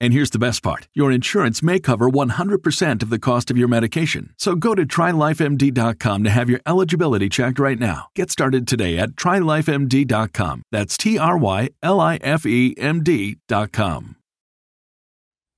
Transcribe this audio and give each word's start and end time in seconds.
And 0.00 0.12
here's 0.12 0.30
the 0.30 0.38
best 0.38 0.62
part 0.62 0.88
your 0.94 1.10
insurance 1.10 1.62
may 1.62 1.78
cover 1.78 2.08
100% 2.08 3.02
of 3.02 3.10
the 3.10 3.18
cost 3.18 3.50
of 3.50 3.56
your 3.56 3.68
medication. 3.68 4.34
So 4.36 4.54
go 4.54 4.74
to 4.74 4.84
trylifemd.com 4.84 6.24
to 6.24 6.30
have 6.30 6.50
your 6.50 6.60
eligibility 6.66 7.28
checked 7.28 7.58
right 7.58 7.78
now. 7.78 8.08
Get 8.14 8.30
started 8.30 8.68
today 8.68 8.98
at 8.98 9.10
trylifemd.com. 9.10 10.62
That's 10.70 10.96
T 10.96 11.18
R 11.18 11.38
Y 11.38 11.70
L 11.82 12.00
I 12.00 12.16
F 12.16 12.44
E 12.46 12.74
M 12.78 13.02
D.com. 13.02 14.16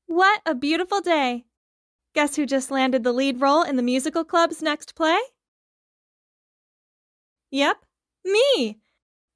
What 0.06 0.40
a 0.46 0.54
beautiful 0.54 1.00
day! 1.00 1.44
Guess 2.14 2.36
who 2.36 2.46
just 2.46 2.70
landed 2.70 3.04
the 3.04 3.12
lead 3.12 3.40
role 3.40 3.62
in 3.62 3.76
the 3.76 3.82
musical 3.82 4.24
club's 4.24 4.62
next 4.62 4.94
play? 4.94 5.18
Yep, 7.50 7.84
me! 8.24 8.78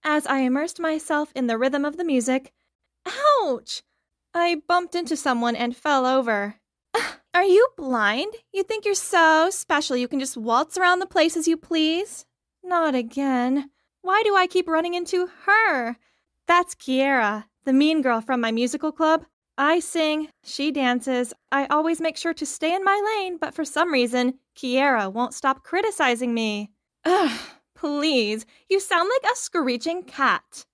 As 0.03 0.27
I 0.27 0.39
immersed 0.41 0.81
myself 0.81 1.31
in 1.35 1.47
the 1.47 1.59
rhythm 1.59 1.85
of 1.85 1.99
the 1.99 2.05
music. 2.05 2.53
Ouch! 3.07 3.83
I 4.35 4.63
bumped 4.67 4.95
into 4.95 5.17
someone 5.17 5.57
and 5.57 5.77
fell 5.77 6.07
over. 6.07 6.57
Are 7.35 7.45
you 7.45 7.69
blind? 7.77 8.33
You 8.53 8.63
think 8.63 8.85
you're 8.85 8.95
so 8.95 9.51
special 9.51 9.97
you 9.97 10.09
can 10.09 10.21
just 10.21 10.37
waltz 10.37 10.79
around 10.79 11.01
the 11.01 11.07
place 11.07 11.37
as 11.37 11.47
you 11.47 11.57
please? 11.57 12.25
Not 12.65 12.95
again. 12.95 13.71
Why 14.01 14.23
do 14.25 14.35
I 14.35 14.47
keep 14.47 14.69
running 14.69 14.95
into 14.95 15.29
her? 15.45 15.97
That's 16.49 16.75
Kiera, 16.75 17.45
the 17.65 17.73
mean 17.73 18.03
girl 18.03 18.21
from 18.21 18.41
my 18.41 18.53
musical 18.53 18.91
club. 18.91 19.27
I 19.59 19.81
sing, 19.81 20.29
she 20.43 20.73
dances. 20.73 21.35
I 21.51 21.67
always 21.67 22.01
make 22.01 22.17
sure 22.17 22.35
to 22.35 22.47
stay 22.47 22.75
in 22.75 22.83
my 22.83 23.01
lane, 23.17 23.37
but 23.39 23.55
for 23.55 23.65
some 23.65 23.93
reason, 23.93 24.39
Kiera 24.57 25.13
won't 25.13 25.35
stop 25.35 25.63
criticizing 25.63 26.33
me. 26.33 26.71
Ugh, 27.05 27.39
please, 27.75 28.47
you 28.71 28.81
sound 28.81 29.11
like 29.11 29.31
a 29.31 29.37
screeching 29.37 30.05
cat. 30.05 30.65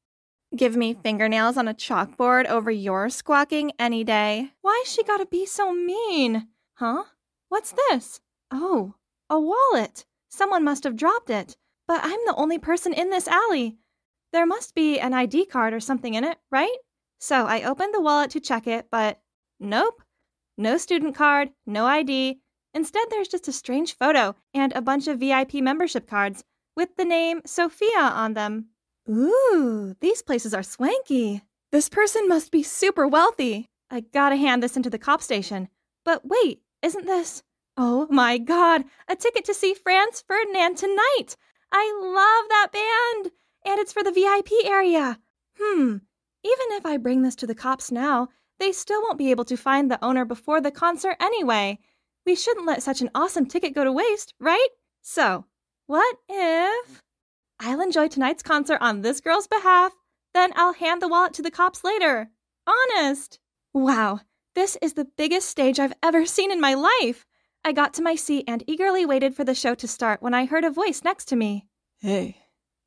Give 0.56 0.76
me 0.76 0.94
fingernails 0.94 1.56
on 1.56 1.68
a 1.68 1.74
chalkboard 1.74 2.46
over 2.46 2.70
your 2.70 3.10
squawking 3.10 3.72
any 3.78 4.02
day. 4.02 4.52
Why's 4.62 4.90
she 4.90 5.02
gotta 5.04 5.26
be 5.26 5.44
so 5.44 5.72
mean? 5.72 6.48
Huh? 6.74 7.04
What's 7.48 7.72
this? 7.72 8.20
Oh, 8.50 8.94
a 9.28 9.38
wallet. 9.38 10.06
Someone 10.30 10.64
must 10.64 10.84
have 10.84 10.96
dropped 10.96 11.28
it. 11.28 11.56
But 11.86 12.00
I'm 12.02 12.20
the 12.26 12.34
only 12.36 12.58
person 12.58 12.92
in 12.92 13.10
this 13.10 13.28
alley. 13.28 13.78
There 14.32 14.46
must 14.46 14.74
be 14.74 14.98
an 14.98 15.14
ID 15.14 15.46
card 15.46 15.72
or 15.72 15.80
something 15.80 16.14
in 16.14 16.24
it, 16.24 16.38
right? 16.50 16.76
So 17.18 17.46
I 17.46 17.62
opened 17.62 17.94
the 17.94 18.00
wallet 18.00 18.30
to 18.32 18.40
check 18.40 18.66
it, 18.66 18.88
but 18.90 19.20
nope. 19.58 20.02
No 20.56 20.76
student 20.76 21.14
card, 21.14 21.50
no 21.66 21.86
ID. 21.86 22.40
Instead, 22.74 23.06
there's 23.10 23.28
just 23.28 23.48
a 23.48 23.52
strange 23.52 23.96
photo 23.96 24.34
and 24.52 24.72
a 24.72 24.82
bunch 24.82 25.08
of 25.08 25.18
VIP 25.18 25.54
membership 25.54 26.06
cards 26.06 26.44
with 26.76 26.96
the 26.96 27.04
name 27.04 27.40
Sophia 27.46 27.98
on 27.98 28.34
them. 28.34 28.66
Ooh, 29.08 29.94
these 30.00 30.22
places 30.22 30.52
are 30.52 30.62
swanky. 30.62 31.42
This 31.72 31.88
person 31.88 32.28
must 32.28 32.50
be 32.50 32.62
super 32.62 33.08
wealthy. 33.08 33.68
I 33.90 34.00
gotta 34.00 34.36
hand 34.36 34.62
this 34.62 34.76
into 34.76 34.90
the 34.90 34.98
cop 34.98 35.22
station. 35.22 35.68
But 36.04 36.26
wait, 36.26 36.62
isn't 36.82 37.06
this? 37.06 37.42
Oh 37.76 38.06
my 38.10 38.38
god, 38.38 38.84
a 39.08 39.16
ticket 39.16 39.44
to 39.46 39.54
see 39.54 39.72
Franz 39.72 40.22
Ferdinand 40.26 40.76
tonight! 40.76 41.36
I 41.72 41.92
love 42.02 42.48
that 42.48 42.68
band! 42.72 43.32
And 43.64 43.78
it's 43.78 43.92
for 43.92 44.02
the 44.02 44.12
VIP 44.12 44.48
area. 44.64 45.18
Hmm, 45.58 45.98
even 46.42 46.66
if 46.72 46.84
I 46.84 46.96
bring 46.96 47.22
this 47.22 47.36
to 47.36 47.46
the 47.46 47.54
cops 47.54 47.90
now, 47.90 48.28
they 48.58 48.72
still 48.72 49.00
won't 49.02 49.18
be 49.18 49.30
able 49.30 49.44
to 49.44 49.56
find 49.56 49.90
the 49.90 50.04
owner 50.04 50.24
before 50.24 50.60
the 50.60 50.70
concert 50.70 51.16
anyway. 51.20 51.78
We 52.26 52.34
shouldn't 52.34 52.66
let 52.66 52.82
such 52.82 53.00
an 53.00 53.10
awesome 53.14 53.46
ticket 53.46 53.74
go 53.74 53.84
to 53.84 53.92
waste, 53.92 54.34
right? 54.40 54.68
So, 55.00 55.46
what 55.86 56.16
if. 56.28 57.02
I'll 57.60 57.80
enjoy 57.80 58.08
tonight's 58.08 58.42
concert 58.42 58.78
on 58.80 59.00
this 59.00 59.20
girl's 59.20 59.46
behalf. 59.46 59.92
Then 60.34 60.52
I'll 60.56 60.74
hand 60.74 61.02
the 61.02 61.08
wallet 61.08 61.32
to 61.34 61.42
the 61.42 61.50
cops 61.50 61.82
later. 61.82 62.30
Honest. 62.66 63.40
Wow, 63.72 64.20
this 64.54 64.76
is 64.80 64.92
the 64.94 65.06
biggest 65.16 65.48
stage 65.48 65.78
I've 65.78 65.94
ever 66.02 66.26
seen 66.26 66.52
in 66.52 66.60
my 66.60 66.74
life. 66.74 67.26
I 67.64 67.72
got 67.72 67.94
to 67.94 68.02
my 68.02 68.14
seat 68.14 68.44
and 68.46 68.62
eagerly 68.66 69.04
waited 69.04 69.34
for 69.34 69.44
the 69.44 69.54
show 69.54 69.74
to 69.74 69.88
start 69.88 70.22
when 70.22 70.34
I 70.34 70.46
heard 70.46 70.64
a 70.64 70.70
voice 70.70 71.02
next 71.04 71.26
to 71.26 71.36
me. 71.36 71.66
Hey, 71.98 72.36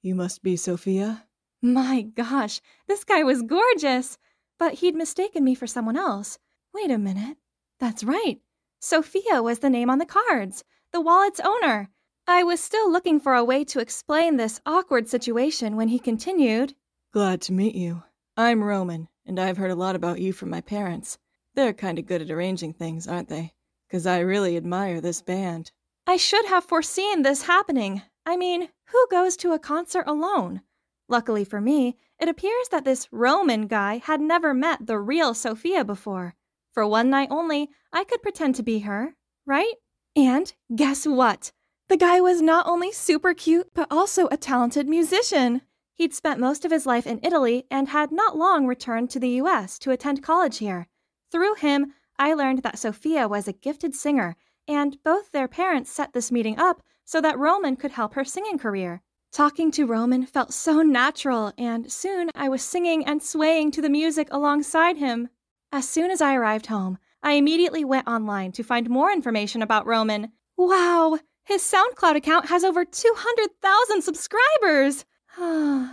you 0.01 0.15
must 0.15 0.43
be 0.43 0.55
Sophia? 0.55 1.25
My 1.61 2.01
gosh, 2.01 2.61
this 2.87 3.03
guy 3.03 3.23
was 3.23 3.41
gorgeous. 3.41 4.17
But 4.57 4.75
he'd 4.75 4.95
mistaken 4.95 5.43
me 5.43 5.55
for 5.55 5.67
someone 5.67 5.97
else. 5.97 6.37
Wait 6.73 6.91
a 6.91 6.97
minute. 6.97 7.37
That's 7.79 8.03
right. 8.03 8.39
Sophia 8.79 9.41
was 9.41 9.59
the 9.59 9.69
name 9.69 9.89
on 9.89 9.97
the 9.97 10.05
cards, 10.05 10.63
the 10.91 11.01
wallet's 11.01 11.39
owner. 11.39 11.89
I 12.27 12.43
was 12.43 12.59
still 12.59 12.91
looking 12.91 13.19
for 13.19 13.33
a 13.33 13.43
way 13.43 13.63
to 13.65 13.79
explain 13.79 14.37
this 14.37 14.61
awkward 14.65 15.09
situation 15.09 15.75
when 15.75 15.87
he 15.89 15.99
continued. 15.99 16.75
Glad 17.11 17.41
to 17.41 17.53
meet 17.53 17.75
you. 17.75 18.03
I'm 18.37 18.63
Roman, 18.63 19.09
and 19.25 19.39
I've 19.39 19.57
heard 19.57 19.71
a 19.71 19.75
lot 19.75 19.95
about 19.95 20.19
you 20.19 20.31
from 20.31 20.49
my 20.49 20.61
parents. 20.61 21.17
They're 21.55 21.73
kind 21.73 21.99
of 21.99 22.05
good 22.05 22.21
at 22.21 22.31
arranging 22.31 22.73
things, 22.73 23.07
aren't 23.07 23.27
they? 23.27 23.53
Because 23.87 24.07
I 24.07 24.19
really 24.19 24.55
admire 24.55 25.01
this 25.01 25.21
band. 25.21 25.71
I 26.07 26.17
should 26.17 26.45
have 26.45 26.63
foreseen 26.63 27.23
this 27.23 27.43
happening. 27.43 28.01
I 28.25 28.37
mean, 28.37 28.69
who 28.85 29.07
goes 29.09 29.35
to 29.37 29.53
a 29.53 29.59
concert 29.59 30.05
alone? 30.07 30.61
Luckily 31.09 31.43
for 31.43 31.59
me, 31.59 31.97
it 32.19 32.29
appears 32.29 32.69
that 32.69 32.85
this 32.85 33.07
Roman 33.11 33.67
guy 33.67 33.97
had 33.97 34.21
never 34.21 34.53
met 34.53 34.85
the 34.87 34.99
real 34.99 35.33
Sophia 35.33 35.83
before. 35.83 36.35
For 36.71 36.87
one 36.87 37.09
night 37.09 37.27
only, 37.31 37.69
I 37.91 38.05
could 38.05 38.21
pretend 38.21 38.55
to 38.55 38.63
be 38.63 38.79
her, 38.79 39.15
right? 39.45 39.73
And 40.15 40.53
guess 40.73 41.05
what? 41.05 41.51
The 41.91 41.97
guy 41.97 42.21
was 42.21 42.41
not 42.41 42.67
only 42.67 42.93
super 42.93 43.33
cute, 43.33 43.73
but 43.73 43.91
also 43.91 44.29
a 44.31 44.37
talented 44.37 44.87
musician. 44.87 45.61
He'd 45.93 46.13
spent 46.13 46.39
most 46.39 46.63
of 46.63 46.71
his 46.71 46.85
life 46.85 47.05
in 47.05 47.19
Italy 47.21 47.65
and 47.69 47.89
had 47.89 48.13
not 48.13 48.37
long 48.37 48.65
returned 48.65 49.09
to 49.09 49.19
the 49.19 49.41
US 49.41 49.77
to 49.79 49.91
attend 49.91 50.23
college 50.23 50.59
here. 50.59 50.87
Through 51.33 51.55
him, 51.55 51.93
I 52.17 52.33
learned 52.33 52.63
that 52.63 52.79
Sophia 52.79 53.27
was 53.27 53.45
a 53.45 53.51
gifted 53.51 53.93
singer, 53.93 54.37
and 54.69 55.03
both 55.03 55.33
their 55.33 55.49
parents 55.49 55.91
set 55.91 56.13
this 56.13 56.31
meeting 56.31 56.57
up 56.57 56.81
so 57.03 57.19
that 57.19 57.37
Roman 57.37 57.75
could 57.75 57.91
help 57.91 58.13
her 58.13 58.23
singing 58.23 58.57
career. 58.57 59.01
Talking 59.33 59.69
to 59.71 59.85
Roman 59.85 60.25
felt 60.25 60.53
so 60.53 60.81
natural, 60.83 61.51
and 61.57 61.91
soon 61.91 62.29
I 62.33 62.47
was 62.47 62.61
singing 62.61 63.03
and 63.05 63.21
swaying 63.21 63.71
to 63.71 63.81
the 63.81 63.89
music 63.89 64.29
alongside 64.31 64.95
him. 64.95 65.27
As 65.73 65.89
soon 65.89 66.09
as 66.09 66.21
I 66.21 66.35
arrived 66.35 66.67
home, 66.67 66.99
I 67.21 67.33
immediately 67.33 67.83
went 67.83 68.07
online 68.07 68.53
to 68.53 68.63
find 68.63 68.89
more 68.89 69.11
information 69.11 69.61
about 69.61 69.85
Roman. 69.85 70.31
Wow! 70.55 71.19
His 71.43 71.61
SoundCloud 71.63 72.15
account 72.15 72.47
has 72.47 72.63
over 72.63 72.85
200,000 72.85 74.01
subscribers. 74.01 75.05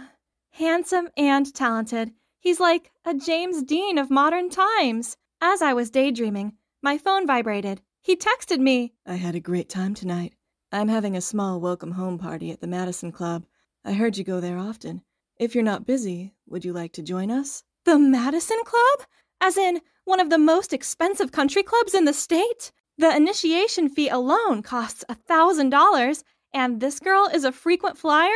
Handsome 0.50 1.08
and 1.16 1.54
talented. 1.54 2.12
He's 2.38 2.60
like 2.60 2.90
a 3.04 3.14
James 3.14 3.62
Dean 3.62 3.98
of 3.98 4.10
modern 4.10 4.50
times. 4.50 5.16
As 5.40 5.62
I 5.62 5.72
was 5.72 5.90
daydreaming, 5.90 6.54
my 6.82 6.98
phone 6.98 7.26
vibrated. 7.26 7.80
He 8.02 8.16
texted 8.16 8.58
me. 8.58 8.92
I 9.06 9.14
had 9.14 9.34
a 9.34 9.40
great 9.40 9.68
time 9.68 9.94
tonight. 9.94 10.34
I'm 10.70 10.88
having 10.88 11.16
a 11.16 11.20
small 11.20 11.60
welcome 11.60 11.92
home 11.92 12.18
party 12.18 12.50
at 12.50 12.60
the 12.60 12.66
Madison 12.66 13.10
Club. 13.10 13.46
I 13.84 13.92
heard 13.94 14.18
you 14.18 14.24
go 14.24 14.40
there 14.40 14.58
often. 14.58 15.02
If 15.38 15.54
you're 15.54 15.64
not 15.64 15.86
busy, 15.86 16.34
would 16.46 16.64
you 16.64 16.72
like 16.72 16.92
to 16.94 17.02
join 17.02 17.30
us? 17.30 17.64
The 17.84 17.98
Madison 17.98 18.58
Club? 18.64 19.06
As 19.40 19.56
in, 19.56 19.80
one 20.04 20.20
of 20.20 20.30
the 20.30 20.38
most 20.38 20.72
expensive 20.72 21.32
country 21.32 21.62
clubs 21.62 21.94
in 21.94 22.04
the 22.04 22.12
state? 22.12 22.72
The 22.98 23.14
initiation 23.14 23.88
fee 23.88 24.08
alone 24.08 24.62
costs 24.62 25.04
a 25.08 25.14
$1,000, 25.14 26.24
and 26.52 26.80
this 26.80 26.98
girl 26.98 27.30
is 27.32 27.44
a 27.44 27.52
frequent 27.52 27.96
flyer? 27.96 28.32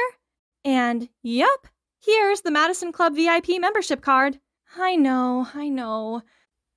And 0.65 1.09
yep, 1.23 1.67
here's 2.01 2.43
the 2.43 2.53
Madison 2.53 2.93
Club 2.93 3.17
VIP 3.17 3.61
membership 3.61 4.01
card. 4.01 4.39
I 4.77 4.95
know, 4.95 5.49
I 5.53 5.69
know. 5.69 6.23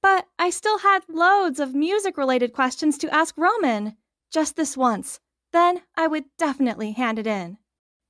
But 0.01 0.27
I 0.39 0.49
still 0.49 0.79
had 0.79 1.03
loads 1.07 1.59
of 1.59 1.75
music 1.75 2.17
related 2.17 2.53
questions 2.53 2.97
to 2.97 3.13
ask 3.13 3.37
Roman. 3.37 3.95
Just 4.31 4.55
this 4.55 4.75
once. 4.75 5.19
Then 5.53 5.81
I 5.95 6.07
would 6.07 6.25
definitely 6.39 6.93
hand 6.93 7.19
it 7.19 7.27
in. 7.27 7.59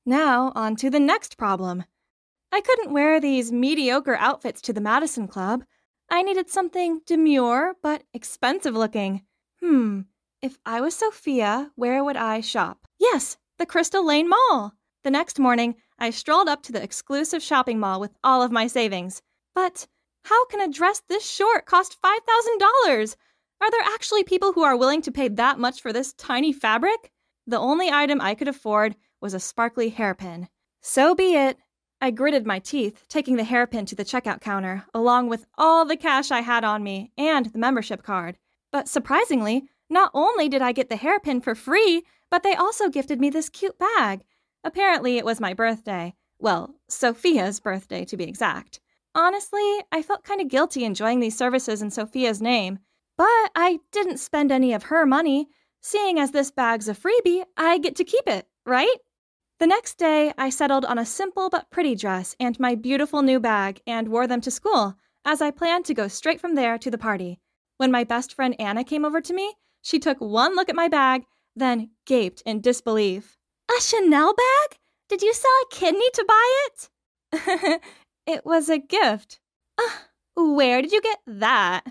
Now, 0.05 0.53
on 0.55 0.77
to 0.77 0.89
the 0.89 1.01
next 1.01 1.37
problem. 1.37 1.83
I 2.49 2.61
couldn't 2.61 2.93
wear 2.93 3.19
these 3.19 3.51
mediocre 3.51 4.15
outfits 4.15 4.61
to 4.61 4.73
the 4.73 4.79
Madison 4.79 5.27
Club. 5.27 5.65
I 6.09 6.21
needed 6.21 6.49
something 6.49 7.01
demure 7.05 7.75
but 7.83 8.03
expensive 8.13 8.73
looking. 8.73 9.23
Hmm, 9.67 10.01
if 10.43 10.59
I 10.63 10.79
was 10.79 10.93
Sophia, 10.93 11.71
where 11.73 12.03
would 12.03 12.17
I 12.17 12.39
shop? 12.39 12.87
Yes, 12.99 13.37
the 13.57 13.65
Crystal 13.65 14.05
Lane 14.05 14.29
Mall. 14.29 14.75
The 15.03 15.09
next 15.09 15.39
morning, 15.39 15.73
I 15.97 16.11
strolled 16.11 16.47
up 16.47 16.61
to 16.63 16.71
the 16.71 16.83
exclusive 16.83 17.41
shopping 17.41 17.79
mall 17.79 17.99
with 17.99 18.11
all 18.23 18.43
of 18.43 18.51
my 18.51 18.67
savings. 18.67 19.23
But 19.55 19.87
how 20.25 20.45
can 20.45 20.61
a 20.61 20.71
dress 20.71 21.01
this 21.09 21.27
short 21.27 21.65
cost 21.65 21.97
$5,000? 21.99 23.15
Are 23.59 23.71
there 23.71 23.81
actually 23.85 24.23
people 24.23 24.53
who 24.53 24.61
are 24.61 24.77
willing 24.77 25.01
to 25.01 25.11
pay 25.11 25.29
that 25.29 25.57
much 25.57 25.81
for 25.81 25.91
this 25.91 26.13
tiny 26.13 26.53
fabric? 26.53 27.11
The 27.47 27.57
only 27.57 27.89
item 27.89 28.21
I 28.21 28.35
could 28.35 28.47
afford 28.47 28.95
was 29.19 29.33
a 29.33 29.39
sparkly 29.39 29.89
hairpin. 29.89 30.47
So 30.83 31.15
be 31.15 31.33
it. 31.33 31.57
I 31.99 32.11
gritted 32.11 32.45
my 32.45 32.59
teeth, 32.59 33.03
taking 33.07 33.37
the 33.37 33.43
hairpin 33.43 33.87
to 33.87 33.95
the 33.95 34.05
checkout 34.05 34.41
counter, 34.41 34.85
along 34.93 35.29
with 35.29 35.47
all 35.57 35.85
the 35.85 35.97
cash 35.97 36.29
I 36.29 36.41
had 36.41 36.63
on 36.63 36.83
me 36.83 37.11
and 37.17 37.47
the 37.47 37.57
membership 37.57 38.03
card. 38.03 38.37
But 38.75 38.89
surprisingly, 38.89 39.69
not 39.89 40.11
only 40.13 40.49
did 40.49 40.61
I 40.61 40.73
get 40.73 40.89
the 40.89 40.97
hairpin 40.97 41.39
for 41.39 41.55
free, 41.55 42.03
but 42.29 42.43
they 42.43 42.55
also 42.55 42.89
gifted 42.89 43.21
me 43.21 43.29
this 43.29 43.47
cute 43.47 43.79
bag. 43.79 44.25
Apparently, 44.65 45.17
it 45.17 45.23
was 45.23 45.39
my 45.39 45.53
birthday. 45.53 46.13
Well, 46.39 46.75
Sophia's 46.89 47.61
birthday, 47.61 48.03
to 48.03 48.17
be 48.17 48.25
exact. 48.25 48.81
Honestly, 49.15 49.79
I 49.93 50.01
felt 50.01 50.25
kind 50.25 50.41
of 50.41 50.49
guilty 50.49 50.83
enjoying 50.83 51.21
these 51.21 51.37
services 51.37 51.81
in 51.81 51.89
Sophia's 51.89 52.41
name, 52.41 52.79
but 53.17 53.49
I 53.55 53.79
didn't 53.93 54.17
spend 54.17 54.51
any 54.51 54.73
of 54.73 54.83
her 54.83 55.05
money. 55.05 55.47
Seeing 55.79 56.19
as 56.19 56.31
this 56.31 56.51
bag's 56.51 56.89
a 56.89 56.93
freebie, 56.93 57.45
I 57.55 57.77
get 57.77 57.95
to 57.95 58.03
keep 58.03 58.27
it, 58.27 58.45
right? 58.65 58.97
The 59.59 59.67
next 59.67 59.97
day, 59.97 60.33
I 60.37 60.49
settled 60.49 60.83
on 60.83 60.97
a 60.97 61.05
simple 61.05 61.49
but 61.49 61.71
pretty 61.71 61.95
dress 61.95 62.35
and 62.41 62.59
my 62.59 62.75
beautiful 62.75 63.21
new 63.21 63.39
bag 63.39 63.79
and 63.87 64.09
wore 64.09 64.27
them 64.27 64.41
to 64.41 64.51
school, 64.51 64.95
as 65.23 65.41
I 65.41 65.51
planned 65.51 65.85
to 65.85 65.93
go 65.93 66.09
straight 66.09 66.41
from 66.41 66.55
there 66.55 66.77
to 66.77 66.91
the 66.91 66.97
party. 66.97 67.39
When 67.77 67.91
my 67.91 68.03
best 68.03 68.33
friend 68.33 68.55
Anna 68.59 68.83
came 68.83 69.05
over 69.05 69.21
to 69.21 69.33
me, 69.33 69.55
she 69.81 69.99
took 69.99 70.19
one 70.19 70.55
look 70.55 70.69
at 70.69 70.75
my 70.75 70.87
bag, 70.87 71.23
then 71.55 71.91
gaped 72.05 72.41
in 72.45 72.61
disbelief. 72.61 73.37
A 73.69 73.81
Chanel 73.81 74.33
bag? 74.33 74.77
Did 75.09 75.21
you 75.21 75.33
sell 75.33 75.51
a 75.51 75.75
kidney 75.75 76.09
to 76.13 76.25
buy 76.27 76.65
it? 76.65 77.81
it 78.25 78.45
was 78.45 78.69
a 78.69 78.77
gift. 78.79 79.39
Uh, 79.77 79.89
where 80.35 80.81
did 80.81 80.91
you 80.91 81.01
get 81.01 81.19
that? 81.27 81.83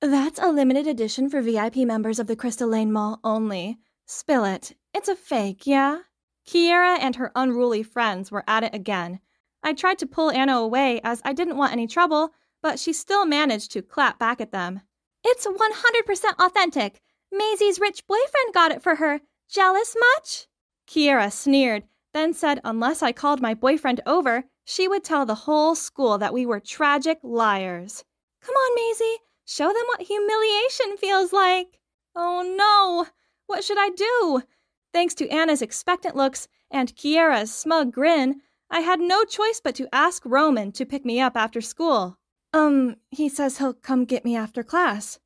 That's 0.00 0.38
a 0.38 0.52
limited 0.52 0.86
edition 0.86 1.28
for 1.28 1.40
VIP 1.40 1.76
members 1.78 2.18
of 2.18 2.26
the 2.26 2.36
Crystal 2.36 2.68
Lane 2.68 2.92
Mall 2.92 3.20
only. 3.24 3.78
Spill 4.06 4.44
it. 4.44 4.76
It's 4.94 5.08
a 5.08 5.16
fake, 5.16 5.66
yeah? 5.66 6.00
Kiera 6.46 6.98
and 7.00 7.16
her 7.16 7.32
unruly 7.34 7.82
friends 7.82 8.30
were 8.30 8.44
at 8.46 8.64
it 8.64 8.74
again. 8.74 9.20
I 9.62 9.72
tried 9.72 9.98
to 9.98 10.06
pull 10.06 10.30
Anna 10.30 10.56
away 10.58 11.00
as 11.02 11.20
I 11.24 11.32
didn't 11.32 11.56
want 11.56 11.72
any 11.72 11.86
trouble, 11.86 12.32
but 12.62 12.78
she 12.78 12.92
still 12.92 13.26
managed 13.26 13.72
to 13.72 13.82
clap 13.82 14.18
back 14.18 14.40
at 14.40 14.52
them. 14.52 14.80
It's 15.30 15.46
100% 15.46 16.38
authentic. 16.38 17.02
Maisie's 17.30 17.78
rich 17.78 18.06
boyfriend 18.06 18.54
got 18.54 18.72
it 18.72 18.82
for 18.82 18.94
her. 18.94 19.20
Jealous 19.46 19.94
much? 20.00 20.46
Kiera 20.88 21.30
sneered, 21.30 21.84
then 22.14 22.32
said 22.32 22.62
unless 22.64 23.02
I 23.02 23.12
called 23.12 23.42
my 23.42 23.52
boyfriend 23.52 24.00
over, 24.06 24.44
she 24.64 24.88
would 24.88 25.04
tell 25.04 25.26
the 25.26 25.44
whole 25.44 25.74
school 25.74 26.16
that 26.16 26.32
we 26.32 26.46
were 26.46 26.60
tragic 26.60 27.18
liars. 27.22 28.04
Come 28.40 28.54
on, 28.54 28.74
Maisie, 28.74 29.18
show 29.44 29.66
them 29.66 29.84
what 29.88 30.00
humiliation 30.00 30.96
feels 30.96 31.30
like. 31.30 31.78
Oh 32.16 32.42
no, 32.42 33.06
what 33.48 33.62
should 33.64 33.78
I 33.78 33.90
do? 33.90 34.42
Thanks 34.94 35.14
to 35.16 35.28
Anna's 35.28 35.60
expectant 35.60 36.16
looks 36.16 36.48
and 36.70 36.96
Kiera's 36.96 37.52
smug 37.52 37.92
grin, 37.92 38.40
I 38.70 38.80
had 38.80 38.98
no 38.98 39.24
choice 39.24 39.60
but 39.62 39.74
to 39.74 39.94
ask 39.94 40.22
Roman 40.24 40.72
to 40.72 40.86
pick 40.86 41.04
me 41.04 41.20
up 41.20 41.36
after 41.36 41.60
school. 41.60 42.18
Um, 42.52 42.96
he 43.10 43.28
says 43.28 43.58
he'll 43.58 43.74
come 43.74 44.04
get 44.04 44.24
me 44.24 44.36
after 44.36 44.62
class. 44.62 45.18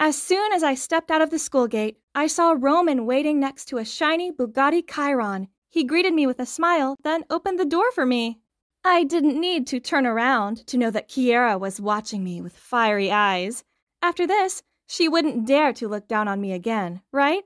As 0.00 0.20
soon 0.20 0.52
as 0.52 0.62
I 0.62 0.74
stepped 0.74 1.10
out 1.10 1.22
of 1.22 1.30
the 1.30 1.38
school 1.38 1.66
gate, 1.66 1.98
I 2.14 2.26
saw 2.26 2.54
Roman 2.56 3.06
waiting 3.06 3.40
next 3.40 3.64
to 3.66 3.78
a 3.78 3.84
shiny 3.84 4.30
Bugatti 4.30 4.82
Chiron. 4.88 5.48
He 5.70 5.84
greeted 5.84 6.14
me 6.14 6.26
with 6.26 6.38
a 6.38 6.46
smile, 6.46 6.96
then 7.02 7.24
opened 7.30 7.58
the 7.58 7.64
door 7.64 7.90
for 7.90 8.06
me. 8.06 8.40
I 8.84 9.04
didn't 9.04 9.40
need 9.40 9.66
to 9.68 9.80
turn 9.80 10.06
around 10.06 10.66
to 10.68 10.78
know 10.78 10.90
that 10.90 11.08
Kiera 11.08 11.58
was 11.58 11.80
watching 11.80 12.22
me 12.22 12.40
with 12.40 12.56
fiery 12.56 13.10
eyes. 13.10 13.64
After 14.00 14.26
this, 14.26 14.62
she 14.86 15.08
wouldn't 15.08 15.46
dare 15.46 15.72
to 15.74 15.88
look 15.88 16.06
down 16.06 16.28
on 16.28 16.40
me 16.40 16.52
again, 16.52 17.02
right? 17.12 17.42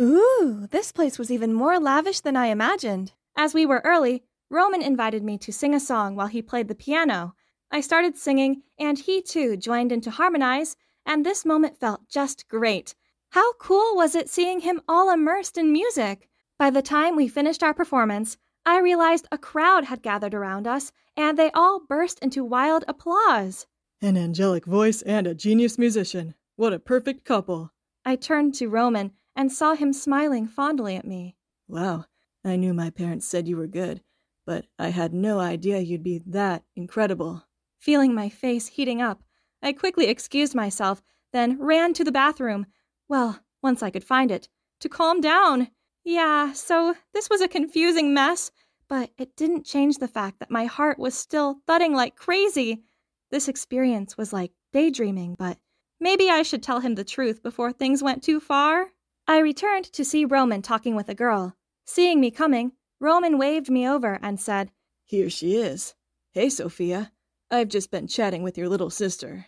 Ooh, 0.00 0.68
this 0.70 0.92
place 0.92 1.18
was 1.18 1.30
even 1.30 1.54
more 1.54 1.80
lavish 1.80 2.20
than 2.20 2.36
I 2.36 2.48
imagined. 2.48 3.12
As 3.36 3.54
we 3.54 3.64
were 3.64 3.82
early, 3.84 4.24
Roman 4.50 4.82
invited 4.82 5.24
me 5.24 5.38
to 5.38 5.52
sing 5.52 5.74
a 5.74 5.80
song 5.80 6.14
while 6.14 6.26
he 6.26 6.42
played 6.42 6.68
the 6.68 6.74
piano. 6.74 7.34
I 7.70 7.80
started 7.80 8.16
singing, 8.16 8.62
and 8.78 8.98
he 8.98 9.20
too 9.20 9.56
joined 9.56 9.92
in 9.92 10.00
to 10.02 10.10
harmonize, 10.10 10.76
and 11.04 11.24
this 11.24 11.44
moment 11.44 11.78
felt 11.78 12.08
just 12.08 12.48
great. 12.48 12.94
How 13.30 13.52
cool 13.54 13.96
was 13.96 14.14
it 14.14 14.30
seeing 14.30 14.60
him 14.60 14.80
all 14.88 15.10
immersed 15.12 15.58
in 15.58 15.72
music? 15.72 16.28
By 16.58 16.70
the 16.70 16.82
time 16.82 17.16
we 17.16 17.28
finished 17.28 17.62
our 17.62 17.74
performance, 17.74 18.38
I 18.64 18.80
realized 18.80 19.28
a 19.30 19.38
crowd 19.38 19.84
had 19.84 20.02
gathered 20.02 20.34
around 20.34 20.66
us, 20.66 20.90
and 21.16 21.38
they 21.38 21.50
all 21.52 21.80
burst 21.80 22.18
into 22.20 22.44
wild 22.44 22.84
applause. 22.88 23.66
An 24.00 24.16
angelic 24.16 24.64
voice 24.64 25.02
and 25.02 25.26
a 25.26 25.34
genius 25.34 25.78
musician. 25.78 26.34
What 26.56 26.72
a 26.72 26.78
perfect 26.78 27.24
couple. 27.24 27.72
I 28.04 28.16
turned 28.16 28.54
to 28.54 28.68
Roman 28.68 29.12
and 29.34 29.52
saw 29.52 29.74
him 29.74 29.92
smiling 29.92 30.46
fondly 30.46 30.96
at 30.96 31.06
me. 31.06 31.36
Wow, 31.68 32.06
I 32.44 32.56
knew 32.56 32.72
my 32.72 32.90
parents 32.90 33.26
said 33.26 33.48
you 33.48 33.56
were 33.56 33.66
good, 33.66 34.02
but 34.46 34.66
I 34.78 34.88
had 34.88 35.12
no 35.12 35.40
idea 35.40 35.80
you'd 35.80 36.02
be 36.02 36.22
that 36.26 36.62
incredible. 36.74 37.44
Feeling 37.78 38.14
my 38.14 38.28
face 38.28 38.68
heating 38.68 39.00
up, 39.00 39.22
I 39.62 39.72
quickly 39.72 40.06
excused 40.06 40.54
myself, 40.54 41.02
then 41.32 41.58
ran 41.60 41.92
to 41.94 42.04
the 42.04 42.12
bathroom. 42.12 42.66
Well, 43.08 43.40
once 43.62 43.82
I 43.82 43.90
could 43.90 44.04
find 44.04 44.30
it, 44.30 44.48
to 44.80 44.88
calm 44.88 45.20
down. 45.20 45.68
Yeah, 46.04 46.52
so 46.52 46.94
this 47.12 47.28
was 47.28 47.40
a 47.40 47.48
confusing 47.48 48.14
mess, 48.14 48.50
but 48.88 49.10
it 49.18 49.36
didn't 49.36 49.66
change 49.66 49.98
the 49.98 50.08
fact 50.08 50.38
that 50.38 50.50
my 50.50 50.66
heart 50.66 50.98
was 50.98 51.14
still 51.14 51.60
thudding 51.66 51.94
like 51.94 52.16
crazy. 52.16 52.82
This 53.30 53.48
experience 53.48 54.16
was 54.16 54.32
like 54.32 54.52
daydreaming, 54.72 55.34
but 55.38 55.58
maybe 55.98 56.30
I 56.30 56.42
should 56.42 56.62
tell 56.62 56.80
him 56.80 56.94
the 56.94 57.04
truth 57.04 57.42
before 57.42 57.72
things 57.72 58.02
went 58.02 58.22
too 58.22 58.38
far. 58.38 58.92
I 59.26 59.38
returned 59.38 59.86
to 59.92 60.04
see 60.04 60.24
Roman 60.24 60.62
talking 60.62 60.94
with 60.94 61.08
a 61.08 61.14
girl. 61.14 61.56
Seeing 61.84 62.20
me 62.20 62.30
coming, 62.30 62.72
Roman 63.00 63.38
waved 63.38 63.70
me 63.70 63.88
over 63.88 64.18
and 64.22 64.38
said, 64.38 64.70
Here 65.04 65.28
she 65.28 65.56
is. 65.56 65.94
Hey, 66.30 66.48
Sophia. 66.48 67.12
I've 67.50 67.68
just 67.68 67.90
been 67.90 68.08
chatting 68.08 68.42
with 68.42 68.58
your 68.58 68.68
little 68.68 68.90
sister. 68.90 69.46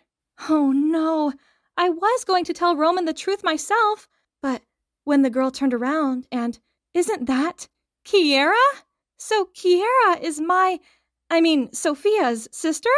Oh 0.49 0.71
no, 0.71 1.33
I 1.76 1.90
was 1.90 2.25
going 2.25 2.45
to 2.45 2.52
tell 2.52 2.76
Roman 2.76 3.07
the 3.07 3.12
truth 3.12 3.43
myself, 3.43 4.09
but 4.40 4.62
when 5.05 5.23
the 5.23 5.31
girl 5.31 5.50
turned 5.50 5.75
around 5.75 6.26
and, 6.31 6.59
isn't 6.95 7.26
that 7.26 7.69
Kiera? 8.05 8.55
So 9.17 9.47
Kiera 9.47 10.21
is 10.21 10.40
my, 10.40 10.78
I 11.28 11.40
mean, 11.40 11.71
Sophia's 11.73 12.49
sister? 12.52 12.90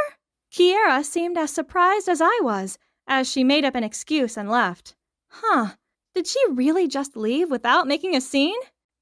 Kiera 0.53 1.05
seemed 1.05 1.39
as 1.39 1.51
surprised 1.51 2.09
as 2.09 2.21
I 2.21 2.39
was, 2.43 2.79
as 3.07 3.31
she 3.31 3.43
made 3.43 3.65
up 3.65 3.75
an 3.75 3.85
excuse 3.85 4.37
and 4.37 4.51
left. 4.51 4.97
Huh, 5.29 5.77
did 6.15 6.27
she 6.27 6.41
really 6.51 6.89
just 6.89 7.17
leave 7.17 7.51
without 7.51 7.87
making 7.87 8.15
a 8.15 8.21
scene? 8.21 8.59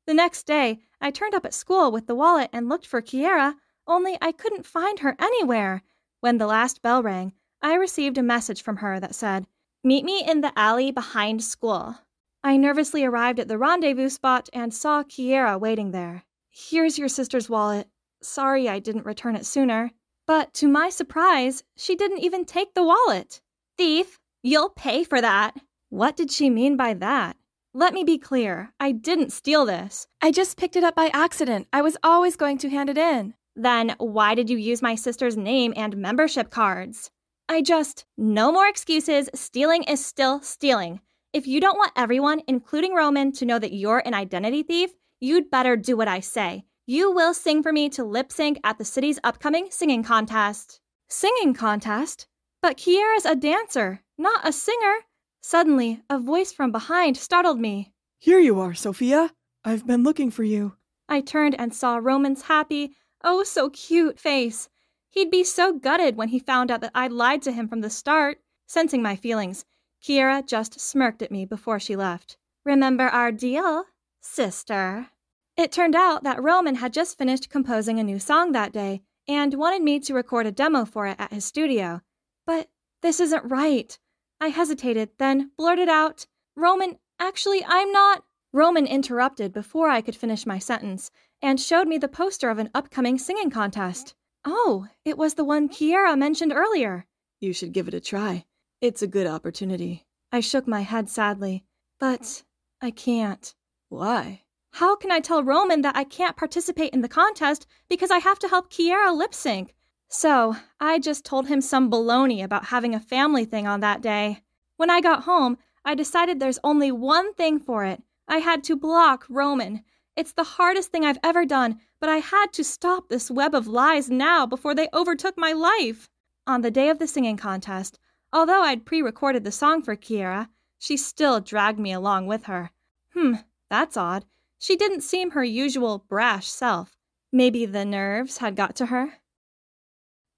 The 0.07 0.14
next 0.14 0.47
day, 0.47 0.78
I 1.00 1.11
turned 1.11 1.35
up 1.35 1.45
at 1.45 1.55
school 1.55 1.90
with 1.90 2.07
the 2.07 2.14
wallet 2.14 2.50
and 2.52 2.69
looked 2.69 2.87
for 2.87 3.02
Kiera, 3.02 3.55
only 3.87 4.17
I 4.21 4.33
couldn't 4.33 4.67
find 4.67 5.00
her 5.00 5.17
anywhere. 5.19 5.83
When 6.20 6.38
the 6.38 6.46
last 6.46 6.82
bell 6.82 7.02
rang, 7.02 7.32
I 7.62 7.75
received 7.75 8.18
a 8.18 8.22
message 8.22 8.62
from 8.62 8.78
her 8.78 8.98
that 8.98 9.14
said, 9.14 9.46
Meet 9.84 10.04
me 10.04 10.25
in 10.26 10.40
the 10.40 10.56
alley 10.58 10.90
behind 10.90 11.44
school. 11.44 11.96
I 12.42 12.56
nervously 12.56 13.04
arrived 13.04 13.38
at 13.38 13.48
the 13.48 13.58
rendezvous 13.58 14.08
spot 14.08 14.48
and 14.52 14.75
saw 14.75 15.02
Kiera 15.02 15.60
waiting 15.60 15.90
there. 15.92 16.25
Here's 16.50 16.98
your 16.98 17.08
sister's 17.08 17.48
wallet. 17.48 17.88
Sorry 18.22 18.68
I 18.68 18.80
didn't 18.80 19.06
return 19.06 19.37
it 19.37 19.46
sooner. 19.46 19.92
But 20.26 20.52
to 20.54 20.68
my 20.68 20.90
surprise, 20.90 21.62
she 21.76 21.94
didn't 21.94 22.18
even 22.18 22.44
take 22.44 22.75
the 22.75 22.84
wallet. 22.84 23.40
Thief, 23.76 24.18
you'll 24.42 24.70
pay 24.70 25.04
for 25.04 25.20
that. 25.20 25.56
What 25.88 26.16
did 26.16 26.30
she 26.30 26.50
mean 26.50 26.76
by 26.76 26.94
that? 26.94 27.37
Let 27.72 27.94
me 27.94 28.02
be 28.02 28.18
clear. 28.18 28.72
I 28.80 28.92
didn't 28.92 29.32
steal 29.32 29.64
this. 29.64 30.06
I 30.20 30.32
just 30.32 30.56
picked 30.56 30.76
it 30.76 30.84
up 30.84 30.94
by 30.94 31.10
accident. 31.14 31.68
I 31.72 31.80
was 31.80 31.96
always 32.02 32.34
going 32.34 32.58
to 32.58 32.68
hand 32.68 32.90
it 32.90 32.98
in. 32.98 33.34
Then 33.59 33.97
why 33.99 34.37
did 34.37 34.49
you 34.49 34.57
use 34.57 34.81
my 34.83 34.95
sister's 34.95 35.37
name 35.37 35.75
and 35.77 35.97
membership 35.97 36.49
cards? 36.49 37.11
I 37.49 37.61
just, 37.61 38.05
no 38.17 38.53
more 38.53 38.69
excuses. 38.69 39.29
Stealing 39.35 39.83
is 39.83 40.05
still 40.05 40.41
stealing. 40.43 41.00
If 41.33 41.49
you 41.49 41.61
don't 41.61 41.77
want 41.77 41.91
everyone, 41.97 42.43
including 42.47 42.95
Roman, 42.95 43.33
to 43.33 43.45
know 43.45 43.59
that 43.59 43.73
you're 43.73 44.00
an 44.05 44.15
identity 44.15 44.62
thief, 44.62 44.93
you'd 45.19 45.50
better 45.50 45.77
do 45.77 45.97
what 45.97 46.07
I 46.07 46.21
say. 46.21 46.67
You 46.87 47.11
will 47.11 47.35
sing 47.35 47.65
for 47.65 47.73
me 47.73 47.88
to 47.91 48.05
lip 48.05 48.31
sync 48.31 48.61
at 48.62 48.79
the 48.79 48.85
city's 48.85 49.19
upcoming 49.25 49.67
singing 49.71 50.05
contest. 50.05 50.81
Singing 51.09 51.53
contest? 51.53 52.29
But 52.62 52.77
Kiera's 52.77 53.27
a 53.27 53.35
dancer, 53.35 54.03
not 54.17 54.47
a 54.47 54.53
singer. 54.53 54.99
Suddenly, 55.43 56.00
a 56.09 56.21
voice 56.21 56.53
from 56.53 56.71
behind 56.71 57.17
startled 57.17 57.59
me. 57.59 57.93
Here 58.21 58.38
you 58.38 58.61
are, 58.61 58.75
Sophia. 58.75 59.33
I've 59.65 59.85
been 59.85 60.05
looking 60.05 60.31
for 60.31 60.45
you. 60.45 60.77
I 61.09 61.23
turned 61.23 61.57
and 61.59 61.75
saw 61.75 61.97
Roman's 61.97 62.43
happy, 62.43 62.93
oh 63.22 63.42
so 63.42 63.70
cute 63.70 64.18
face. 64.18 64.68
He'd 65.10 65.30
be 65.30 65.44
so 65.44 65.72
gutted 65.72 66.16
when 66.16 66.28
he 66.28 66.38
found 66.38 66.70
out 66.70 66.80
that 66.82 66.92
I'd 66.94 67.12
lied 67.12 67.42
to 67.42 67.52
him 67.52 67.68
from 67.68 67.80
the 67.80 67.90
start. 67.90 68.40
Sensing 68.66 69.02
my 69.02 69.16
feelings, 69.16 69.64
Kiera 70.02 70.46
just 70.46 70.78
smirked 70.78 71.22
at 71.22 71.30
me 71.30 71.44
before 71.44 71.80
she 71.80 71.96
left. 71.96 72.37
Remember 72.64 73.04
our 73.04 73.32
deal, 73.32 73.84
sister? 74.20 75.08
It 75.56 75.72
turned 75.72 75.96
out 75.96 76.22
that 76.25 76.42
Roman 76.42 76.76
had 76.76 76.92
just 76.92 77.18
finished 77.18 77.50
composing 77.50 77.98
a 77.98 78.04
new 78.04 78.18
song 78.18 78.52
that 78.52 78.72
day 78.72 79.02
and 79.26 79.54
wanted 79.54 79.82
me 79.82 79.98
to 80.00 80.14
record 80.14 80.46
a 80.46 80.52
demo 80.52 80.84
for 80.84 81.06
it 81.06 81.16
at 81.18 81.32
his 81.32 81.44
studio. 81.44 82.00
But 82.46 82.68
this 83.02 83.20
isn't 83.20 83.50
right. 83.50 83.98
I 84.40 84.48
hesitated, 84.48 85.10
then 85.18 85.50
blurted 85.56 85.88
out, 85.88 86.26
Roman, 86.54 86.98
actually, 87.18 87.64
I'm 87.66 87.90
not. 87.90 88.25
Roman 88.52 88.87
interrupted 88.87 89.52
before 89.52 89.88
I 89.88 90.00
could 90.00 90.16
finish 90.16 90.46
my 90.46 90.58
sentence 90.58 91.10
and 91.42 91.61
showed 91.61 91.88
me 91.88 91.99
the 91.99 92.09
poster 92.09 92.50
of 92.50 92.59
an 92.59 92.71
upcoming 92.75 93.18
singing 93.18 93.50
contest. 93.50 94.14
Oh, 94.45 94.87
it 95.04 95.18
was 95.18 95.35
the 95.35 95.45
one 95.45 95.68
Kiera 95.68 96.16
mentioned 96.16 96.52
earlier. 96.52 97.07
You 97.40 97.52
should 97.52 97.73
give 97.73 97.88
it 97.88 97.95
a 97.95 98.00
try. 98.00 98.45
It's 98.80 99.02
a 99.02 99.07
good 99.07 99.26
opportunity. 99.26 100.07
I 100.33 100.40
shook 100.40 100.66
my 100.66 100.83
head 100.83 101.09
sadly. 101.09 101.64
But 101.99 102.42
I 102.80 102.90
can't. 102.90 103.54
Why? 103.88 104.42
How 104.73 104.95
can 104.95 105.11
I 105.11 105.21
tell 105.21 105.42
Roman 105.42 105.83
that 105.83 105.97
I 105.97 106.04
can't 106.04 106.37
participate 106.37 106.92
in 106.92 107.00
the 107.00 107.09
contest 107.09 107.66
because 107.88 108.11
I 108.11 108.18
have 108.18 108.38
to 108.40 108.49
help 108.49 108.71
Kiera 108.71 109.16
lip 109.16 109.35
sync? 109.35 109.75
So 110.09 110.57
I 110.80 110.99
just 110.99 111.25
told 111.25 111.49
him 111.49 111.61
some 111.61 111.90
baloney 111.90 112.42
about 112.42 112.66
having 112.66 112.95
a 112.95 113.00
family 113.00 113.45
thing 113.45 113.66
on 113.66 113.80
that 113.80 114.00
day. 114.00 114.42
When 114.76 114.90
I 114.90 115.00
got 115.00 115.25
home, 115.25 115.59
I 115.85 115.95
decided 115.95 116.38
there's 116.38 116.61
only 116.62 116.92
one 116.92 117.35
thing 117.35 117.59
for 117.59 117.85
it. 117.85 118.02
I 118.28 118.38
had 118.38 118.62
to 118.64 118.76
block 118.76 119.26
Roman. 119.28 119.83
It's 120.18 120.32
the 120.32 120.58
hardest 120.58 120.90
thing 120.90 121.04
I've 121.04 121.20
ever 121.22 121.44
done, 121.44 121.80
but 122.00 122.08
I 122.08 122.16
had 122.16 122.52
to 122.54 122.64
stop 122.64 123.08
this 123.08 123.30
web 123.30 123.54
of 123.54 123.68
lies 123.68 124.10
now 124.10 124.46
before 124.46 124.75
they 124.75 124.88
overtook 124.92 125.38
my 125.38 125.52
life. 125.52 126.08
On 126.44 126.60
the 126.60 126.72
day 126.72 126.88
of 126.88 126.98
the 126.98 127.06
singing 127.06 127.37
contest, 127.37 128.00
although 128.32 128.62
I'd 128.62 128.84
pre 128.84 129.00
recorded 129.00 129.44
the 129.44 129.52
song 129.52 129.80
for 129.80 129.94
Kiera, 129.94 130.48
she 130.76 130.96
still 130.96 131.38
dragged 131.38 131.78
me 131.78 131.92
along 131.92 132.26
with 132.26 132.46
her. 132.46 132.72
Hmm, 133.14 133.34
that's 133.70 133.96
odd. 133.96 134.25
She 134.58 134.75
didn't 134.75 135.02
seem 135.02 135.30
her 135.30 135.44
usual 135.44 136.04
brash 136.08 136.48
self. 136.48 136.98
Maybe 137.30 137.64
the 137.64 137.84
nerves 137.84 138.38
had 138.38 138.56
got 138.56 138.75
to 138.75 138.87
her. 138.87 139.20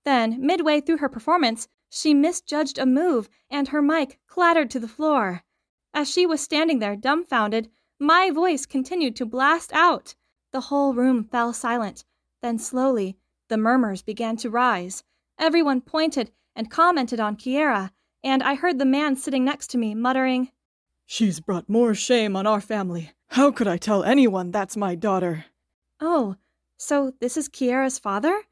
Then, 0.04 0.44
midway 0.44 0.82
through 0.82 0.98
her 0.98 1.08
performance, 1.08 1.68
she 1.88 2.12
misjudged 2.12 2.76
a 2.76 2.84
move 2.84 3.30
and 3.48 3.68
her 3.68 3.80
mic 3.80 4.18
clattered 4.26 4.68
to 4.72 4.78
the 4.78 4.88
floor. 4.88 5.42
As 5.94 6.10
she 6.10 6.26
was 6.26 6.42
standing 6.42 6.80
there 6.80 6.96
dumbfounded, 6.96 7.70
my 8.00 8.30
voice 8.30 8.66
continued 8.66 9.14
to 9.16 9.26
blast 9.26 9.72
out. 9.72 10.14
The 10.52 10.62
whole 10.62 10.94
room 10.94 11.22
fell 11.22 11.52
silent. 11.52 12.04
Then 12.42 12.58
slowly, 12.58 13.16
the 13.48 13.56
murmurs 13.56 14.02
began 14.02 14.36
to 14.38 14.50
rise. 14.50 15.04
Everyone 15.38 15.80
pointed 15.80 16.32
and 16.56 16.70
commented 16.70 17.20
on 17.20 17.36
Kiera, 17.36 17.90
and 18.24 18.42
I 18.42 18.54
heard 18.54 18.78
the 18.78 18.84
man 18.84 19.14
sitting 19.14 19.44
next 19.44 19.68
to 19.68 19.78
me 19.78 19.94
muttering, 19.94 20.50
She's 21.12 21.40
brought 21.40 21.68
more 21.68 21.92
shame 21.92 22.36
on 22.36 22.46
our 22.46 22.60
family. 22.60 23.10
How 23.30 23.50
could 23.50 23.66
I 23.66 23.78
tell 23.78 24.04
anyone 24.04 24.52
that's 24.52 24.76
my 24.76 24.94
daughter? 24.94 25.46
Oh, 25.98 26.36
so 26.76 27.14
this 27.18 27.36
is 27.36 27.48
Kiera's 27.48 27.98
father? 27.98 28.42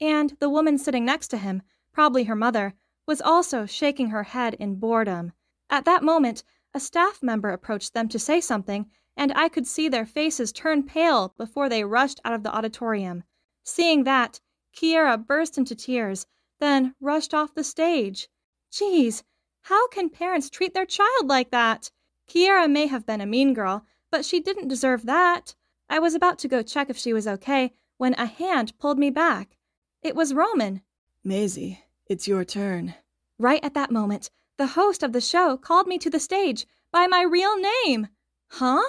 And 0.00 0.36
the 0.40 0.50
woman 0.50 0.78
sitting 0.78 1.04
next 1.04 1.28
to 1.28 1.36
him, 1.36 1.62
probably 1.92 2.24
her 2.24 2.34
mother, 2.34 2.74
was 3.06 3.20
also 3.20 3.66
shaking 3.66 4.10
her 4.10 4.24
head 4.24 4.54
in 4.54 4.80
boredom. 4.80 5.30
At 5.70 5.84
that 5.84 6.02
moment, 6.02 6.42
a 6.74 6.80
staff 6.80 7.22
member 7.22 7.50
approached 7.50 7.94
them 7.94 8.08
to 8.08 8.18
say 8.18 8.40
something, 8.40 8.86
and 9.16 9.32
I 9.34 9.48
could 9.48 9.66
see 9.66 9.88
their 9.88 10.06
faces 10.06 10.52
turn 10.52 10.82
pale 10.84 11.34
before 11.36 11.68
they 11.68 11.84
rushed 11.84 12.20
out 12.24 12.34
of 12.34 12.42
the 12.42 12.54
auditorium. 12.54 13.24
Seeing 13.64 14.04
that, 14.04 14.40
Kiera 14.76 15.16
burst 15.16 15.58
into 15.58 15.74
tears, 15.74 16.26
then 16.60 16.94
rushed 17.00 17.34
off 17.34 17.54
the 17.54 17.64
stage. 17.64 18.28
Geez, 18.70 19.24
how 19.62 19.88
can 19.88 20.08
parents 20.08 20.50
treat 20.50 20.74
their 20.74 20.86
child 20.86 21.26
like 21.26 21.50
that? 21.50 21.90
Kiera 22.28 22.70
may 22.70 22.86
have 22.86 23.06
been 23.06 23.20
a 23.20 23.26
mean 23.26 23.54
girl, 23.54 23.84
but 24.10 24.24
she 24.24 24.40
didn't 24.40 24.68
deserve 24.68 25.06
that. 25.06 25.54
I 25.90 25.98
was 25.98 26.14
about 26.14 26.38
to 26.40 26.48
go 26.48 26.62
check 26.62 26.90
if 26.90 26.98
she 26.98 27.12
was 27.12 27.26
okay 27.26 27.72
when 27.96 28.14
a 28.14 28.26
hand 28.26 28.78
pulled 28.78 28.98
me 28.98 29.10
back. 29.10 29.56
It 30.02 30.14
was 30.14 30.34
Roman. 30.34 30.82
Maisie, 31.24 31.84
it's 32.06 32.28
your 32.28 32.44
turn. 32.44 32.94
Right 33.38 33.62
at 33.64 33.74
that 33.74 33.90
moment, 33.90 34.30
the 34.58 34.66
host 34.66 35.02
of 35.02 35.12
the 35.12 35.20
show 35.20 35.56
called 35.56 35.86
me 35.86 35.96
to 35.98 36.10
the 36.10 36.20
stage 36.20 36.66
by 36.92 37.06
my 37.06 37.22
real 37.22 37.56
name. 37.86 38.08
Huh? 38.48 38.82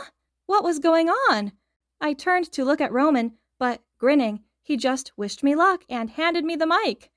What 0.47 0.63
was 0.63 0.79
going 0.79 1.09
on? 1.09 1.53
I 2.01 2.13
turned 2.13 2.51
to 2.53 2.65
look 2.65 2.81
at 2.81 2.91
Roman, 2.91 3.33
but 3.59 3.81
grinning, 3.99 4.41
he 4.63 4.77
just 4.77 5.11
wished 5.15 5.43
me 5.43 5.55
luck 5.55 5.83
and 5.87 6.09
handed 6.09 6.43
me 6.43 6.55
the 6.55 6.67
mic. 6.67 7.11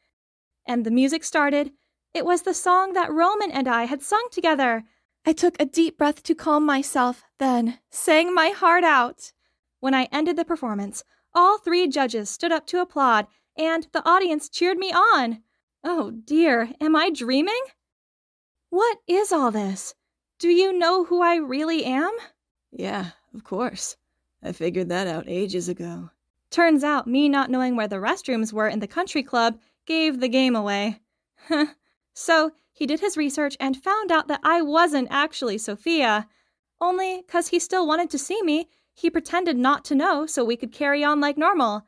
And 0.67 0.85
the 0.85 0.91
music 0.91 1.25
started. 1.25 1.73
It 2.15 2.27
was 2.27 2.43
the 2.43 2.55
song 2.55 2.93
that 2.93 3.11
Roman 3.13 3.51
and 3.51 3.67
I 3.67 3.85
had 3.85 4.03
sung 4.03 4.29
together. 4.31 4.85
I 5.25 5.33
took 5.33 5.59
a 5.59 5.65
deep 5.65 5.97
breath 5.97 6.23
to 6.25 6.35
calm 6.35 6.67
myself, 6.67 7.23
then 7.39 7.79
sang 7.91 8.35
my 8.35 8.49
heart 8.49 8.85
out. 8.85 9.33
When 9.81 9.95
I 9.95 10.09
ended 10.13 10.37
the 10.37 10.45
performance, 10.45 11.05
all 11.35 11.59
three 11.59 11.89
judges 11.89 12.29
stood 12.29 12.53
up 12.53 12.67
to 12.67 12.81
applaud 12.81 13.27
and 13.57 13.87
the 13.93 14.07
audience 14.09 14.49
cheered 14.49 14.79
me 14.79 14.93
on. 14.93 15.43
Oh 15.85 16.11
dear, 16.11 16.71
am 16.81 16.95
I 16.95 17.11
dreaming? 17.11 17.61
What 18.73 19.01
is 19.07 19.33
all 19.33 19.51
this? 19.51 19.95
Do 20.39 20.49
you 20.49 20.73
know 20.73 21.05
who 21.05 21.21
I 21.21 21.35
really 21.37 21.85
am? 21.85 22.11
Yeah, 22.71 23.11
of 23.35 23.45
course. 23.45 23.99
I 24.43 24.53
figured 24.53 24.89
that 24.89 25.07
out 25.07 25.27
ages 25.29 25.69
ago. 25.69 26.09
Turns 26.51 26.83
out 26.83 27.07
me 27.07 27.29
not 27.29 27.51
knowing 27.51 27.77
where 27.77 27.87
the 27.87 27.97
restrooms 27.97 28.51
were 28.51 28.69
in 28.69 28.79
the 28.79 28.87
country 28.87 29.23
club 29.23 29.59
gave 29.85 30.21
the 30.21 30.29
game 30.31 30.57
away. 30.57 31.01
so 32.15 32.53
he 32.73 32.87
did 32.87 33.01
his 33.01 33.19
research 33.19 33.59
and 33.61 33.77
found 33.77 34.11
out 34.11 34.27
that 34.29 34.41
I 34.43 34.63
wasn't 34.63 35.09
actually 35.11 35.59
Sophia. 35.59 36.27
Only 36.81 37.25
'cause 37.25 37.49
he 37.49 37.59
still 37.59 37.87
wanted 37.87 38.09
to 38.09 38.19
see 38.19 38.41
me, 38.41 38.71
he 38.95 39.11
pretended 39.11 39.59
not 39.59 39.85
to 39.85 39.95
know 39.95 40.25
so 40.25 40.47
we 40.47 40.57
could 40.57 40.73
carry 40.73 41.05
on 41.05 41.21
like 41.21 41.37
normal. 41.37 41.83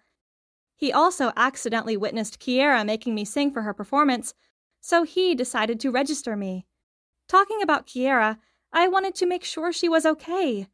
He 0.76 0.92
also 0.92 1.32
accidentally 1.34 1.96
witnessed 1.96 2.38
Kiera 2.38 2.84
making 2.84 3.14
me 3.14 3.24
sing 3.24 3.50
for 3.50 3.62
her 3.62 3.72
performance, 3.72 4.34
so 4.82 5.02
he 5.02 5.34
decided 5.34 5.80
to 5.80 5.90
register 5.90 6.36
me. 6.36 6.66
Talking 7.28 7.62
about 7.62 7.86
Kiera, 7.86 8.38
I 8.72 8.88
wanted 8.88 9.14
to 9.16 9.26
make 9.26 9.44
sure 9.44 9.72
she 9.72 9.88
was 9.88 10.04
okay. 10.04 10.68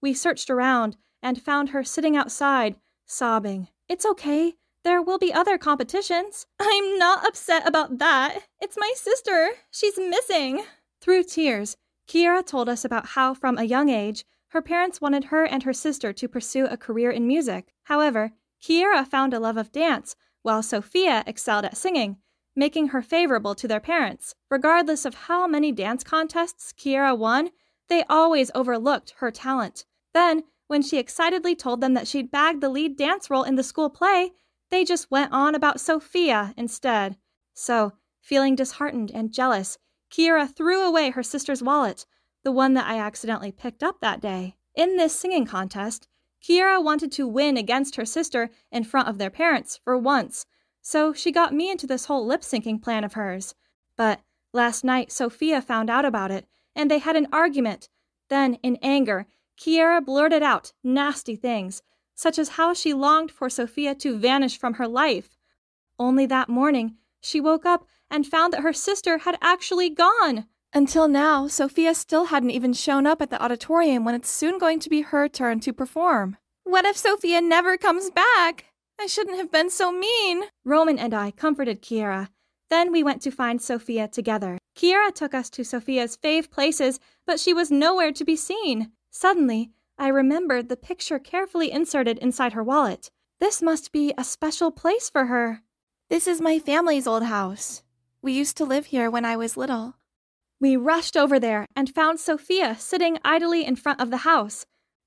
We 0.00 0.14
searched 0.14 0.50
around 0.50 0.96
and 1.22 1.40
found 1.40 1.70
her 1.70 1.84
sitting 1.84 2.16
outside, 2.16 2.76
sobbing. 3.06 3.68
It's 3.88 4.04
okay. 4.06 4.54
There 4.82 5.00
will 5.00 5.18
be 5.18 5.32
other 5.32 5.56
competitions. 5.56 6.46
I'm 6.60 6.98
not 6.98 7.26
upset 7.26 7.66
about 7.66 7.98
that. 7.98 8.42
It's 8.60 8.76
my 8.78 8.92
sister. 8.96 9.50
She's 9.70 9.98
missing. 9.98 10.64
Through 11.00 11.24
tears, 11.24 11.76
Kiera 12.08 12.44
told 12.44 12.68
us 12.68 12.84
about 12.84 13.06
how, 13.08 13.34
from 13.34 13.56
a 13.56 13.64
young 13.64 13.88
age, 13.88 14.24
her 14.48 14.60
parents 14.62 15.00
wanted 15.00 15.24
her 15.24 15.44
and 15.44 15.62
her 15.62 15.72
sister 15.72 16.12
to 16.12 16.28
pursue 16.28 16.66
a 16.66 16.76
career 16.76 17.10
in 17.10 17.26
music. 17.26 17.72
However, 17.84 18.32
Kiera 18.62 19.06
found 19.06 19.34
a 19.34 19.40
love 19.40 19.56
of 19.56 19.72
dance, 19.72 20.16
while 20.42 20.62
Sophia 20.62 21.24
excelled 21.26 21.64
at 21.64 21.76
singing, 21.76 22.18
making 22.56 22.88
her 22.88 23.02
favorable 23.02 23.54
to 23.54 23.68
their 23.68 23.80
parents. 23.80 24.34
Regardless 24.50 25.04
of 25.04 25.14
how 25.14 25.46
many 25.46 25.72
dance 25.72 26.04
contests 26.04 26.72
Kiera 26.72 27.16
won, 27.16 27.50
they 27.88 28.04
always 28.08 28.50
overlooked 28.54 29.14
her 29.18 29.30
talent. 29.30 29.84
Then, 30.12 30.44
when 30.66 30.82
she 30.82 30.98
excitedly 30.98 31.54
told 31.54 31.80
them 31.80 31.94
that 31.94 32.08
she'd 32.08 32.30
bagged 32.30 32.60
the 32.60 32.68
lead 32.68 32.96
dance 32.96 33.28
role 33.28 33.42
in 33.42 33.56
the 33.56 33.62
school 33.62 33.90
play, 33.90 34.32
they 34.70 34.84
just 34.84 35.10
went 35.10 35.32
on 35.32 35.54
about 35.54 35.80
Sophia 35.80 36.54
instead. 36.56 37.16
So, 37.52 37.92
feeling 38.20 38.56
disheartened 38.56 39.10
and 39.12 39.32
jealous, 39.32 39.78
Kiera 40.10 40.48
threw 40.48 40.82
away 40.82 41.10
her 41.10 41.22
sister's 41.22 41.62
wallet, 41.62 42.06
the 42.42 42.52
one 42.52 42.74
that 42.74 42.86
I 42.86 42.98
accidentally 42.98 43.52
picked 43.52 43.82
up 43.82 44.00
that 44.00 44.20
day. 44.20 44.56
In 44.74 44.96
this 44.96 45.14
singing 45.14 45.46
contest, 45.46 46.08
Kiera 46.42 46.82
wanted 46.82 47.10
to 47.12 47.26
win 47.26 47.56
against 47.56 47.96
her 47.96 48.04
sister 48.04 48.50
in 48.70 48.84
front 48.84 49.08
of 49.08 49.18
their 49.18 49.30
parents 49.30 49.78
for 49.82 49.96
once, 49.96 50.46
so 50.84 51.14
she 51.14 51.32
got 51.32 51.54
me 51.54 51.70
into 51.70 51.86
this 51.86 52.04
whole 52.04 52.26
lip 52.26 52.42
syncing 52.42 52.80
plan 52.80 53.04
of 53.04 53.14
hers. 53.14 53.54
But 53.96 54.20
last 54.52 54.84
night, 54.84 55.10
Sophia 55.10 55.62
found 55.62 55.88
out 55.88 56.04
about 56.04 56.30
it, 56.30 56.46
and 56.76 56.90
they 56.90 56.98
had 56.98 57.16
an 57.16 57.26
argument. 57.32 57.88
Then, 58.28 58.54
in 58.62 58.76
anger, 58.82 59.26
Kiera 59.58 60.04
blurted 60.04 60.42
out 60.42 60.72
nasty 60.84 61.36
things, 61.36 61.82
such 62.14 62.38
as 62.38 62.50
how 62.50 62.74
she 62.74 62.92
longed 62.92 63.30
for 63.30 63.48
Sophia 63.48 63.94
to 63.96 64.18
vanish 64.18 64.58
from 64.58 64.74
her 64.74 64.86
life. 64.86 65.38
Only 65.98 66.26
that 66.26 66.50
morning, 66.50 66.96
She 67.20 67.40
woke 67.40 67.64
up 67.64 67.86
and 68.10 68.26
found 68.26 68.52
that 68.52 68.60
her 68.60 68.74
sister 68.74 69.18
had 69.18 69.38
actually 69.40 69.88
gone. 69.88 70.46
Until 70.74 71.08
now, 71.08 71.46
Sophia 71.46 71.94
still 71.94 72.26
hadn't 72.26 72.50
even 72.50 72.74
shown 72.74 73.06
up 73.06 73.22
at 73.22 73.30
the 73.30 73.42
auditorium 73.42 74.04
when 74.04 74.14
it's 74.14 74.28
soon 74.28 74.58
going 74.58 74.80
to 74.80 74.90
be 74.90 75.00
her 75.00 75.28
turn 75.28 75.60
to 75.60 75.72
perform. 75.72 76.36
What 76.64 76.84
if 76.84 76.98
Sophia 76.98 77.40
never 77.40 77.78
comes 77.78 78.10
back? 78.10 78.66
I 79.00 79.06
shouldn't 79.06 79.36
have 79.36 79.50
been 79.50 79.70
so 79.70 79.92
mean. 79.92 80.44
Roman 80.64 80.98
and 80.98 81.12
I 81.12 81.30
comforted 81.30 81.82
Kiera. 81.82 82.28
Then 82.70 82.90
we 82.90 83.02
went 83.02 83.22
to 83.22 83.30
find 83.30 83.60
Sophia 83.60 84.08
together. 84.08 84.58
Kiera 84.76 85.12
took 85.12 85.34
us 85.34 85.50
to 85.50 85.64
Sophia's 85.64 86.16
fave 86.16 86.50
places, 86.50 86.98
but 87.26 87.38
she 87.38 87.52
was 87.52 87.70
nowhere 87.70 88.12
to 88.12 88.24
be 88.24 88.36
seen. 88.36 88.92
Suddenly, 89.10 89.70
I 89.98 90.08
remembered 90.08 90.68
the 90.68 90.76
picture 90.76 91.18
carefully 91.18 91.70
inserted 91.70 92.18
inside 92.18 92.54
her 92.54 92.62
wallet. 92.62 93.10
This 93.40 93.62
must 93.62 93.92
be 93.92 94.12
a 94.16 94.24
special 94.24 94.70
place 94.70 95.10
for 95.10 95.26
her. 95.26 95.62
This 96.08 96.26
is 96.26 96.40
my 96.40 96.58
family's 96.58 97.06
old 97.06 97.24
house. 97.24 97.82
We 98.22 98.32
used 98.32 98.56
to 98.56 98.64
live 98.64 98.86
here 98.86 99.10
when 99.10 99.24
I 99.24 99.36
was 99.36 99.56
little. 99.56 99.96
We 100.60 100.76
rushed 100.76 101.16
over 101.16 101.38
there 101.38 101.66
and 101.76 101.94
found 101.94 102.20
Sophia 102.20 102.76
sitting 102.78 103.18
idly 103.24 103.64
in 103.64 103.76
front 103.76 104.00
of 104.00 104.10
the 104.10 104.18
house. 104.18 104.64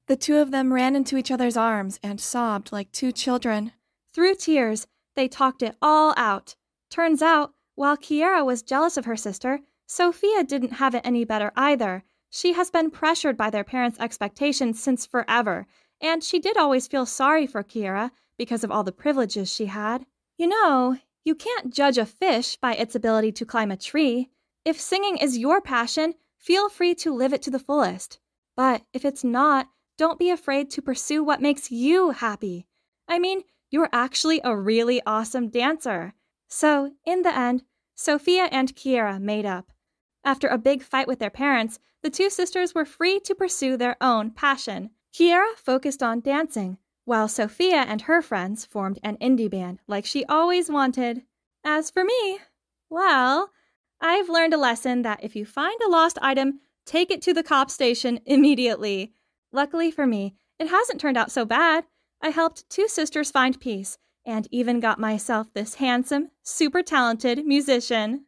The 0.08 0.16
two 0.16 0.38
of 0.38 0.52
them 0.52 0.72
ran 0.72 0.96
into 0.96 1.18
each 1.18 1.32
other's 1.32 1.58
arms 1.58 2.00
and 2.04 2.22
sobbed 2.22 2.72
like 2.72 2.92
two 2.92 3.12
children. 3.12 3.74
Through 4.18 4.34
tears, 4.34 4.88
they 5.16 5.28
talked 5.28 5.62
it 5.62 5.76
all 5.80 6.16
out. 6.18 6.56
Turns 6.90 7.22
out, 7.22 7.54
while 7.76 7.96
Kiera 7.96 8.44
was 8.44 8.64
jealous 8.64 8.98
of 8.98 9.06
her 9.06 9.16
sister, 9.16 9.60
Sophia 9.86 10.44
didn't 10.44 10.82
have 10.82 10.96
it 10.96 11.06
any 11.06 11.24
better 11.24 11.52
either. 11.56 12.04
She 12.32 12.54
has 12.54 12.72
been 12.72 12.90
pressured 12.90 13.38
by 13.38 13.52
their 13.52 13.64
parents' 13.64 14.00
expectations 14.00 14.82
since 14.82 15.06
forever, 15.06 15.68
and 16.02 16.24
she 16.24 16.40
did 16.40 16.58
always 16.58 16.88
feel 16.88 17.06
sorry 17.06 17.46
for 17.46 17.62
Kiera 17.62 18.10
because 18.40 18.64
of 18.64 18.72
all 18.72 18.84
the 18.84 18.92
privileges 18.92 19.54
she 19.54 19.68
had. 19.68 20.08
You 20.36 20.48
know, 20.48 20.98
you 21.24 21.36
can't 21.36 21.72
judge 21.72 22.00
a 22.00 22.06
fish 22.08 22.58
by 22.58 22.74
its 22.74 22.96
ability 22.96 23.34
to 23.34 23.46
climb 23.46 23.70
a 23.70 23.78
tree. 23.78 24.32
If 24.66 24.82
singing 24.82 25.18
is 25.18 25.38
your 25.38 25.62
passion, 25.62 26.16
feel 26.40 26.70
free 26.70 26.96
to 26.96 27.14
live 27.14 27.34
it 27.34 27.44
to 27.44 27.52
the 27.52 27.60
fullest. 27.60 28.20
But 28.56 28.82
if 28.94 29.06
it's 29.06 29.24
not, 29.24 29.68
don't 29.96 30.18
be 30.18 30.32
afraid 30.32 30.72
to 30.72 30.82
pursue 30.82 31.24
what 31.24 31.40
makes 31.40 31.70
you 31.70 32.10
happy. 32.10 32.66
I 33.08 33.20
mean, 33.20 33.44
you're 33.70 33.90
actually 33.92 34.42
a 34.44 34.56
really 34.56 35.02
awesome 35.06 35.50
dancer. 35.50 36.14
So, 36.48 36.92
in 37.06 37.24
the 37.24 37.38
end, 37.38 37.64
Sophia 37.96 38.48
and 38.52 38.76
Kiera 38.76 39.20
made 39.20 39.46
up. 39.46 39.72
After 40.24 40.48
a 40.48 40.58
big 40.58 40.84
fight 40.84 41.08
with 41.08 41.20
their 41.20 41.30
parents, 41.30 41.80
the 42.04 42.10
two 42.10 42.30
sisters 42.30 42.76
were 42.76 42.86
free 42.86 43.20
to 43.22 43.36
pursue 43.36 43.76
their 43.76 43.98
own 44.02 44.32
passion. 44.32 44.92
Kiera 45.14 45.56
focused 45.56 46.04
on 46.04 46.22
dancing, 46.22 46.78
while 47.06 47.28
Sophia 47.28 47.78
and 47.88 48.04
her 48.04 48.22
friends 48.22 48.66
formed 48.66 49.00
an 49.04 49.18
indie 49.18 49.50
band 49.50 49.80
like 49.88 50.06
she 50.06 50.26
always 50.26 50.70
wanted. 50.70 51.24
As 51.64 51.90
for 51.90 52.04
me, 52.04 52.40
well, 52.90 53.52
I've 54.00 54.30
learned 54.30 54.54
a 54.54 54.58
lesson 54.58 55.02
that 55.02 55.24
if 55.24 55.36
you 55.36 55.46
find 55.46 55.80
a 55.82 55.90
lost 55.90 56.18
item, 56.22 56.60
take 56.86 57.10
it 57.10 57.22
to 57.24 57.34
the 57.34 57.44
cop 57.44 57.72
station 57.72 58.20
immediately. 58.26 59.14
Luckily 59.52 59.92
for 59.92 60.06
me, 60.06 60.36
it 60.60 60.68
hasn't 60.68 61.02
turned 61.02 61.18
out 61.18 61.32
so 61.32 61.46
bad. 61.46 61.86
I 62.22 62.30
helped 62.30 62.70
two 62.70 62.88
sisters 62.88 63.32
find 63.32 63.60
peace 63.60 63.98
and 64.26 64.48
even 64.52 64.80
got 64.80 65.00
myself 65.00 65.54
this 65.54 65.76
handsome, 65.76 66.32
super 66.44 66.82
talented 66.82 67.46
musician. 67.46 68.26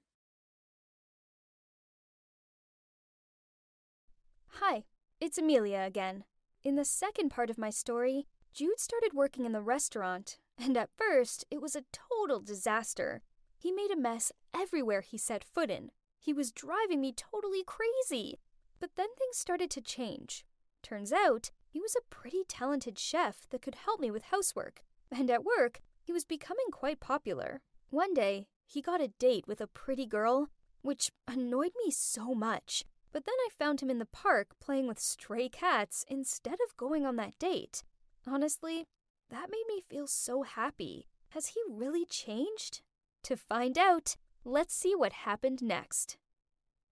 Hi, 4.61 4.83
it's 5.19 5.37
Amelia 5.37 5.83
again. 5.85 6.23
In 6.63 6.75
the 6.75 6.85
second 6.85 7.29
part 7.29 7.49
of 7.49 7.57
my 7.57 7.69
story, 7.69 8.27
Jude 8.53 8.79
started 8.79 9.11
working 9.13 9.45
in 9.45 9.51
the 9.51 9.61
restaurant, 9.61 10.37
and 10.57 10.75
at 10.77 10.89
first, 10.97 11.45
it 11.49 11.61
was 11.61 11.75
a 11.75 11.85
total 11.91 12.39
disaster. 12.39 13.21
He 13.57 13.71
made 13.71 13.91
a 13.91 13.99
mess 13.99 14.31
everywhere 14.53 15.01
he 15.01 15.17
set 15.17 15.43
foot 15.43 15.69
in. 15.69 15.91
He 16.17 16.33
was 16.33 16.51
driving 16.51 17.01
me 17.01 17.13
totally 17.13 17.63
crazy. 17.63 18.39
But 18.79 18.91
then 18.95 19.07
things 19.17 19.37
started 19.37 19.69
to 19.71 19.81
change. 19.81 20.45
Turns 20.81 21.11
out, 21.11 21.51
he 21.69 21.79
was 21.79 21.95
a 21.95 22.13
pretty 22.13 22.43
talented 22.47 22.97
chef 22.97 23.47
that 23.49 23.61
could 23.61 23.75
help 23.75 23.99
me 23.99 24.11
with 24.11 24.23
housework. 24.25 24.81
And 25.11 25.29
at 25.29 25.43
work, 25.43 25.81
he 26.03 26.11
was 26.11 26.25
becoming 26.25 26.67
quite 26.71 26.99
popular. 26.99 27.61
One 27.89 28.13
day, 28.13 28.47
he 28.65 28.81
got 28.81 29.01
a 29.01 29.07
date 29.19 29.47
with 29.47 29.61
a 29.61 29.67
pretty 29.67 30.05
girl, 30.05 30.49
which 30.81 31.11
annoyed 31.27 31.71
me 31.83 31.91
so 31.91 32.33
much. 32.33 32.83
But 33.11 33.25
then 33.25 33.35
I 33.39 33.49
found 33.57 33.81
him 33.81 33.89
in 33.89 33.99
the 33.99 34.05
park 34.05 34.49
playing 34.59 34.87
with 34.87 34.99
stray 34.99 35.49
cats 35.49 36.05
instead 36.07 36.57
of 36.65 36.77
going 36.77 37.05
on 37.05 37.15
that 37.15 37.39
date. 37.39 37.83
Honestly, 38.27 38.85
that 39.29 39.49
made 39.49 39.65
me 39.67 39.81
feel 39.89 40.07
so 40.07 40.43
happy. 40.43 41.07
Has 41.29 41.47
he 41.47 41.61
really 41.69 42.05
changed? 42.05 42.81
To 43.23 43.35
find 43.35 43.77
out, 43.77 44.15
let's 44.43 44.73
see 44.73 44.95
what 44.95 45.13
happened 45.13 45.61
next. 45.61 46.17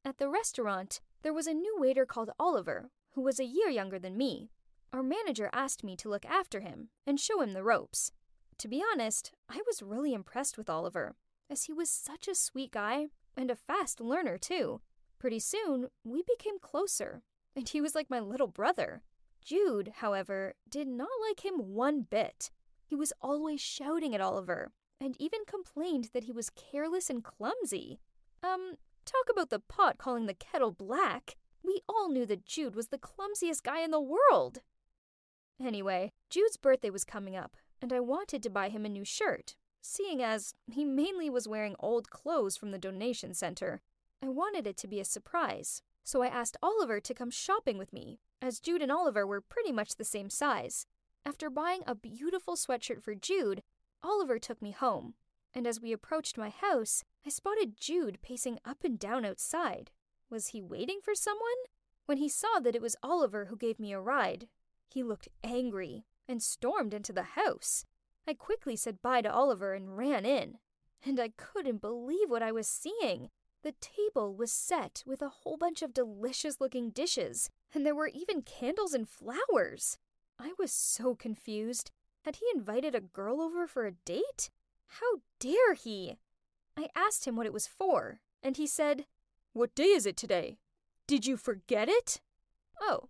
At 0.04 0.18
the 0.18 0.30
restaurant, 0.30 1.02
there 1.22 1.34
was 1.34 1.48
a 1.48 1.54
new 1.54 1.76
waiter 1.80 2.06
called 2.06 2.32
Oliver, 2.40 2.92
who 3.12 3.22
was 3.22 3.40
a 3.40 3.46
year 3.46 3.70
younger 3.70 4.00
than 4.00 4.18
me. 4.18 4.50
Our 4.94 5.04
manager 5.04 5.50
asked 5.54 5.84
me 5.84 5.96
to 5.98 6.10
look 6.10 6.26
after 6.26 6.62
him 6.62 6.90
and 7.06 7.20
show 7.20 7.42
him 7.42 7.54
the 7.54 7.64
ropes. 7.64 8.12
To 8.60 8.68
be 8.68 8.84
honest, 8.92 9.32
I 9.50 9.62
was 9.68 9.84
really 9.84 10.14
impressed 10.14 10.58
with 10.58 10.70
Oliver, 10.70 11.16
as 11.50 11.66
he 11.66 11.74
was 11.74 11.90
such 11.90 12.28
a 12.28 12.36
sweet 12.36 12.72
guy 12.72 13.08
and 13.36 13.52
a 13.52 13.56
fast 13.56 14.02
learner, 14.02 14.38
too. 14.38 14.82
Pretty 15.20 15.40
soon, 15.40 15.90
we 16.04 16.24
became 16.24 16.60
closer, 16.60 17.22
and 17.56 17.68
he 17.68 17.82
was 17.82 17.96
like 17.96 18.10
my 18.10 18.20
little 18.20 18.48
brother. 18.48 19.04
Jude, 19.44 19.94
however, 19.98 20.56
did 20.70 20.88
not 20.88 21.10
like 21.28 21.46
him 21.46 21.74
one 21.74 22.02
bit. 22.02 22.50
He 22.86 22.96
was 22.96 23.14
always 23.22 23.62
shouting 23.62 24.16
at 24.16 24.22
Oliver, 24.22 24.72
and 25.00 25.16
even 25.20 25.42
complained 25.46 26.10
that 26.14 26.24
he 26.24 26.32
was 26.32 26.50
careless 26.50 27.10
and 27.10 27.24
clumsy. 27.24 28.00
Um, 28.42 28.76
talk 29.06 29.26
about 29.30 29.50
the 29.50 29.60
pot 29.60 29.98
calling 29.98 30.26
the 30.26 30.34
kettle 30.34 30.72
black. 30.72 31.36
We 31.64 31.82
all 31.88 32.10
knew 32.10 32.26
that 32.26 32.46
Jude 32.46 32.76
was 32.76 32.88
the 32.88 32.98
clumsiest 32.98 33.64
guy 33.64 33.82
in 33.82 33.92
the 33.92 34.02
world. 34.02 34.60
Anyway, 35.64 36.12
Jude's 36.30 36.58
birthday 36.58 36.90
was 36.90 37.04
coming 37.04 37.36
up, 37.36 37.58
and 37.82 37.92
I 37.92 38.00
wanted 38.00 38.44
to 38.44 38.50
buy 38.50 38.70
him 38.70 38.86
a 38.86 38.90
new 38.90 39.04
shirt, 39.04 39.56
seeing 39.82 40.22
as 40.22 40.54
he 40.68 40.86
mainly 40.86 41.30
was 41.30 41.48
wearing 41.48 41.76
old 41.80 42.10
clothes 42.10 42.58
from 42.58 42.72
the 42.72 42.78
donation 42.78 43.34
center. 43.34 43.82
I 44.22 44.30
wanted 44.30 44.68
it 44.68 44.78
to 44.78 44.88
be 44.88 45.00
a 45.00 45.06
surprise, 45.06 45.82
so 46.04 46.22
I 46.22 46.28
asked 46.28 46.58
Oliver 46.62 47.00
to 47.00 47.14
come 47.14 47.32
shopping 47.32 47.78
with 47.78 47.94
me, 47.94 48.20
as 48.42 48.60
Jude 48.60 48.82
and 48.82 48.92
Oliver 48.92 49.26
were 49.26 49.42
pretty 49.42 49.72
much 49.72 49.96
the 49.96 50.06
same 50.06 50.30
size. 50.30 50.86
After 51.26 51.50
buying 51.50 51.82
a 51.86 51.96
beautiful 51.96 52.56
sweatshirt 52.56 53.04
for 53.04 53.16
Jude, 53.16 53.64
Oliver 54.04 54.40
took 54.40 54.62
me 54.62 54.72
home, 54.72 55.16
and 55.54 55.66
as 55.66 55.82
we 55.82 55.92
approached 55.92 56.38
my 56.38 56.50
house, 56.50 57.04
I 57.26 57.30
spotted 57.30 57.78
Jude 57.78 58.20
pacing 58.22 58.60
up 58.64 58.84
and 58.84 58.98
down 58.98 59.26
outside. 59.26 59.92
Was 60.30 60.50
he 60.50 60.62
waiting 60.62 61.00
for 61.04 61.16
someone? 61.16 61.44
When 62.06 62.18
he 62.18 62.30
saw 62.30 62.60
that 62.62 62.76
it 62.76 62.82
was 62.82 62.96
Oliver 63.04 63.46
who 63.46 63.58
gave 63.58 63.80
me 63.80 63.92
a 63.92 64.00
ride, 64.00 64.48
he 64.88 65.04
looked 65.04 65.28
angry 65.44 66.06
and 66.28 66.42
stormed 66.42 66.94
into 66.94 67.14
the 67.14 67.24
house. 67.24 67.86
I 68.28 68.34
quickly 68.34 68.76
said 68.76 69.02
bye 69.02 69.22
to 69.22 69.32
Oliver 69.32 69.74
and 69.74 69.98
ran 69.98 70.26
in, 70.26 70.58
and 71.06 71.20
I 71.20 71.30
couldn't 71.38 71.82
believe 71.82 72.30
what 72.30 72.44
I 72.44 72.52
was 72.52 72.68
seeing. 72.68 73.30
The 73.64 73.74
table 73.82 74.36
was 74.36 74.52
set 74.52 75.04
with 75.06 75.22
a 75.22 75.30
whole 75.30 75.58
bunch 75.58 75.82
of 75.82 75.94
delicious 75.94 76.62
looking 76.62 76.90
dishes, 76.90 77.50
and 77.74 77.86
there 77.86 77.96
were 77.96 78.08
even 78.14 78.42
candles 78.42 78.94
and 78.94 79.08
flowers. 79.08 79.98
I 80.40 80.54
was 80.60 80.72
so 80.72 81.16
confused. 81.16 81.92
Had 82.24 82.38
he 82.38 82.46
invited 82.54 82.94
a 82.94 83.02
girl 83.02 83.42
over 83.42 83.68
for 83.68 83.86
a 83.86 83.94
date? 84.06 84.50
How 84.88 85.22
dare 85.40 85.74
he? 85.74 86.18
I 86.78 86.90
asked 86.96 87.26
him 87.26 87.36
what 87.36 87.46
it 87.46 87.54
was 87.54 87.68
for, 87.68 88.20
and 88.44 88.58
he 88.58 88.68
said, 88.68 89.06
What 89.54 89.76
day 89.76 89.86
is 89.86 90.06
it 90.06 90.18
today? 90.18 90.60
Did 91.08 91.26
you 91.26 91.38
forget 91.38 91.90
it? 91.90 92.22
Oh, 92.82 93.10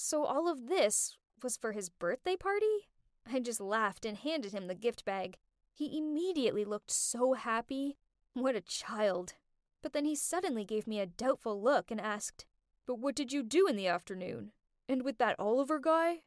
so 0.00 0.24
all 0.24 0.48
of 0.48 0.68
this 0.68 1.18
was 1.42 1.56
for 1.56 1.72
his 1.72 1.90
birthday 1.90 2.36
party? 2.36 2.88
I 3.30 3.38
just 3.40 3.60
laughed 3.60 4.04
and 4.04 4.16
handed 4.16 4.52
him 4.52 4.66
the 4.66 4.74
gift 4.74 5.04
bag. 5.04 5.36
He 5.72 5.98
immediately 5.98 6.64
looked 6.64 6.90
so 6.90 7.34
happy. 7.34 7.96
What 8.32 8.56
a 8.56 8.60
child. 8.60 9.34
But 9.82 9.92
then 9.92 10.04
he 10.04 10.14
suddenly 10.14 10.64
gave 10.64 10.86
me 10.86 11.00
a 11.00 11.06
doubtful 11.06 11.62
look 11.62 11.90
and 11.90 12.00
asked, 12.00 12.46
But 12.86 12.98
what 12.98 13.14
did 13.14 13.32
you 13.32 13.42
do 13.42 13.66
in 13.66 13.76
the 13.76 13.86
afternoon? 13.86 14.52
And 14.88 15.02
with 15.02 15.18
that 15.18 15.36
Oliver 15.38 15.78
guy? 15.78 16.22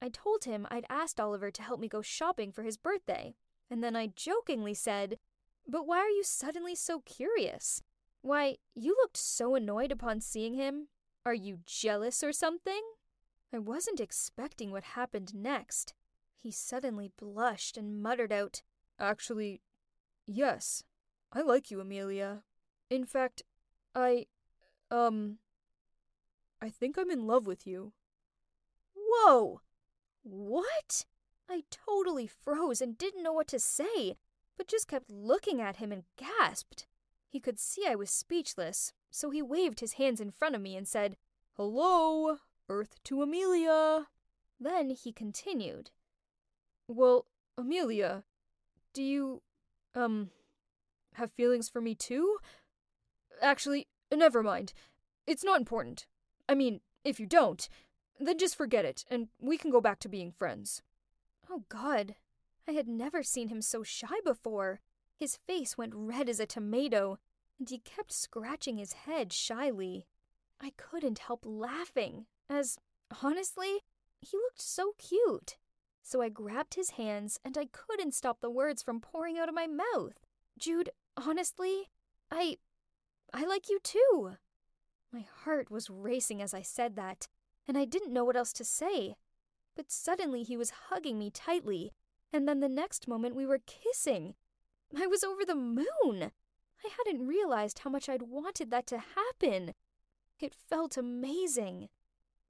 I 0.00 0.08
told 0.08 0.44
him 0.44 0.66
I'd 0.70 0.86
asked 0.88 1.20
Oliver 1.20 1.50
to 1.50 1.62
help 1.62 1.80
me 1.80 1.88
go 1.88 2.02
shopping 2.02 2.50
for 2.50 2.62
his 2.62 2.76
birthday, 2.76 3.34
and 3.70 3.82
then 3.82 3.94
I 3.94 4.12
jokingly 4.14 4.74
said, 4.74 5.18
But 5.66 5.86
why 5.86 5.98
are 5.98 6.08
you 6.08 6.24
suddenly 6.24 6.74
so 6.74 7.00
curious? 7.00 7.82
Why, 8.22 8.56
you 8.74 8.96
looked 9.00 9.16
so 9.16 9.54
annoyed 9.54 9.92
upon 9.92 10.20
seeing 10.20 10.54
him. 10.54 10.88
Are 11.26 11.34
you 11.34 11.58
jealous 11.66 12.22
or 12.22 12.32
something? 12.32 12.82
I 13.52 13.58
wasn't 13.58 14.00
expecting 14.00 14.70
what 14.70 14.84
happened 14.84 15.34
next. 15.34 15.94
He 16.36 16.50
suddenly 16.50 17.10
blushed 17.18 17.76
and 17.76 18.02
muttered 18.02 18.32
out, 18.32 18.62
Actually, 19.00 19.60
yes, 20.26 20.84
I 21.32 21.40
like 21.40 21.70
you, 21.70 21.80
Amelia. 21.80 22.42
In 22.90 23.04
fact, 23.04 23.42
I. 23.94 24.26
um. 24.90 25.38
I 26.60 26.68
think 26.70 26.98
I'm 26.98 27.10
in 27.10 27.26
love 27.26 27.46
with 27.46 27.66
you. 27.66 27.92
Whoa! 28.94 29.60
What? 30.24 31.04
I 31.48 31.62
totally 31.70 32.26
froze 32.26 32.80
and 32.80 32.98
didn't 32.98 33.22
know 33.22 33.32
what 33.32 33.48
to 33.48 33.58
say. 33.60 34.16
but 34.56 34.66
just 34.66 34.88
kept 34.88 35.08
looking 35.10 35.60
at 35.60 35.76
him 35.76 35.92
and 35.92 36.02
gasped. 36.16 36.86
He 37.28 37.38
could 37.38 37.60
see 37.60 37.86
I 37.86 37.94
was 37.94 38.10
speechless, 38.10 38.92
so 39.10 39.30
he 39.30 39.40
waved 39.40 39.78
his 39.80 39.94
hands 39.94 40.20
in 40.20 40.32
front 40.32 40.56
of 40.56 40.60
me 40.60 40.74
and 40.76 40.88
said, 40.88 41.16
Hello, 41.56 42.38
Earth 42.68 43.02
to 43.04 43.22
Amelia. 43.22 44.06
Then 44.60 44.90
he 44.90 45.12
continued, 45.12 45.90
Well, 46.88 47.26
Amelia, 47.56 48.24
do 48.92 49.02
you, 49.02 49.42
um, 49.94 50.30
have 51.14 51.32
feelings 51.32 51.68
for 51.68 51.80
me 51.80 51.94
too? 51.94 52.38
Actually, 53.40 53.88
never 54.12 54.42
mind. 54.42 54.72
It's 55.26 55.44
not 55.44 55.60
important. 55.60 56.06
I 56.48 56.54
mean, 56.54 56.80
if 57.04 57.20
you 57.20 57.26
don't, 57.26 57.68
then 58.18 58.38
just 58.38 58.56
forget 58.56 58.84
it, 58.84 59.04
and 59.10 59.28
we 59.40 59.56
can 59.58 59.70
go 59.70 59.80
back 59.80 60.00
to 60.00 60.08
being 60.08 60.32
friends. 60.32 60.82
Oh, 61.50 61.64
God. 61.68 62.16
I 62.66 62.72
had 62.72 62.88
never 62.88 63.22
seen 63.22 63.48
him 63.48 63.62
so 63.62 63.82
shy 63.82 64.20
before. 64.24 64.80
His 65.16 65.36
face 65.36 65.78
went 65.78 65.94
red 65.94 66.28
as 66.28 66.40
a 66.40 66.46
tomato, 66.46 67.18
and 67.58 67.68
he 67.68 67.78
kept 67.78 68.12
scratching 68.12 68.78
his 68.78 68.92
head 68.92 69.32
shyly. 69.32 70.06
I 70.60 70.72
couldn't 70.76 71.20
help 71.20 71.44
laughing, 71.44 72.26
as, 72.50 72.78
honestly, 73.22 73.80
he 74.20 74.36
looked 74.36 74.60
so 74.60 74.92
cute. 74.98 75.56
So 76.02 76.22
I 76.22 76.28
grabbed 76.28 76.74
his 76.74 76.90
hands, 76.90 77.38
and 77.44 77.56
I 77.58 77.66
couldn't 77.66 78.14
stop 78.14 78.40
the 78.40 78.50
words 78.50 78.82
from 78.82 79.00
pouring 79.00 79.38
out 79.38 79.48
of 79.48 79.54
my 79.54 79.66
mouth. 79.66 80.14
Jude, 80.58 80.90
honestly, 81.16 81.90
I. 82.30 82.56
I 83.32 83.44
like 83.44 83.68
you 83.68 83.78
too. 83.82 84.36
My 85.12 85.24
heart 85.44 85.70
was 85.70 85.90
racing 85.90 86.40
as 86.40 86.54
I 86.54 86.62
said 86.62 86.96
that, 86.96 87.28
and 87.66 87.76
I 87.76 87.84
didn't 87.84 88.12
know 88.12 88.24
what 88.24 88.36
else 88.36 88.52
to 88.54 88.64
say. 88.64 89.16
But 89.76 89.90
suddenly 89.90 90.42
he 90.42 90.56
was 90.56 90.88
hugging 90.88 91.18
me 91.18 91.30
tightly, 91.30 91.92
and 92.32 92.48
then 92.48 92.60
the 92.60 92.68
next 92.68 93.06
moment 93.06 93.36
we 93.36 93.46
were 93.46 93.60
kissing. 93.66 94.34
I 94.96 95.06
was 95.06 95.22
over 95.22 95.44
the 95.44 95.54
moon. 95.54 95.86
I 96.84 96.88
hadn't 96.96 97.26
realized 97.26 97.80
how 97.80 97.90
much 97.90 98.08
I'd 98.08 98.22
wanted 98.22 98.70
that 98.70 98.86
to 98.88 98.98
happen. 98.98 99.74
It 100.40 100.54
felt 100.54 100.96
amazing. 100.96 101.88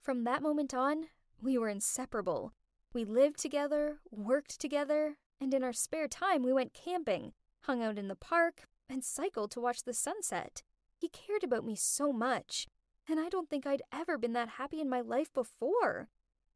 From 0.09 0.25
that 0.25 0.40
moment 0.40 0.73
on, 0.73 1.09
we 1.38 1.59
were 1.59 1.68
inseparable. 1.68 2.55
We 2.94 3.05
lived 3.05 3.38
together, 3.38 3.99
worked 4.11 4.59
together, 4.59 5.18
and 5.38 5.53
in 5.53 5.62
our 5.62 5.75
spare 5.75 6.09
time 6.09 6.42
we 6.42 6.51
went 6.51 6.73
camping, 6.73 7.35
hung 7.64 7.83
out 7.83 7.99
in 7.99 8.09
the 8.09 8.14
park, 8.14 8.62
and 8.88 9.05
cycled 9.05 9.51
to 9.51 9.61
watch 9.61 9.83
the 9.83 9.92
sunset. 9.92 10.62
He 10.97 11.11
cared 11.11 11.44
about 11.44 11.66
me 11.66 11.75
so 11.77 12.11
much, 12.11 12.66
and 13.07 13.21
I 13.21 13.29
don't 13.29 13.51
think 13.51 13.66
I'd 13.66 13.83
ever 13.92 14.16
been 14.16 14.33
that 14.33 14.49
happy 14.49 14.81
in 14.81 14.88
my 14.88 15.03
life 15.03 15.31
before. 15.35 16.09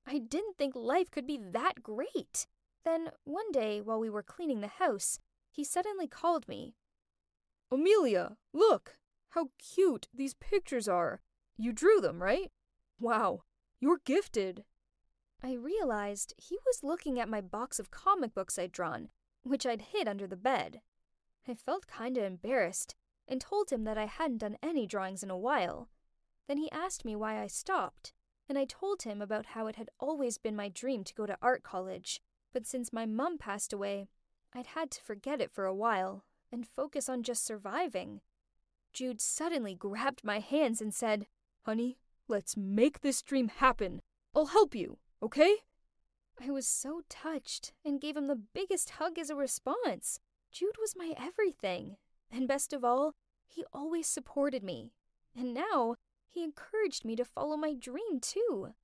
I 0.06 0.16
didn't 0.16 0.56
think 0.56 0.74
life 0.74 1.10
could 1.10 1.26
be 1.26 1.36
that 1.36 1.82
great. 1.82 2.46
Then, 2.86 3.10
one 3.24 3.52
day, 3.52 3.82
while 3.82 4.00
we 4.00 4.08
were 4.08 4.22
cleaning 4.22 4.62
the 4.62 4.66
house, 4.66 5.18
he 5.50 5.62
suddenly 5.62 6.08
called 6.08 6.48
me. 6.48 6.72
Amelia, 7.70 8.38
look! 8.54 8.96
How 9.32 9.50
cute 9.58 10.08
these 10.14 10.32
pictures 10.32 10.88
are! 10.88 11.20
You 11.58 11.74
drew 11.74 12.00
them, 12.00 12.22
right? 12.22 12.50
Wow, 13.02 13.42
you're 13.80 13.98
gifted. 14.04 14.62
I 15.42 15.54
realized 15.54 16.34
he 16.38 16.56
was 16.64 16.84
looking 16.84 17.18
at 17.18 17.28
my 17.28 17.40
box 17.40 17.80
of 17.80 17.90
comic 17.90 18.32
books 18.32 18.60
I'd 18.60 18.70
drawn, 18.70 19.08
which 19.42 19.66
I'd 19.66 19.90
hid 19.90 20.06
under 20.06 20.28
the 20.28 20.36
bed. 20.36 20.82
I 21.48 21.54
felt 21.54 21.88
kinda 21.88 22.24
embarrassed 22.24 22.94
and 23.26 23.40
told 23.40 23.70
him 23.70 23.82
that 23.82 23.98
I 23.98 24.04
hadn't 24.04 24.38
done 24.38 24.56
any 24.62 24.86
drawings 24.86 25.24
in 25.24 25.30
a 25.30 25.36
while. 25.36 25.88
Then 26.46 26.58
he 26.58 26.70
asked 26.70 27.04
me 27.04 27.16
why 27.16 27.42
I 27.42 27.48
stopped, 27.48 28.12
and 28.48 28.56
I 28.56 28.66
told 28.66 29.02
him 29.02 29.20
about 29.20 29.46
how 29.46 29.66
it 29.66 29.74
had 29.74 29.90
always 29.98 30.38
been 30.38 30.54
my 30.54 30.68
dream 30.68 31.02
to 31.02 31.14
go 31.14 31.26
to 31.26 31.36
art 31.42 31.64
college, 31.64 32.22
but 32.52 32.68
since 32.68 32.92
my 32.92 33.04
mum 33.04 33.36
passed 33.36 33.72
away, 33.72 34.06
I'd 34.52 34.66
had 34.66 34.92
to 34.92 35.02
forget 35.02 35.40
it 35.40 35.50
for 35.50 35.64
a 35.64 35.74
while 35.74 36.24
and 36.52 36.68
focus 36.68 37.08
on 37.08 37.24
just 37.24 37.44
surviving. 37.44 38.20
Jude 38.92 39.20
suddenly 39.20 39.74
grabbed 39.74 40.22
my 40.22 40.38
hands 40.38 40.80
and 40.80 40.94
said, 40.94 41.26
Honey, 41.62 41.98
let's 42.28 42.56
make 42.56 43.00
this 43.00 43.22
dream 43.22 43.48
happen. 43.48 44.00
I'll 44.34 44.46
help 44.46 44.74
you, 44.74 44.98
okay? 45.22 45.56
I 46.44 46.50
was 46.50 46.66
so 46.66 47.02
touched 47.08 47.72
and 47.84 48.00
gave 48.00 48.16
him 48.16 48.26
the 48.26 48.40
biggest 48.54 48.90
hug 48.90 49.18
as 49.18 49.30
a 49.30 49.36
response. 49.36 50.18
Jude 50.50 50.76
was 50.80 50.94
my 50.96 51.14
everything. 51.18 51.96
And 52.30 52.48
best 52.48 52.72
of 52.72 52.84
all, 52.84 53.14
he 53.46 53.64
always 53.72 54.06
supported 54.06 54.62
me. 54.62 54.92
And 55.36 55.52
now, 55.52 55.96
he 56.28 56.42
encouraged 56.42 57.04
me 57.04 57.14
to 57.16 57.24
follow 57.24 57.56
my 57.56 57.74
dream, 57.74 58.20
too. 58.20 58.74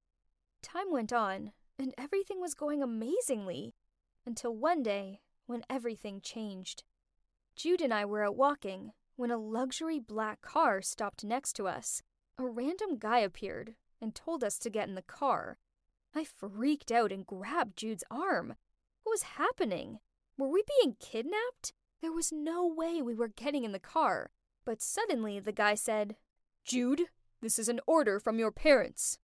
Time 0.62 0.90
went 0.90 1.12
on, 1.12 1.53
and 1.79 1.94
everything 1.96 2.40
was 2.40 2.55
going 2.55 2.83
amazingly. 2.83 3.74
Until 4.27 4.55
one 4.55 4.83
day, 4.83 5.20
when 5.46 5.62
everything 5.70 6.20
changed. 6.20 6.85
Jude 7.57 7.81
and 7.81 7.92
I 7.92 8.05
were 8.05 8.24
out 8.24 8.37
walking 8.37 8.92
when 9.16 9.31
a 9.31 9.38
luxury 9.38 9.98
black 9.98 10.42
car 10.42 10.83
stopped 10.83 11.24
next 11.24 11.55
to 11.55 11.66
us. 11.66 12.03
A 12.40 12.46
random 12.46 12.98
guy 12.98 13.18
appeared 13.18 13.74
and 14.01 14.14
told 14.14 14.44
us 14.44 14.59
to 14.61 14.70
get 14.70 14.88
in 14.88 14.94
the 14.94 15.03
car. 15.03 15.59
I 16.14 16.24
freaked 16.24 16.92
out 16.92 17.11
and 17.11 17.27
grabbed 17.27 17.77
Jude's 17.77 18.05
arm. 18.11 18.55
What 19.03 19.12
was 19.12 19.22
happening? 19.22 19.98
Were 20.37 20.48
we 20.48 20.62
being 20.81 20.94
kidnapped? 21.01 21.72
There 22.01 22.12
was 22.12 22.31
no 22.31 22.64
way 22.64 23.03
we 23.03 23.14
were 23.14 23.29
getting 23.29 23.64
in 23.64 23.72
the 23.72 23.81
car. 23.81 24.31
But 24.64 24.81
suddenly 24.81 25.40
the 25.40 25.51
guy 25.51 25.74
said, 25.74 26.14
Jude, 26.64 27.07
this 27.40 27.59
is 27.59 27.68
an 27.68 27.81
order 27.87 28.20
from 28.20 28.38
your 28.38 28.53
parents. 28.53 29.18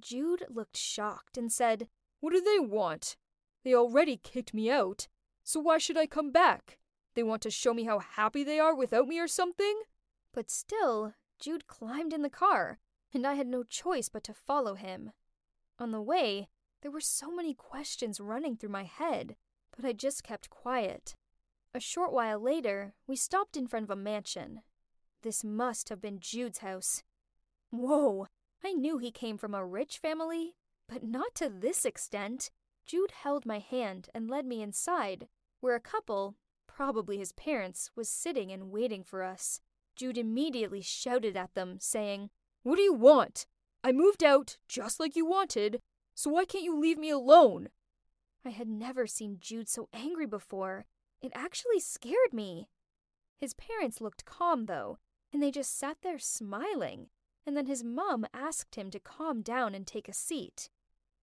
Jude 0.00 0.44
looked 0.48 0.76
shocked 0.76 1.36
and 1.36 1.52
said, 1.52 1.88
What 2.20 2.32
do 2.32 2.40
they 2.40 2.58
want? 2.58 3.16
They 3.62 3.74
already 3.74 4.16
kicked 4.16 4.54
me 4.54 4.70
out, 4.70 5.08
so 5.44 5.60
why 5.60 5.76
should 5.76 5.98
I 5.98 6.06
come 6.06 6.30
back? 6.30 6.78
They 7.14 7.22
want 7.22 7.42
to 7.42 7.50
show 7.50 7.74
me 7.74 7.84
how 7.84 7.98
happy 7.98 8.42
they 8.42 8.58
are 8.58 8.74
without 8.74 9.08
me 9.08 9.18
or 9.18 9.28
something? 9.28 9.82
But 10.32 10.50
still, 10.50 11.14
Jude 11.38 11.66
climbed 11.66 12.12
in 12.12 12.22
the 12.22 12.30
car, 12.30 12.78
and 13.14 13.26
I 13.26 13.34
had 13.34 13.46
no 13.46 13.62
choice 13.62 14.08
but 14.08 14.24
to 14.24 14.34
follow 14.34 14.74
him. 14.74 15.12
On 15.78 15.92
the 15.92 16.02
way, 16.02 16.48
there 16.82 16.90
were 16.90 17.00
so 17.00 17.30
many 17.30 17.54
questions 17.54 18.20
running 18.20 18.56
through 18.56 18.70
my 18.70 18.84
head, 18.84 19.36
but 19.74 19.84
I 19.84 19.92
just 19.92 20.22
kept 20.22 20.50
quiet. 20.50 21.14
A 21.74 21.80
short 21.80 22.12
while 22.12 22.40
later, 22.40 22.94
we 23.06 23.16
stopped 23.16 23.56
in 23.56 23.66
front 23.66 23.84
of 23.84 23.90
a 23.90 23.96
mansion. 23.96 24.62
This 25.22 25.44
must 25.44 25.88
have 25.88 26.00
been 26.00 26.20
Jude's 26.20 26.58
house. 26.58 27.02
Whoa, 27.70 28.26
I 28.64 28.72
knew 28.72 28.98
he 28.98 29.10
came 29.10 29.38
from 29.38 29.54
a 29.54 29.64
rich 29.64 29.98
family, 29.98 30.54
but 30.88 31.04
not 31.04 31.34
to 31.36 31.48
this 31.48 31.84
extent. 31.84 32.50
Jude 32.86 33.10
held 33.10 33.44
my 33.44 33.58
hand 33.58 34.08
and 34.14 34.30
led 34.30 34.46
me 34.46 34.62
inside, 34.62 35.28
where 35.60 35.74
a 35.74 35.80
couple, 35.80 36.36
probably 36.66 37.18
his 37.18 37.32
parents, 37.32 37.90
was 37.94 38.08
sitting 38.08 38.50
and 38.50 38.70
waiting 38.70 39.04
for 39.04 39.22
us. 39.22 39.60
Jude 39.98 40.16
immediately 40.16 40.80
shouted 40.80 41.36
at 41.36 41.54
them, 41.54 41.78
saying, 41.80 42.30
What 42.62 42.76
do 42.76 42.82
you 42.82 42.94
want? 42.94 43.46
I 43.82 43.90
moved 43.90 44.22
out 44.22 44.56
just 44.68 45.00
like 45.00 45.16
you 45.16 45.26
wanted, 45.26 45.80
so 46.14 46.30
why 46.30 46.44
can't 46.44 46.64
you 46.64 46.78
leave 46.78 46.98
me 46.98 47.10
alone? 47.10 47.68
I 48.44 48.50
had 48.50 48.68
never 48.68 49.08
seen 49.08 49.38
Jude 49.40 49.68
so 49.68 49.88
angry 49.92 50.26
before. 50.26 50.86
It 51.20 51.32
actually 51.34 51.80
scared 51.80 52.32
me. 52.32 52.68
His 53.36 53.54
parents 53.54 54.00
looked 54.00 54.24
calm, 54.24 54.66
though, 54.66 54.98
and 55.32 55.42
they 55.42 55.50
just 55.50 55.76
sat 55.76 55.98
there 56.02 56.18
smiling, 56.18 57.08
and 57.44 57.56
then 57.56 57.66
his 57.66 57.82
mum 57.82 58.24
asked 58.32 58.76
him 58.76 58.90
to 58.92 59.00
calm 59.00 59.42
down 59.42 59.74
and 59.74 59.84
take 59.84 60.08
a 60.08 60.12
seat. 60.12 60.70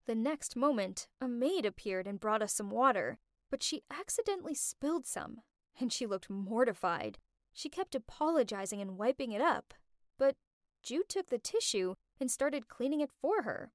The 0.06 0.16
next 0.16 0.58
moment, 0.58 1.08
a 1.22 1.30
maid 1.30 1.66
appeared 1.66 2.08
and 2.08 2.20
brought 2.20 2.42
us 2.42 2.54
some 2.54 2.70
water, 2.70 3.20
but 3.50 3.64
she 3.64 3.84
accidentally 3.90 4.54
spilled 4.54 5.06
some, 5.06 5.42
and 5.80 5.94
she 5.94 6.06
looked 6.06 6.30
mortified. 6.30 7.20
She 7.56 7.70
kept 7.70 7.96
apologizing 7.96 8.82
and 8.82 8.98
wiping 8.98 9.32
it 9.32 9.40
up, 9.40 9.74
but 10.20 10.36
Jude 10.84 11.08
took 11.08 11.30
the 11.30 11.40
tissue 11.40 11.96
and 12.20 12.30
started 12.30 12.68
cleaning 12.68 13.00
it 13.00 13.10
for 13.22 13.44
her. 13.44 13.72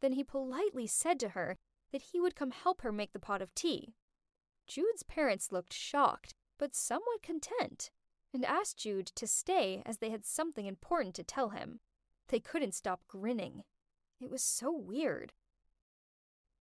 Then 0.00 0.14
he 0.14 0.24
politely 0.24 0.86
said 0.86 1.20
to 1.20 1.30
her 1.30 1.58
that 1.92 2.02
he 2.12 2.20
would 2.20 2.34
come 2.34 2.50
help 2.50 2.80
her 2.80 2.90
make 2.90 3.12
the 3.12 3.18
pot 3.18 3.42
of 3.42 3.54
tea. 3.54 3.94
Jude's 4.66 5.02
parents 5.02 5.52
looked 5.52 5.74
shocked, 5.74 6.34
but 6.58 6.74
somewhat 6.74 7.22
content, 7.22 7.90
and 8.32 8.42
asked 8.42 8.78
Jude 8.78 9.08
to 9.08 9.26
stay 9.26 9.82
as 9.84 9.98
they 9.98 10.08
had 10.08 10.24
something 10.24 10.64
important 10.64 11.14
to 11.16 11.22
tell 11.22 11.50
him. 11.50 11.80
They 12.28 12.40
couldn't 12.40 12.74
stop 12.74 13.02
grinning. 13.06 13.64
It 14.18 14.30
was 14.30 14.42
so 14.42 14.72
weird. 14.72 15.34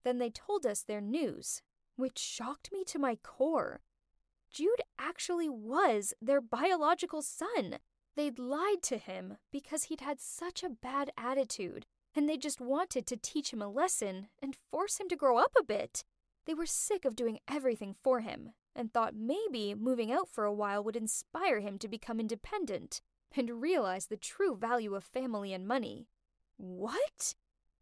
Then 0.04 0.17
they 0.17 0.30
told 0.30 0.65
us 0.65 0.82
their 0.82 1.02
news, 1.02 1.62
which 1.95 2.19
shocked 2.19 2.74
me 2.74 2.84
to 2.86 3.00
my 3.00 3.15
core. 3.15 3.80
Jude 4.50 4.82
actually 4.98 5.50
was 5.50 6.14
their 6.22 6.42
biological 6.42 7.22
son. 7.22 7.80
They'd 8.16 8.40
lied 8.40 8.82
to 8.84 8.98
him 8.98 9.38
because 9.52 9.84
he'd 9.86 10.02
had 10.02 10.20
such 10.20 10.64
a 10.64 10.70
bad 10.70 11.12
attitude, 11.18 11.86
and 12.16 12.28
they 12.28 12.38
just 12.38 12.60
wanted 12.60 13.06
to 13.08 13.18
teach 13.18 13.54
him 13.54 13.62
a 13.62 13.70
lesson 13.70 14.28
and 14.42 14.56
force 14.56 15.00
him 15.00 15.08
to 15.10 15.16
grow 15.16 15.38
up 15.38 15.52
a 15.58 15.64
bit. 15.64 16.04
They 16.46 16.54
were 16.54 16.66
sick 16.66 17.06
of 17.06 17.16
doing 17.16 17.40
everything 17.48 17.96
for 18.04 18.22
him 18.22 18.52
and 18.76 18.92
thought 18.92 19.14
maybe 19.16 19.76
moving 19.76 20.12
out 20.12 20.30
for 20.30 20.46
a 20.46 20.54
while 20.54 20.84
would 20.84 20.96
inspire 20.96 21.60
him 21.60 21.78
to 21.80 21.88
become 21.88 22.20
independent 22.20 23.02
and 23.36 23.62
realize 23.62 24.08
the 24.08 24.18
true 24.18 24.56
value 24.56 24.96
of 24.96 25.04
family 25.04 25.54
and 25.54 25.68
money. 25.68 26.08
What? 26.58 27.36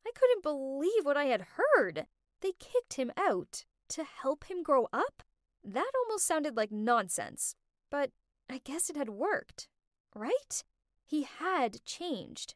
I 0.06 0.12
couldn't 0.14 0.44
believe 0.44 1.06
what 1.06 1.18
I 1.18 1.26
had 1.26 1.48
heard. 1.56 2.08
They 2.42 2.52
kicked 2.60 2.96
him 2.96 3.12
out 3.18 3.66
to 3.90 4.04
help 4.04 4.46
him 4.46 4.64
grow 4.64 4.88
up? 4.92 5.24
That 5.70 5.92
almost 6.02 6.26
sounded 6.26 6.56
like 6.56 6.72
nonsense, 6.72 7.54
but 7.92 8.12
I 8.50 8.62
guess 8.64 8.90
it 8.90 8.96
had 8.96 9.10
worked, 9.10 9.68
right? 10.16 10.64
He 11.06 11.24
had 11.24 11.84
changed. 11.84 12.56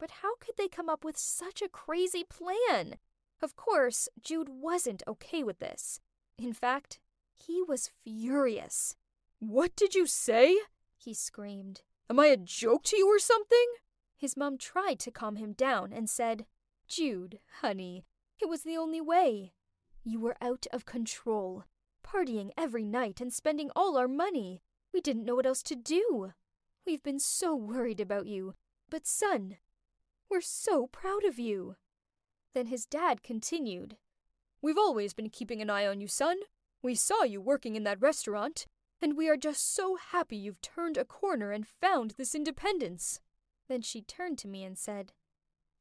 But 0.00 0.10
how 0.22 0.34
could 0.40 0.56
they 0.56 0.66
come 0.66 0.88
up 0.88 1.04
with 1.04 1.16
such 1.16 1.62
a 1.62 1.68
crazy 1.68 2.24
plan? 2.24 2.96
Of 3.40 3.54
course, 3.54 4.08
Jude 4.20 4.48
wasn't 4.48 5.04
okay 5.06 5.44
with 5.44 5.60
this. 5.60 6.00
In 6.36 6.52
fact, 6.52 6.98
he 7.32 7.62
was 7.62 7.92
furious. 8.02 8.96
What 9.38 9.76
did 9.76 9.94
you 9.94 10.06
say? 10.06 10.58
He 10.96 11.14
screamed. 11.14 11.82
Am 12.10 12.18
I 12.18 12.26
a 12.26 12.36
joke 12.36 12.82
to 12.84 12.96
you 12.96 13.06
or 13.06 13.20
something? 13.20 13.66
His 14.16 14.36
mom 14.36 14.58
tried 14.58 14.98
to 15.00 15.12
calm 15.12 15.36
him 15.36 15.52
down 15.52 15.92
and 15.92 16.10
said, 16.10 16.46
Jude, 16.88 17.38
honey, 17.60 18.06
it 18.40 18.48
was 18.48 18.62
the 18.62 18.76
only 18.76 19.00
way. 19.00 19.52
You 20.02 20.18
were 20.18 20.36
out 20.42 20.66
of 20.72 20.84
control, 20.84 21.64
partying 22.10 22.50
every 22.56 22.84
night 22.84 23.20
and 23.20 23.32
spending 23.32 23.70
all 23.76 23.96
our 23.96 24.08
money. 24.08 24.62
We 24.92 25.00
didn't 25.00 25.24
know 25.24 25.36
what 25.36 25.46
else 25.46 25.62
to 25.64 25.76
do. 25.76 26.32
We've 26.86 27.02
been 27.02 27.18
so 27.18 27.54
worried 27.54 28.00
about 28.00 28.26
you. 28.26 28.54
But, 28.88 29.06
son, 29.06 29.56
we're 30.28 30.40
so 30.40 30.86
proud 30.86 31.24
of 31.24 31.38
you. 31.38 31.76
Then 32.54 32.66
his 32.66 32.86
dad 32.86 33.22
continued, 33.22 33.96
We've 34.62 34.78
always 34.78 35.14
been 35.14 35.30
keeping 35.30 35.62
an 35.62 35.70
eye 35.70 35.86
on 35.86 36.00
you, 36.00 36.08
son. 36.08 36.38
We 36.82 36.94
saw 36.94 37.22
you 37.22 37.40
working 37.40 37.76
in 37.76 37.84
that 37.84 38.00
restaurant, 38.00 38.66
and 39.00 39.16
we 39.16 39.28
are 39.28 39.36
just 39.36 39.74
so 39.74 39.96
happy 39.96 40.36
you've 40.36 40.60
turned 40.60 40.96
a 40.96 41.04
corner 41.04 41.52
and 41.52 41.66
found 41.66 42.12
this 42.12 42.34
independence. 42.34 43.20
Then 43.68 43.82
she 43.82 44.02
turned 44.02 44.38
to 44.38 44.48
me 44.48 44.64
and 44.64 44.76
said, 44.76 45.12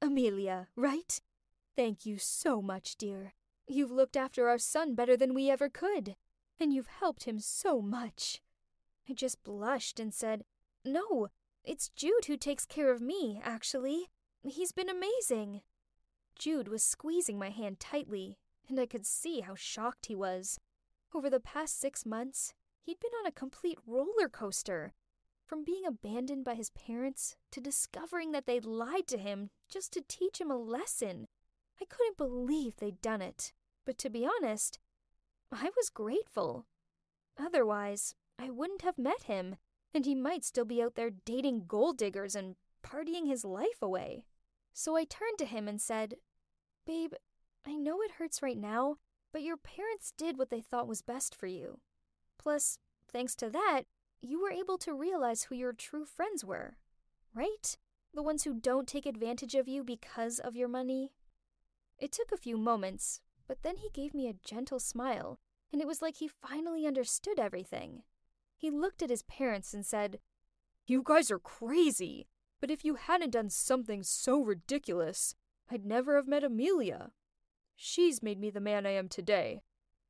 Amelia, 0.01 0.67
right? 0.75 1.19
Thank 1.75 2.05
you 2.05 2.17
so 2.17 2.61
much, 2.61 2.95
dear. 2.97 3.33
You've 3.71 3.91
looked 3.91 4.17
after 4.17 4.49
our 4.49 4.57
son 4.57 4.95
better 4.95 5.15
than 5.15 5.35
we 5.35 5.47
ever 5.51 5.69
could, 5.69 6.15
and 6.59 6.73
you've 6.73 6.87
helped 6.87 7.25
him 7.25 7.37
so 7.37 7.83
much. 7.83 8.41
I 9.07 9.13
just 9.13 9.43
blushed 9.43 9.99
and 9.99 10.11
said, 10.11 10.43
No, 10.83 11.27
it's 11.63 11.89
Jude 11.89 12.25
who 12.25 12.35
takes 12.35 12.65
care 12.65 12.91
of 12.91 12.99
me, 12.99 13.39
actually. 13.43 14.07
He's 14.41 14.71
been 14.71 14.89
amazing. 14.89 15.61
Jude 16.35 16.67
was 16.67 16.81
squeezing 16.81 17.37
my 17.37 17.51
hand 17.51 17.79
tightly, 17.79 18.39
and 18.67 18.79
I 18.79 18.87
could 18.87 19.05
see 19.05 19.41
how 19.41 19.53
shocked 19.53 20.07
he 20.07 20.15
was. 20.15 20.59
Over 21.13 21.29
the 21.29 21.39
past 21.39 21.79
six 21.79 22.07
months, 22.07 22.55
he'd 22.81 22.99
been 22.99 23.11
on 23.19 23.27
a 23.27 23.31
complete 23.31 23.77
roller 23.85 24.29
coaster. 24.31 24.93
From 25.45 25.63
being 25.63 25.85
abandoned 25.85 26.43
by 26.43 26.55
his 26.55 26.71
parents 26.71 27.35
to 27.51 27.61
discovering 27.61 28.31
that 28.31 28.47
they'd 28.47 28.65
lied 28.65 29.05
to 29.09 29.19
him 29.19 29.51
just 29.69 29.93
to 29.93 30.01
teach 30.07 30.41
him 30.41 30.49
a 30.49 30.57
lesson. 30.57 31.27
I 31.79 31.85
couldn't 31.85 32.17
believe 32.17 32.77
they'd 32.77 33.01
done 33.01 33.21
it. 33.21 33.53
But 33.89 33.97
to 33.97 34.09
be 34.11 34.23
honest, 34.23 34.77
I 35.51 35.71
was 35.75 35.89
grateful. 35.89 36.67
Otherwise, 37.39 38.13
I 38.37 38.51
wouldn't 38.51 38.83
have 38.83 38.99
met 38.99 39.23
him, 39.23 39.55
and 39.95 40.05
he 40.05 40.13
might 40.13 40.45
still 40.45 40.63
be 40.63 40.79
out 40.79 40.93
there 40.93 41.09
dating 41.09 41.63
gold 41.67 41.97
diggers 41.97 42.35
and 42.35 42.55
partying 42.83 43.25
his 43.25 43.43
life 43.43 43.81
away. 43.81 44.25
So 44.75 44.95
I 44.95 45.05
turned 45.05 45.39
to 45.39 45.45
him 45.47 45.67
and 45.67 45.81
said, 45.81 46.17
Babe, 46.85 47.13
I 47.65 47.73
know 47.73 47.99
it 48.03 48.11
hurts 48.19 48.43
right 48.43 48.59
now, 48.59 48.97
but 49.33 49.41
your 49.41 49.57
parents 49.57 50.13
did 50.15 50.37
what 50.37 50.51
they 50.51 50.61
thought 50.61 50.87
was 50.87 51.01
best 51.01 51.33
for 51.33 51.47
you. 51.47 51.79
Plus, 52.37 52.77
thanks 53.11 53.35
to 53.37 53.49
that, 53.49 53.85
you 54.21 54.39
were 54.39 54.51
able 54.51 54.77
to 54.77 54.93
realize 54.93 55.45
who 55.45 55.55
your 55.55 55.73
true 55.73 56.05
friends 56.05 56.45
were, 56.45 56.77
right? 57.33 57.75
The 58.13 58.21
ones 58.21 58.43
who 58.43 58.53
don't 58.53 58.87
take 58.87 59.07
advantage 59.07 59.55
of 59.55 59.67
you 59.67 59.83
because 59.83 60.37
of 60.37 60.55
your 60.55 60.67
money. 60.67 61.09
It 61.97 62.11
took 62.11 62.31
a 62.31 62.37
few 62.37 62.55
moments, 62.55 63.21
but 63.49 63.63
then 63.63 63.77
he 63.77 63.89
gave 63.91 64.13
me 64.13 64.27
a 64.27 64.35
gentle 64.45 64.79
smile, 64.79 65.39
and 65.73 65.81
it 65.81 65.87
was 65.87 66.03
like 66.03 66.17
he 66.17 66.27
finally 66.27 66.85
understood 66.85 67.39
everything. 67.39 68.03
He 68.55 68.69
looked 68.69 69.01
at 69.01 69.09
his 69.09 69.23
parents 69.23 69.73
and 69.73 69.83
said, 69.83 70.19
You 70.85 71.01
guys 71.03 71.31
are 71.31 71.39
crazy, 71.39 72.27
but 72.61 72.69
if 72.69 72.85
you 72.85 72.93
hadn't 72.93 73.31
done 73.31 73.49
something 73.49 74.03
so 74.03 74.39
ridiculous, 74.39 75.33
I'd 75.69 75.83
never 75.83 76.15
have 76.15 76.27
met 76.27 76.43
Amelia. 76.43 77.09
She's 77.75 78.21
made 78.21 78.39
me 78.39 78.51
the 78.51 78.59
man 78.59 78.85
I 78.85 78.91
am 78.91 79.09
today. 79.09 79.61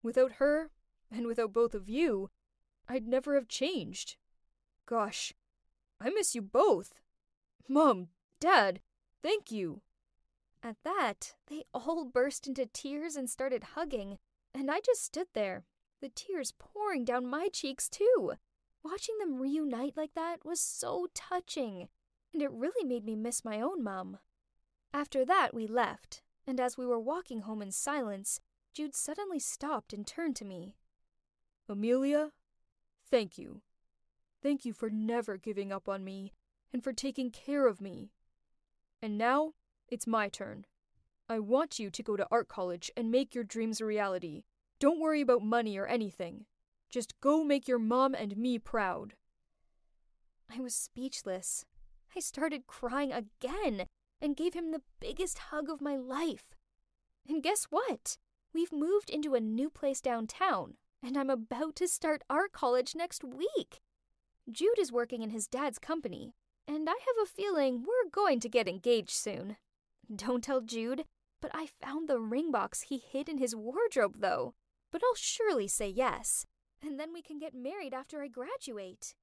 Without 0.03 0.33
her, 0.33 0.69
and 1.09 1.25
without 1.25 1.53
both 1.53 1.73
of 1.73 1.87
you, 1.87 2.29
I'd 2.89 3.07
never 3.07 3.35
have 3.35 3.47
changed. 3.47 4.17
Gosh, 4.85 5.33
I 6.01 6.09
miss 6.09 6.35
you 6.35 6.41
both. 6.41 6.93
Mom, 7.69 8.09
Dad, 8.41 8.81
thank 9.23 9.49
you. 9.49 9.81
At 10.61 10.77
that, 10.83 11.35
they 11.47 11.63
all 11.73 12.05
burst 12.05 12.47
into 12.47 12.65
tears 12.65 13.15
and 13.15 13.29
started 13.29 13.63
hugging, 13.75 14.17
and 14.53 14.69
I 14.69 14.81
just 14.81 15.03
stood 15.03 15.27
there, 15.33 15.63
the 16.01 16.09
tears 16.09 16.53
pouring 16.57 17.05
down 17.05 17.25
my 17.25 17.47
cheeks, 17.47 17.87
too. 17.87 18.33
Watching 18.83 19.17
them 19.19 19.41
reunite 19.41 19.95
like 19.95 20.13
that 20.15 20.45
was 20.45 20.59
so 20.59 21.07
touching, 21.13 21.87
and 22.33 22.41
it 22.41 22.51
really 22.51 22.85
made 22.85 23.05
me 23.05 23.15
miss 23.15 23.45
my 23.45 23.61
own 23.61 23.83
mom. 23.83 24.19
After 24.93 25.25
that, 25.25 25.53
we 25.53 25.67
left, 25.67 26.21
and 26.45 26.59
as 26.59 26.77
we 26.77 26.85
were 26.85 26.99
walking 26.99 27.41
home 27.41 27.61
in 27.61 27.71
silence, 27.71 28.39
Jude 28.73 28.95
suddenly 28.95 29.39
stopped 29.39 29.93
and 29.93 30.05
turned 30.05 30.35
to 30.37 30.45
me. 30.45 30.75
Amelia, 31.67 32.31
thank 33.09 33.37
you. 33.37 33.61
Thank 34.41 34.65
you 34.65 34.73
for 34.73 34.89
never 34.89 35.37
giving 35.37 35.71
up 35.71 35.87
on 35.89 36.03
me 36.03 36.33
and 36.71 36.83
for 36.83 36.93
taking 36.93 37.29
care 37.29 37.67
of 37.67 37.81
me. 37.81 38.11
And 39.01 39.17
now, 39.17 39.53
it's 39.91 40.07
my 40.07 40.29
turn. 40.29 40.65
I 41.27 41.39
want 41.39 41.79
you 41.79 41.89
to 41.89 42.03
go 42.03 42.15
to 42.15 42.27
art 42.31 42.47
college 42.47 42.89
and 42.97 43.11
make 43.11 43.35
your 43.35 43.43
dreams 43.43 43.79
a 43.79 43.85
reality. 43.85 44.43
Don't 44.79 44.99
worry 44.99 45.21
about 45.21 45.43
money 45.43 45.77
or 45.77 45.85
anything. 45.85 46.45
Just 46.89 47.19
go 47.21 47.43
make 47.43 47.67
your 47.67 47.79
mom 47.79 48.15
and 48.15 48.35
me 48.35 48.57
proud. 48.57 49.13
I 50.55 50.59
was 50.59 50.73
speechless. 50.73 51.65
I 52.15 52.19
started 52.19 52.65
crying 52.65 53.11
again 53.11 53.85
and 54.21 54.35
gave 54.35 54.53
him 54.53 54.71
the 54.71 54.81
biggest 54.99 55.37
hug 55.37 55.69
of 55.69 55.81
my 55.81 55.95
life. 55.95 56.55
And 57.27 57.43
guess 57.43 57.65
what? 57.69 58.17
We've 58.53 58.71
moved 58.71 59.11
into 59.11 59.35
a 59.35 59.39
new 59.39 59.69
place 59.69 60.01
downtown, 60.01 60.73
and 61.03 61.15
I'm 61.15 61.29
about 61.29 61.75
to 61.75 61.87
start 61.87 62.23
art 62.29 62.51
college 62.51 62.95
next 62.95 63.23
week. 63.23 63.81
Jude 64.51 64.79
is 64.79 64.91
working 64.91 65.21
in 65.21 65.29
his 65.29 65.47
dad's 65.47 65.77
company, 65.77 66.33
and 66.67 66.89
I 66.89 66.93
have 66.93 67.23
a 67.23 67.29
feeling 67.29 67.83
we're 67.83 68.09
going 68.11 68.39
to 68.39 68.49
get 68.49 68.67
engaged 68.67 69.11
soon. 69.11 69.57
Don't 70.13 70.43
tell 70.43 70.61
Jude, 70.61 71.05
but 71.41 71.51
I 71.53 71.67
found 71.67 72.07
the 72.07 72.19
ring 72.19 72.51
box 72.51 72.83
he 72.83 72.97
hid 72.97 73.29
in 73.29 73.37
his 73.37 73.55
wardrobe, 73.55 74.17
though. 74.19 74.53
But 74.91 75.01
I'll 75.03 75.15
surely 75.15 75.67
say 75.67 75.87
yes, 75.87 76.45
and 76.81 76.99
then 76.99 77.13
we 77.13 77.21
can 77.21 77.37
get 77.37 77.53
married 77.53 77.93
after 77.93 78.21
I 78.21 78.27
graduate. 78.27 79.13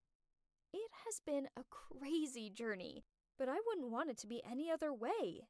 It 0.72 0.90
has 1.05 1.20
been 1.25 1.49
a 1.57 1.64
crazy 1.70 2.51
journey, 2.51 3.05
but 3.38 3.49
I 3.49 3.57
wouldn't 3.66 3.90
want 3.90 4.11
it 4.11 4.18
to 4.18 4.27
be 4.27 4.42
any 4.49 4.70
other 4.70 4.92
way. 4.92 5.49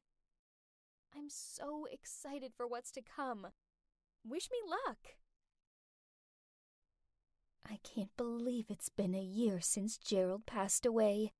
I'm 1.15 1.29
so 1.29 1.87
excited 1.91 2.53
for 2.55 2.67
what's 2.67 2.91
to 2.91 3.01
come. 3.01 3.47
Wish 4.25 4.49
me 4.51 4.57
luck. 4.67 4.97
I 7.69 7.79
can't 7.83 8.15
believe 8.17 8.65
it's 8.69 8.89
been 8.89 9.13
a 9.13 9.21
year 9.21 9.59
since 9.59 9.97
Gerald 9.97 10.45
passed 10.45 10.85
away. 10.85 11.31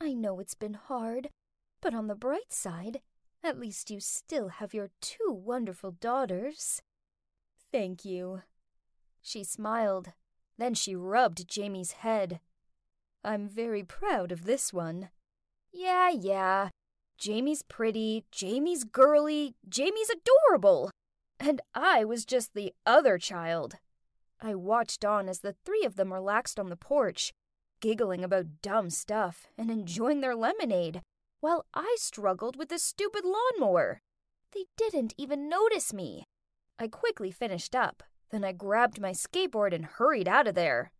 I 0.00 0.14
know 0.14 0.40
it's 0.40 0.54
been 0.54 0.74
hard, 0.74 1.30
but 1.80 1.94
on 1.94 2.06
the 2.06 2.14
bright 2.14 2.52
side, 2.52 3.00
at 3.42 3.58
least 3.58 3.90
you 3.90 4.00
still 4.00 4.48
have 4.48 4.74
your 4.74 4.90
two 5.00 5.30
wonderful 5.30 5.92
daughters. 5.92 6.82
Thank 7.70 8.04
you. 8.04 8.42
She 9.20 9.44
smiled. 9.44 10.12
Then 10.58 10.74
she 10.74 10.96
rubbed 10.96 11.48
Jamie's 11.48 11.92
head. 11.92 12.40
I'm 13.24 13.48
very 13.48 13.82
proud 13.82 14.32
of 14.32 14.44
this 14.44 14.72
one. 14.72 15.10
Yeah, 15.72 16.10
yeah. 16.10 16.70
Jamie's 17.18 17.62
pretty, 17.62 18.24
Jamie's 18.30 18.84
girly, 18.84 19.54
Jamie's 19.68 20.10
adorable. 20.10 20.90
And 21.40 21.60
I 21.74 22.04
was 22.04 22.24
just 22.24 22.54
the 22.54 22.72
other 22.86 23.18
child. 23.18 23.76
I 24.40 24.54
watched 24.54 25.04
on 25.04 25.28
as 25.28 25.40
the 25.40 25.54
three 25.64 25.84
of 25.84 25.96
them 25.96 26.12
relaxed 26.12 26.58
on 26.58 26.68
the 26.68 26.76
porch, 26.76 27.32
giggling 27.80 28.24
about 28.24 28.62
dumb 28.62 28.90
stuff 28.90 29.46
and 29.56 29.70
enjoying 29.70 30.20
their 30.20 30.36
lemonade, 30.36 31.02
while 31.40 31.66
I 31.74 31.96
struggled 31.98 32.56
with 32.56 32.68
the 32.68 32.78
stupid 32.78 33.24
lawnmower. 33.24 34.00
They 34.52 34.64
didn't 34.76 35.14
even 35.16 35.48
notice 35.48 35.92
me. 35.92 36.24
I 36.78 36.88
quickly 36.88 37.30
finished 37.30 37.74
up, 37.74 38.02
then 38.30 38.44
I 38.44 38.52
grabbed 38.52 39.00
my 39.00 39.12
skateboard 39.12 39.74
and 39.74 39.84
hurried 39.84 40.28
out 40.28 40.46
of 40.46 40.54
there. 40.54 40.92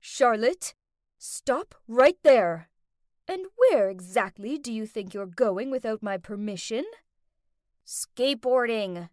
Charlotte, 0.00 0.74
stop 1.18 1.74
right 1.88 2.18
there. 2.22 2.68
And 3.28 3.46
where 3.56 3.90
exactly 3.90 4.56
do 4.56 4.72
you 4.72 4.86
think 4.86 5.12
you're 5.12 5.26
going 5.26 5.70
without 5.70 6.02
my 6.02 6.16
permission? 6.16 6.84
Skateboarding. 7.84 9.08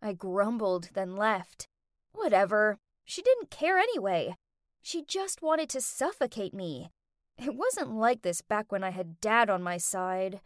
I 0.00 0.12
grumbled, 0.14 0.90
then 0.94 1.16
left. 1.16 1.68
Whatever. 2.12 2.78
She 3.04 3.22
didn't 3.22 3.50
care 3.50 3.78
anyway. 3.78 4.36
She 4.80 5.04
just 5.04 5.42
wanted 5.42 5.68
to 5.70 5.80
suffocate 5.80 6.52
me. 6.52 6.90
It 7.38 7.54
wasn't 7.54 7.94
like 7.94 8.22
this 8.22 8.42
back 8.42 8.70
when 8.70 8.84
I 8.84 8.90
had 8.90 9.20
Dad 9.20 9.50
on 9.50 9.62
my 9.62 9.76
side. 9.76 10.40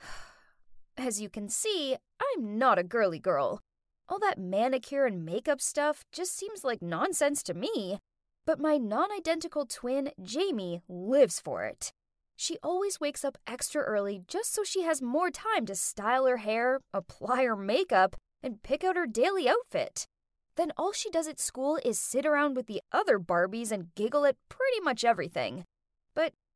As 0.96 1.20
you 1.20 1.28
can 1.28 1.48
see, 1.48 1.96
I'm 2.20 2.58
not 2.58 2.78
a 2.78 2.84
girly 2.84 3.18
girl. 3.18 3.60
All 4.08 4.18
that 4.18 4.38
manicure 4.38 5.06
and 5.06 5.24
makeup 5.24 5.60
stuff 5.60 6.04
just 6.12 6.36
seems 6.36 6.62
like 6.62 6.82
nonsense 6.82 7.42
to 7.44 7.54
me. 7.54 7.98
But 8.46 8.60
my 8.60 8.76
non 8.76 9.10
identical 9.10 9.66
twin, 9.66 10.10
Jamie, 10.22 10.82
lives 10.88 11.40
for 11.40 11.64
it. 11.64 11.92
She 12.36 12.58
always 12.62 13.00
wakes 13.00 13.24
up 13.24 13.38
extra 13.46 13.82
early 13.82 14.22
just 14.26 14.52
so 14.52 14.64
she 14.64 14.82
has 14.82 15.00
more 15.00 15.30
time 15.30 15.66
to 15.66 15.74
style 15.74 16.26
her 16.26 16.38
hair, 16.38 16.80
apply 16.92 17.44
her 17.44 17.56
makeup, 17.56 18.16
and 18.42 18.62
pick 18.62 18.84
out 18.84 18.96
her 18.96 19.06
daily 19.06 19.48
outfit. 19.48 20.06
Then 20.56 20.72
all 20.76 20.92
she 20.92 21.10
does 21.10 21.26
at 21.26 21.40
school 21.40 21.78
is 21.84 21.98
sit 21.98 22.26
around 22.26 22.56
with 22.56 22.66
the 22.66 22.82
other 22.92 23.18
Barbies 23.18 23.72
and 23.72 23.94
giggle 23.94 24.26
at 24.26 24.36
pretty 24.48 24.80
much 24.82 25.04
everything. 25.04 25.64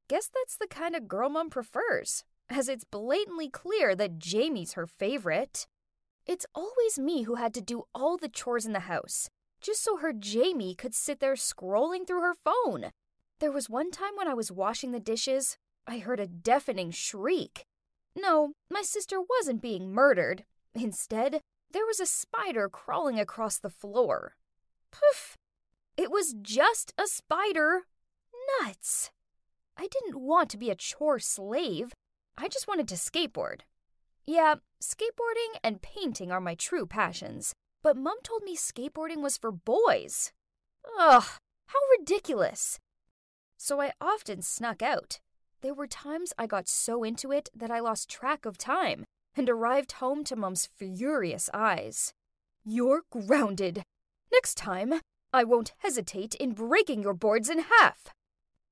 Guess 0.09 0.31
that's 0.35 0.57
the 0.57 0.67
kind 0.67 0.97
of 0.97 1.07
girl 1.07 1.29
mom 1.29 1.51
prefers, 1.51 2.25
as 2.49 2.69
it's 2.69 2.85
blatantly 2.85 3.51
clear 3.51 3.95
that 3.95 4.19
Jamie's 4.19 4.73
her 4.73 4.87
favorite. 4.87 5.67
It's 6.27 6.47
always 6.55 6.99
me 6.99 7.23
who 7.25 7.35
had 7.35 7.53
to 7.55 7.61
do 7.61 7.85
all 7.95 8.17
the 8.17 8.29
chores 8.29 8.65
in 8.65 8.73
the 8.73 8.81
house, 8.81 9.29
just 9.61 9.85
so 9.85 9.99
her 9.99 10.15
Jamie 10.15 10.75
could 10.75 10.95
sit 10.95 11.21
there 11.21 11.35
scrolling 11.35 12.07
through 12.07 12.23
her 12.23 12.35
phone. 12.35 12.91
There 13.39 13.53
was 13.53 13.69
one 13.69 13.91
time 13.91 14.17
when 14.17 14.29
I 14.29 14.35
was 14.35 14.51
washing 14.51 14.93
the 14.93 15.01
dishes, 15.01 15.59
I 15.87 15.99
heard 15.99 16.21
a 16.21 16.27
deafening 16.27 16.91
shriek. 16.91 17.65
No, 18.17 18.53
my 18.71 18.83
sister 18.83 19.19
wasn't 19.21 19.63
being 19.63 19.93
murdered. 19.93 20.45
Instead, 20.75 21.41
there 21.71 21.87
was 21.87 22.01
a 22.01 22.07
spider 22.07 22.69
crawling 22.71 23.21
across 23.21 23.59
the 23.59 23.71
floor. 23.71 24.37
Poof! 24.91 25.37
It 25.99 26.11
was 26.11 26.35
just 26.41 26.95
a 26.97 27.07
spider. 27.07 27.83
Nuts! 28.63 29.11
I 29.79 29.87
didn't 29.87 30.21
want 30.21 30.51
to 30.51 30.59
be 30.59 30.71
a 30.71 30.75
chore 30.75 31.21
slave. 31.21 31.95
I 32.37 32.49
just 32.49 32.67
wanted 32.67 32.89
to 32.89 32.97
skateboard. 32.97 33.61
Yeah, 34.27 34.57
skateboarding 34.83 35.59
and 35.63 35.81
painting 35.81 36.33
are 36.33 36.41
my 36.41 36.55
true 36.55 36.85
passions, 36.85 37.55
but 37.83 37.97
Mum 37.97 38.19
told 38.23 38.43
me 38.43 38.57
skateboarding 38.57 39.23
was 39.23 39.39
for 39.39 39.53
boys. 39.53 40.33
Ugh, 40.99 41.25
how 41.67 41.79
ridiculous! 41.99 42.79
So 43.57 43.81
I 43.81 43.93
often 44.01 44.43
snuck 44.43 44.83
out. 44.83 45.21
There 45.61 45.75
were 45.75 45.87
times 45.87 46.33
I 46.39 46.47
got 46.47 46.69
so 46.69 47.05
into 47.05 47.33
it 47.33 47.49
that 47.55 47.71
I 47.71 47.81
lost 47.81 48.11
track 48.11 48.45
of 48.45 48.59
time 48.59 49.05
and 49.37 49.49
arrived 49.49 49.93
home 49.93 50.25
to 50.25 50.37
Mum's 50.37 50.69
furious 50.77 51.49
eyes. 51.55 52.13
You're 52.65 53.03
grounded. 53.11 53.83
Next 54.33 54.57
time, 54.57 55.01
I 55.33 55.45
won't 55.45 55.73
hesitate 55.79 56.35
in 56.35 56.53
breaking 56.53 57.03
your 57.03 57.15
boards 57.15 57.49
in 57.49 57.61
half. 57.61 58.09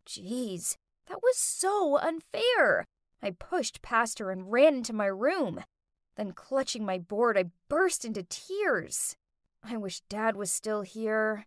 Jeez, 0.07 0.77
that 1.09 1.23
was 1.23 1.37
so 1.37 1.99
unfair. 1.99 2.85
I 3.23 3.31
pushed 3.31 3.83
past 3.83 4.19
her 4.19 4.31
and 4.31 4.51
ran 4.51 4.77
into 4.77 4.93
my 4.93 5.07
room. 5.07 5.65
Then, 6.17 6.33
clutching 6.33 6.85
my 6.85 6.99
board, 6.99 7.37
I 7.37 7.51
burst 7.69 8.05
into 8.05 8.23
tears. 8.23 9.17
I 9.63 9.77
wish 9.77 10.01
Dad 10.03 10.37
was 10.37 10.53
still 10.53 10.83
here. 10.83 11.45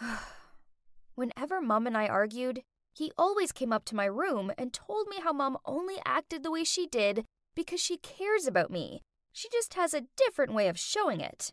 Whenever 1.14 1.60
Mom 1.60 1.86
and 1.86 1.96
I 1.96 2.06
argued, 2.06 2.62
he 2.92 3.12
always 3.16 3.52
came 3.52 3.72
up 3.72 3.84
to 3.86 3.94
my 3.94 4.06
room 4.06 4.52
and 4.58 4.72
told 4.72 5.06
me 5.08 5.20
how 5.20 5.32
Mom 5.32 5.58
only 5.64 5.96
acted 6.04 6.42
the 6.42 6.50
way 6.50 6.64
she 6.64 6.86
did 6.86 7.24
because 7.54 7.80
she 7.80 7.98
cares 7.98 8.46
about 8.46 8.70
me. 8.70 9.02
She 9.32 9.48
just 9.50 9.74
has 9.74 9.94
a 9.94 10.06
different 10.16 10.54
way 10.54 10.68
of 10.68 10.78
showing 10.78 11.20
it. 11.20 11.52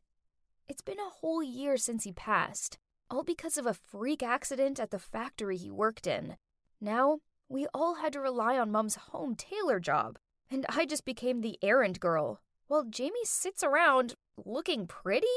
It's 0.67 0.81
been 0.81 0.99
a 0.99 1.09
whole 1.09 1.43
year 1.43 1.77
since 1.77 2.03
he 2.03 2.11
passed, 2.11 2.77
all 3.09 3.23
because 3.23 3.57
of 3.57 3.65
a 3.65 3.73
freak 3.73 4.23
accident 4.23 4.79
at 4.79 4.91
the 4.91 4.99
factory 4.99 5.57
he 5.57 5.69
worked 5.69 6.07
in. 6.07 6.35
Now, 6.79 7.19
we 7.49 7.67
all 7.73 7.95
had 7.95 8.13
to 8.13 8.19
rely 8.19 8.57
on 8.57 8.71
Mum's 8.71 8.95
home 8.95 9.35
tailor 9.35 9.79
job, 9.79 10.17
and 10.49 10.65
I 10.69 10.85
just 10.85 11.05
became 11.05 11.41
the 11.41 11.57
errand 11.61 11.99
girl, 11.99 12.41
while 12.67 12.83
Jamie 12.83 13.25
sits 13.25 13.63
around 13.63 14.13
looking 14.45 14.87
pretty? 14.87 15.27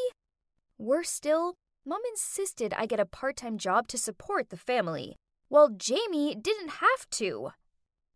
Worse 0.78 1.10
still, 1.10 1.54
Mum 1.84 2.00
insisted 2.10 2.74
I 2.76 2.86
get 2.86 3.00
a 3.00 3.06
part 3.06 3.36
time 3.36 3.56
job 3.56 3.88
to 3.88 3.98
support 3.98 4.50
the 4.50 4.56
family, 4.56 5.16
while 5.48 5.70
Jamie 5.70 6.34
didn't 6.34 6.70
have 6.70 7.08
to. 7.12 7.50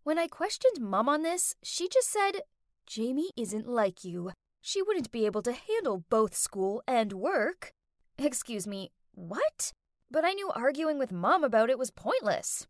When 0.03 0.19
I 0.19 0.27
questioned 0.27 0.81
Mum 0.81 1.09
on 1.09 1.23
this, 1.23 1.55
she 1.63 1.89
just 1.89 2.11
said, 2.11 2.43
Jamie 2.87 3.31
isn't 3.37 3.67
like 3.67 4.05
you. 4.05 4.33
She 4.61 4.83
wouldn't 4.83 5.11
be 5.11 5.25
able 5.25 5.43
to 5.43 5.53
handle 5.53 6.05
both 6.11 6.37
school 6.37 6.83
and 6.87 7.13
work. 7.13 7.73
Excuse 8.19 8.67
me, 8.67 8.91
what? 9.13 9.73
But 10.11 10.25
I 10.25 10.33
knew 10.33 10.51
arguing 10.51 10.99
with 10.99 11.11
Mum 11.11 11.43
about 11.43 11.71
it 11.71 11.79
was 11.79 11.91
pointless. 11.91 12.67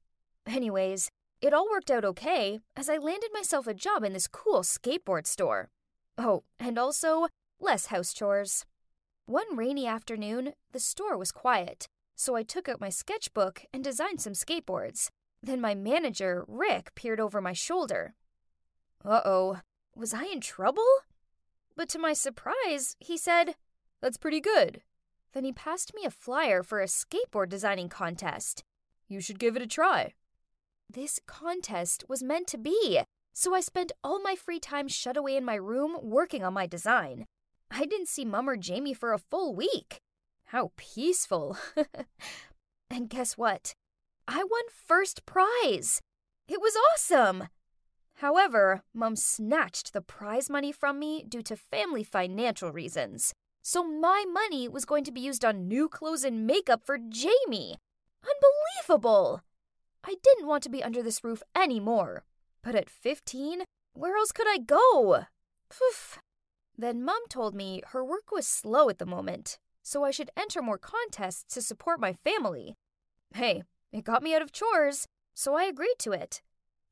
Anyways, 0.47 1.11
it 1.41 1.53
all 1.53 1.69
worked 1.71 1.91
out 1.91 2.05
okay 2.05 2.61
as 2.77 2.89
I 2.89 2.97
landed 2.97 3.31
myself 3.33 3.67
a 3.67 3.75
job 3.75 4.05
in 4.05 4.13
this 4.13 4.27
cool 4.27 4.61
skateboard 4.61 5.27
store. 5.27 5.71
Oh, 6.17 6.45
and 6.59 6.79
also 6.79 7.29
less 7.61 7.87
house 7.87 8.13
chores. 8.13 8.65
One 9.27 9.57
rainy 9.57 9.87
afternoon, 9.87 10.53
the 10.73 10.81
store 10.81 11.17
was 11.17 11.33
quiet, 11.33 11.87
so 12.15 12.37
I 12.37 12.43
took 12.43 12.69
out 12.69 12.81
my 12.81 12.91
sketchbook 12.91 13.65
and 13.73 13.83
designed 13.83 14.21
some 14.21 14.35
skateboards. 14.35 15.09
Then 15.43 15.61
my 15.61 15.75
manager, 15.75 16.45
Rick, 16.47 16.95
peered 16.95 17.21
over 17.21 17.41
my 17.41 17.53
shoulder. 17.53 18.15
Uh 19.05 19.21
oh, 19.25 19.61
was 19.95 20.15
I 20.15 20.25
in 20.25 20.41
trouble? 20.41 20.87
But 21.77 21.89
to 21.91 21.99
my 21.99 22.13
surprise, 22.13 22.97
he 23.01 23.17
said, 23.17 23.57
That's 24.01 24.17
pretty 24.17 24.41
good. 24.41 24.83
Then 25.33 25.45
he 25.45 25.53
passed 25.53 25.93
me 25.95 26.05
a 26.05 26.11
flyer 26.11 26.63
for 26.63 26.81
a 26.81 26.87
skateboard 26.87 27.49
designing 27.49 27.89
contest. 27.89 28.63
You 29.09 29.21
should 29.21 29.39
give 29.39 29.57
it 29.57 29.63
a 29.63 29.67
try. 29.67 30.15
This 30.95 31.19
contest 31.27 32.05
was 32.09 32.23
meant 32.23 32.47
to 32.49 32.59
be, 32.59 33.01
so 33.33 33.53
I 33.53 33.61
spent 33.61 33.91
all 34.05 34.23
my 34.23 34.37
free 34.37 34.61
time 34.61 34.87
shut 34.87 35.17
away 35.17 35.37
in 35.37 35.45
my 35.45 35.57
room 35.57 35.99
working 36.01 36.45
on 36.45 36.55
my 36.55 36.69
design. 36.69 37.27
I 37.69 37.85
didn't 37.85 38.07
see 38.07 38.25
Mum 38.25 38.49
or 38.49 38.57
Jamie 38.57 38.95
for 38.95 39.13
a 39.13 39.19
full 39.19 39.57
week. 39.57 39.99
How 40.47 40.71
peaceful. 40.77 41.59
and 42.91 43.11
guess 43.11 43.37
what? 43.37 43.75
I 44.29 44.45
won 44.45 44.63
first 44.87 45.27
prize. 45.27 46.01
It 46.47 46.61
was 46.61 46.77
awesome. 46.93 47.49
However, 48.19 48.85
Mum 48.95 49.17
snatched 49.17 49.95
the 49.95 50.01
prize 50.01 50.49
money 50.49 50.71
from 50.71 51.01
me 51.01 51.25
due 51.29 51.43
to 51.43 51.57
family 51.57 52.05
financial 52.05 52.71
reasons. 52.71 53.35
So 53.63 53.83
my 53.83 54.25
money 54.33 54.69
was 54.69 54.85
going 54.85 55.03
to 55.05 55.13
be 55.13 55.23
used 55.23 55.45
on 55.45 55.67
new 55.67 55.89
clothes 55.89 56.23
and 56.23 56.47
makeup 56.47 56.85
for 56.85 56.99
Jamie. 56.99 57.79
Unbelievable! 58.23 59.43
I 60.05 60.17
didn't 60.23 60.47
want 60.47 60.63
to 60.65 60.69
be 60.69 60.85
under 60.85 61.03
this 61.03 61.25
roof 61.25 61.43
anymore. 61.57 62.25
But 62.63 62.75
at 62.75 62.91
15, 62.91 63.63
where 63.95 64.17
else 64.17 64.33
could 64.33 64.47
I 64.49 64.59
go? 64.59 65.25
Poof. 65.71 66.19
Then 66.77 67.05
Mum 67.05 67.23
told 67.29 67.55
me 67.55 67.83
her 67.89 68.05
work 68.05 68.31
was 68.31 68.47
slow 68.47 68.89
at 68.89 68.99
the 68.99 69.07
moment, 69.07 69.59
so 69.83 70.05
I 70.05 70.11
should 70.11 70.31
enter 70.37 70.61
more 70.61 70.79
contests 70.79 71.55
to 71.55 71.63
support 71.63 72.01
my 72.01 72.13
family. 72.13 72.75
Hey, 73.35 73.63
it 73.93 74.05
got 74.05 74.23
me 74.23 74.35
out 74.35 74.43
of 74.43 74.53
chores, 74.53 75.07
so 75.35 75.55
I 75.57 75.65
agreed 75.65 75.99
to 76.01 76.13
it. 76.13 76.43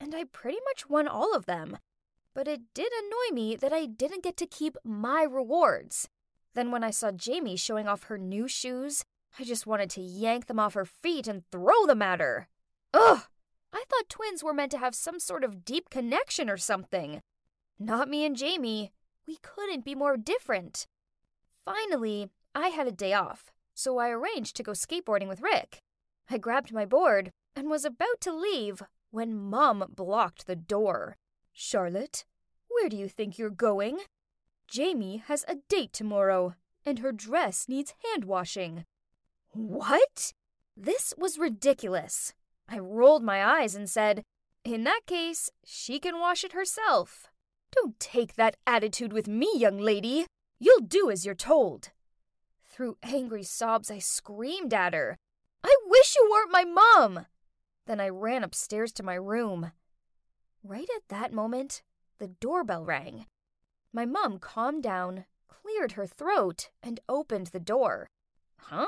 And 0.01 0.15
I 0.15 0.25
pretty 0.25 0.59
much 0.65 0.89
won 0.89 1.09
all 1.09 1.35
of 1.35 1.47
them. 1.47 1.79
But 2.35 2.49
it 2.49 2.63
did 2.75 2.93
annoy 2.93 3.35
me 3.35 3.57
that 3.57 3.73
I 3.73 3.87
didn't 3.87 4.25
get 4.25 4.37
to 4.39 4.47
keep 4.47 4.77
my 4.85 5.23
rewards. 5.23 6.09
Then, 6.55 6.71
when 6.71 6.85
I 6.85 6.91
saw 6.91 7.13
Jamie 7.13 7.57
showing 7.57 7.89
off 7.89 8.05
her 8.05 8.19
new 8.19 8.49
shoes, 8.49 9.05
I 9.39 9.45
just 9.45 9.67
wanted 9.67 9.91
to 9.91 10.01
yank 10.01 10.47
them 10.47 10.59
off 10.59 10.75
her 10.75 10.85
feet 10.85 11.27
and 11.27 11.43
throw 11.51 11.87
them 11.87 12.03
at 12.03 12.21
her. 12.21 12.49
Ugh! 12.95 13.23
I 13.73 13.85
thought 13.89 14.09
twins 14.09 14.45
were 14.45 14.55
meant 14.55 14.71
to 14.73 14.79
have 14.79 14.95
some 14.95 15.19
sort 15.19 15.45
of 15.45 15.65
deep 15.65 15.91
connection 15.91 16.51
or 16.51 16.57
something. 16.57 17.21
Not 17.79 18.09
me 18.09 18.25
and 18.25 18.37
Jamie. 18.37 18.93
We 19.27 19.39
couldn't 19.43 19.85
be 19.85 19.95
more 19.95 20.17
different. 20.17 20.87
Finally, 21.65 22.29
I 22.55 22.69
had 22.69 22.87
a 22.87 22.93
day 22.93 23.13
off, 23.13 23.51
so 23.75 23.99
I 23.99 24.11
arranged 24.11 24.57
to 24.57 24.63
go 24.63 24.73
skateboarding 24.73 25.29
with 25.29 25.41
Rick. 25.41 25.81
I 26.29 26.39
grabbed 26.39 26.73
my 26.73 26.85
board 26.85 27.31
and 27.57 27.71
was 27.71 27.85
about 27.85 28.21
to 28.21 28.33
leave 28.33 28.83
when 29.11 29.39
Mum 29.39 29.85
blocked 29.95 30.47
the 30.47 30.57
door. 30.57 31.17
Charlotte, 31.53 32.25
where 32.69 32.89
do 32.89 32.97
you 32.97 33.09
think 33.09 33.39
you're 33.39 33.51
going? 33.51 34.01
Jamie 34.67 35.23
has 35.27 35.45
a 35.47 35.57
date 35.69 35.93
tomorrow, 35.93 36.55
and 36.85 36.99
her 36.99 37.13
dress 37.13 37.67
needs 37.69 37.95
hand 38.05 38.25
washing. 38.25 38.85
What? 39.51 40.33
This 40.77 41.13
was 41.19 41.39
ridiculous. 41.39 42.33
I 42.73 42.79
rolled 42.79 43.23
my 43.23 43.45
eyes 43.45 43.75
and 43.75 43.89
said, 43.89 44.23
In 44.65 44.85
that 44.85 45.03
case, 45.07 45.51
she 45.63 45.99
can 45.99 46.19
wash 46.19 46.43
it 46.43 46.55
herself. 46.55 47.29
Don't 47.71 48.01
take 48.01 48.37
that 48.37 48.57
attitude 48.67 49.13
with 49.13 49.29
me, 49.29 49.51
young 49.55 49.77
lady. 49.77 50.25
You'll 50.59 50.81
do 50.81 51.11
as 51.11 51.27
you're 51.27 51.35
told. 51.35 51.91
Through 52.65 52.97
angry 53.03 53.43
sobs, 53.43 53.91
I 53.91 53.99
screamed 53.99 54.73
at 54.73 54.95
her, 54.95 55.19
I 55.63 55.77
wish 55.87 56.17
you 56.17 56.27
weren't 56.31 56.51
my 56.51 56.65
mom! 56.65 57.27
Then 57.87 58.01
I 58.01 58.09
ran 58.09 58.43
upstairs 58.43 58.91
to 58.93 59.03
my 59.03 59.15
room. 59.17 59.73
Right 60.65 60.89
at 60.97 61.09
that 61.09 61.31
moment, 61.31 61.83
the 62.19 62.29
doorbell 62.29 62.87
rang. 62.87 63.27
My 63.93 64.07
mom 64.07 64.39
calmed 64.39 64.83
down, 64.83 65.27
cleared 65.47 65.93
her 65.93 66.07
throat, 66.07 66.71
and 66.83 67.01
opened 67.07 67.49
the 67.49 67.61
door. 67.61 68.09
Huh? 68.57 68.87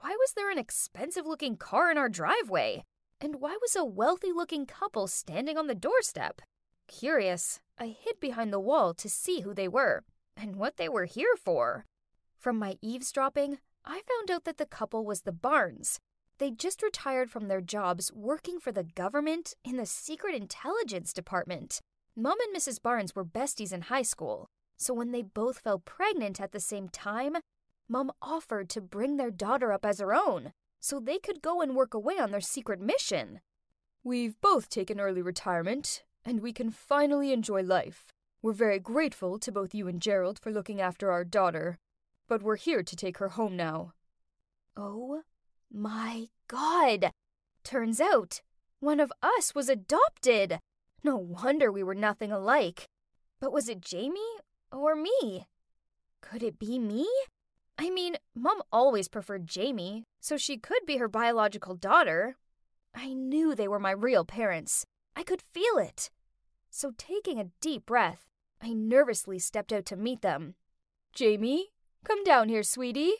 Why 0.00 0.10
was 0.10 0.32
there 0.34 0.50
an 0.50 0.58
expensive 0.58 1.26
looking 1.26 1.56
car 1.56 1.90
in 1.90 1.98
our 1.98 2.08
driveway? 2.08 2.84
And 3.22 3.40
why 3.40 3.58
was 3.60 3.76
a 3.76 3.84
wealthy 3.84 4.32
looking 4.32 4.64
couple 4.64 5.06
standing 5.06 5.58
on 5.58 5.66
the 5.66 5.74
doorstep? 5.74 6.40
Curious, 6.88 7.60
I 7.78 7.88
hid 7.88 8.18
behind 8.18 8.50
the 8.50 8.58
wall 8.58 8.94
to 8.94 9.10
see 9.10 9.40
who 9.40 9.52
they 9.52 9.68
were 9.68 10.04
and 10.36 10.56
what 10.56 10.78
they 10.78 10.88
were 10.88 11.04
here 11.04 11.36
for. 11.36 11.84
From 12.38 12.58
my 12.58 12.78
eavesdropping, 12.80 13.58
I 13.84 14.00
found 14.08 14.30
out 14.30 14.44
that 14.44 14.56
the 14.56 14.64
couple 14.64 15.04
was 15.04 15.22
the 15.22 15.32
Barnes. 15.32 16.00
They 16.38 16.50
just 16.50 16.82
retired 16.82 17.30
from 17.30 17.48
their 17.48 17.60
jobs 17.60 18.10
working 18.14 18.58
for 18.58 18.72
the 18.72 18.84
government 18.84 19.54
in 19.62 19.76
the 19.76 19.84
Secret 19.84 20.34
Intelligence 20.34 21.12
Department. 21.12 21.80
Mom 22.16 22.38
and 22.40 22.56
Mrs. 22.56 22.80
Barnes 22.80 23.14
were 23.14 23.24
besties 23.24 23.72
in 23.72 23.82
high 23.82 24.02
school, 24.02 24.48
so 24.78 24.94
when 24.94 25.12
they 25.12 25.22
both 25.22 25.58
fell 25.58 25.78
pregnant 25.78 26.40
at 26.40 26.52
the 26.52 26.60
same 26.60 26.88
time, 26.88 27.36
Mom 27.86 28.10
offered 28.22 28.70
to 28.70 28.80
bring 28.80 29.18
their 29.18 29.30
daughter 29.30 29.72
up 29.72 29.84
as 29.84 30.00
her 30.00 30.14
own 30.14 30.52
so 30.80 30.98
they 30.98 31.18
could 31.18 31.42
go 31.42 31.60
and 31.60 31.76
work 31.76 31.94
away 31.94 32.18
on 32.18 32.30
their 32.30 32.40
secret 32.40 32.80
mission. 32.80 33.40
We've 34.02 34.40
both 34.40 34.68
taken 34.68 34.98
early 34.98 35.22
retirement, 35.22 36.02
and 36.24 36.40
we 36.40 36.52
can 36.52 36.70
finally 36.70 37.32
enjoy 37.32 37.62
life. 37.62 38.06
We're 38.42 38.52
very 38.52 38.78
grateful 38.78 39.38
to 39.38 39.52
both 39.52 39.74
you 39.74 39.86
and 39.86 40.00
Gerald 40.00 40.38
for 40.38 40.50
looking 40.50 40.80
after 40.80 41.12
our 41.12 41.24
daughter, 41.24 41.78
but 42.26 42.42
we're 42.42 42.56
here 42.56 42.82
to 42.82 42.96
take 42.96 43.18
her 43.18 43.28
home 43.28 43.56
now. 43.56 43.92
Oh 44.76 45.22
my 45.70 46.28
god! 46.48 47.12
Turns 47.62 48.00
out, 48.00 48.40
one 48.80 49.00
of 49.00 49.12
us 49.22 49.54
was 49.54 49.68
adopted! 49.68 50.58
No 51.04 51.16
wonder 51.16 51.70
we 51.70 51.82
were 51.82 51.94
nothing 51.94 52.32
alike. 52.32 52.88
But 53.40 53.52
was 53.52 53.68
it 53.68 53.80
Jamie 53.80 54.38
or 54.72 54.94
me? 54.94 55.46
Could 56.20 56.42
it 56.42 56.58
be 56.58 56.78
me? 56.78 57.08
I 57.82 57.88
mean, 57.88 58.16
Mom 58.34 58.60
always 58.70 59.08
preferred 59.08 59.46
Jamie, 59.46 60.04
so 60.20 60.36
she 60.36 60.58
could 60.58 60.84
be 60.86 60.98
her 60.98 61.08
biological 61.08 61.74
daughter. 61.74 62.36
I 62.94 63.14
knew 63.14 63.54
they 63.54 63.68
were 63.68 63.78
my 63.78 63.92
real 63.92 64.26
parents. 64.26 64.84
I 65.16 65.22
could 65.22 65.40
feel 65.40 65.78
it. 65.78 66.10
So, 66.68 66.92
taking 66.98 67.40
a 67.40 67.48
deep 67.62 67.86
breath, 67.86 68.26
I 68.60 68.74
nervously 68.74 69.38
stepped 69.38 69.72
out 69.72 69.86
to 69.86 69.96
meet 69.96 70.20
them. 70.20 70.56
Jamie, 71.14 71.68
come 72.04 72.22
down 72.22 72.50
here, 72.50 72.62
sweetie. 72.62 73.14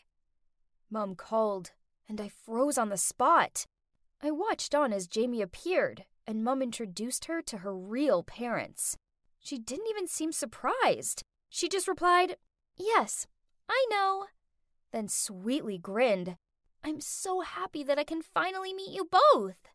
Mom 0.91 1.15
called, 1.15 1.71
and 2.07 2.21
I 2.21 2.29
froze 2.29 2.77
on 2.77 2.91
the 2.91 2.99
spot. 2.99 3.65
I 4.23 4.31
watched 4.31 4.75
on 4.75 4.93
as 4.93 5.07
Jamie 5.07 5.41
appeared, 5.41 6.05
and 6.27 6.45
Mum 6.45 6.61
introduced 6.61 7.25
her 7.25 7.41
to 7.41 7.59
her 7.59 7.75
real 7.75 8.23
parents. 8.23 8.99
She 9.39 9.57
didn't 9.57 9.89
even 9.89 10.07
seem 10.07 10.33
surprised. 10.33 11.23
She 11.49 11.67
just 11.67 11.89
replied, 11.89 12.37
Yes, 12.77 13.27
I 13.67 13.87
know 13.91 14.27
then 14.93 15.09
sweetly 15.09 15.79
grinned. 15.79 16.37
I'm 16.83 17.01
so 17.01 17.41
happy 17.41 17.83
that 17.83 17.99
I 17.99 18.05
can 18.05 18.23
finally 18.23 18.73
meet 18.73 18.91
you 18.91 19.09
both. 19.11 19.69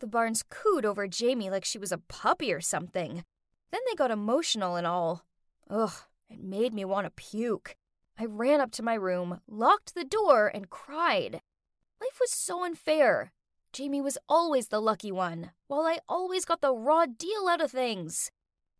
The 0.00 0.06
Barnes 0.06 0.42
cooed 0.48 0.84
over 0.84 1.06
Jamie 1.06 1.50
like 1.50 1.64
she 1.64 1.78
was 1.78 1.92
a 1.92 1.98
puppy 1.98 2.52
or 2.52 2.60
something. 2.60 3.24
Then 3.70 3.80
they 3.88 3.94
got 3.94 4.10
emotional 4.10 4.76
and 4.76 4.86
all. 4.86 5.24
Ugh, 5.70 5.92
it 6.28 6.42
made 6.42 6.74
me 6.74 6.84
want 6.84 7.06
to 7.06 7.10
puke. 7.10 7.76
I 8.18 8.26
ran 8.26 8.60
up 8.60 8.70
to 8.72 8.82
my 8.82 8.94
room, 8.94 9.40
locked 9.48 9.94
the 9.94 10.04
door, 10.04 10.48
and 10.52 10.68
cried. 10.68 11.40
Life 12.00 12.18
was 12.20 12.30
so 12.30 12.64
unfair. 12.64 13.32
Jamie 13.72 14.02
was 14.02 14.18
always 14.28 14.68
the 14.68 14.80
lucky 14.80 15.10
one, 15.10 15.52
while 15.66 15.82
I 15.82 16.00
always 16.08 16.44
got 16.44 16.60
the 16.60 16.74
raw 16.74 17.06
deal 17.06 17.48
out 17.48 17.62
of 17.62 17.70
things. 17.70 18.30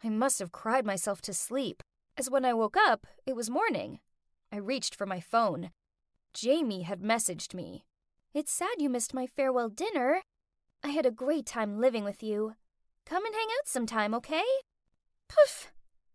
I 0.04 0.10
must 0.10 0.38
have 0.38 0.52
cried 0.52 0.84
myself 0.84 1.22
to 1.22 1.32
sleep, 1.32 1.82
as 2.18 2.28
when 2.28 2.44
I 2.44 2.52
woke 2.52 2.76
up, 2.76 3.06
it 3.24 3.34
was 3.34 3.48
morning. 3.48 4.00
I 4.52 4.58
reached 4.58 4.94
for 4.94 5.06
my 5.06 5.18
phone. 5.18 5.70
Jamie 6.34 6.82
had 6.82 7.00
messaged 7.00 7.54
me. 7.54 7.86
It's 8.34 8.52
sad 8.52 8.74
you 8.76 8.90
missed 8.90 9.14
my 9.14 9.26
farewell 9.26 9.70
dinner. 9.70 10.20
I 10.84 10.88
had 10.88 11.06
a 11.06 11.10
great 11.10 11.46
time 11.46 11.80
living 11.80 12.04
with 12.04 12.22
you. 12.22 12.54
Come 13.06 13.24
and 13.24 13.34
hang 13.34 13.48
out 13.58 13.66
sometime, 13.66 14.12
okay? 14.14 14.44
Poof! 15.26 15.72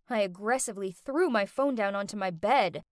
I 0.07 0.19
aggressively 0.19 0.91
threw 0.91 1.31
my 1.31 1.47
phone 1.47 1.73
down 1.73 1.95
onto 1.95 2.15
my 2.15 2.29
bed. 2.29 2.83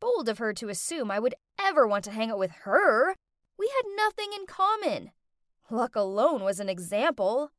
Bold 0.00 0.28
of 0.28 0.38
her 0.38 0.52
to 0.54 0.68
assume 0.68 1.12
I 1.12 1.20
would 1.20 1.36
ever 1.60 1.86
want 1.86 2.02
to 2.04 2.10
hang 2.10 2.32
out 2.32 2.38
with 2.38 2.50
her. 2.64 3.14
We 3.56 3.70
had 3.76 3.96
nothing 3.96 4.32
in 4.34 4.46
common. 4.46 5.12
Luck 5.70 5.94
alone 5.94 6.42
was 6.42 6.58
an 6.58 6.68
example. 6.68 7.52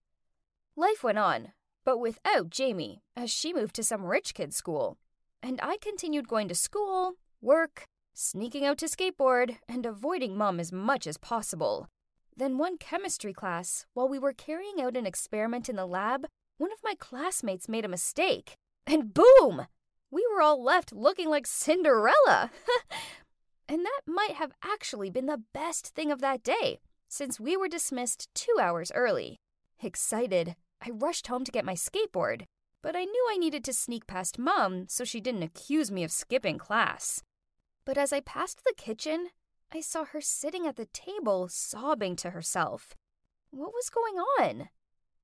Life 0.76 1.03
went 1.03 1.17
on, 1.17 1.53
but 1.86 1.99
without 1.99 2.49
Jamie, 2.49 3.01
as 3.15 3.32
she 3.32 3.53
moved 3.53 3.76
to 3.76 3.84
some 3.84 4.05
rich 4.05 4.34
kid's 4.34 4.57
school 4.57 4.97
and 5.43 5.59
I 5.61 5.77
continued 5.77 6.29
going 6.29 6.47
to 6.47 6.55
school, 6.55 7.15
work, 7.41 7.83
sneaking 8.13 8.65
out 8.65 8.77
to 8.77 8.85
skateboard, 8.85 9.57
and 9.67 9.85
avoiding 9.85 10.37
mom 10.37 10.59
as 10.59 10.71
much 10.71 11.05
as 11.05 11.17
possible. 11.17 11.89
Then, 12.35 12.57
one 12.57 12.77
chemistry 12.77 13.33
class, 13.33 13.85
while 13.93 14.07
we 14.07 14.17
were 14.17 14.33
carrying 14.33 14.81
out 14.81 14.95
an 14.95 15.05
experiment 15.05 15.67
in 15.67 15.75
the 15.75 15.85
lab, 15.85 16.27
one 16.57 16.71
of 16.71 16.79
my 16.83 16.93
classmates 16.97 17.67
made 17.67 17.83
a 17.83 17.89
mistake. 17.89 18.55
And 18.87 19.13
boom! 19.13 19.67
We 20.09 20.25
were 20.33 20.41
all 20.41 20.63
left 20.63 20.93
looking 20.93 21.29
like 21.29 21.45
Cinderella. 21.45 22.49
and 23.69 23.85
that 23.85 24.01
might 24.07 24.35
have 24.35 24.53
actually 24.63 25.09
been 25.09 25.25
the 25.25 25.43
best 25.53 25.87
thing 25.87 26.09
of 26.09 26.21
that 26.21 26.41
day, 26.41 26.79
since 27.09 27.39
we 27.39 27.57
were 27.57 27.67
dismissed 27.67 28.29
two 28.33 28.55
hours 28.61 28.91
early. 28.95 29.35
Excited, 29.81 30.55
I 30.81 30.91
rushed 30.91 31.27
home 31.27 31.43
to 31.43 31.51
get 31.51 31.65
my 31.65 31.73
skateboard, 31.73 32.43
but 32.84 32.95
I 32.95 33.05
knew 33.05 33.27
I 33.31 33.38
needed 33.38 33.63
to 33.63 33.73
sneak 33.73 34.05
past 34.05 34.38
Mum 34.38 34.86
so 34.88 35.03
she 35.03 35.21
didn't 35.21 35.41
accuse 35.41 35.89
me 35.89 36.03
of 36.03 36.11
skipping 36.11 36.59
class. 36.59 37.23
But 37.86 37.97
as 37.97 38.13
I 38.13 38.19
passed 38.19 38.63
the 38.63 38.73
kitchen, 38.77 39.29
I 39.73 39.81
saw 39.81 40.03
her 40.05 40.21
sitting 40.21 40.67
at 40.67 40.75
the 40.75 40.86
table 40.86 41.47
sobbing 41.47 42.15
to 42.17 42.31
herself. 42.31 42.93
What 43.49 43.73
was 43.73 43.89
going 43.89 44.15
on? 44.39 44.69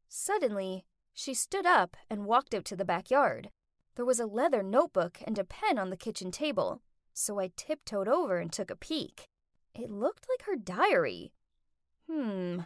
Suddenly, 0.08 0.86
she 1.14 1.34
stood 1.34 1.66
up 1.66 1.98
and 2.10 2.26
walked 2.26 2.56
out 2.56 2.66
to 2.66 2.76
the 2.76 2.86
backyard. 2.86 3.50
There 3.96 4.06
was 4.06 4.20
a 4.20 4.26
leather 4.26 4.64
notebook 4.64 5.20
and 5.26 5.38
a 5.38 5.44
pen 5.44 5.78
on 5.78 5.90
the 5.90 5.98
kitchen 5.98 6.32
table, 6.32 6.82
so 7.14 7.40
I 7.40 7.52
tiptoed 7.58 8.08
over 8.08 8.38
and 8.38 8.52
took 8.52 8.72
a 8.72 8.76
peek. 8.76 9.28
It 9.76 9.92
looked 9.92 10.28
like 10.30 10.48
her 10.48 10.56
diary. 10.56 11.34
Hmm, 12.10 12.62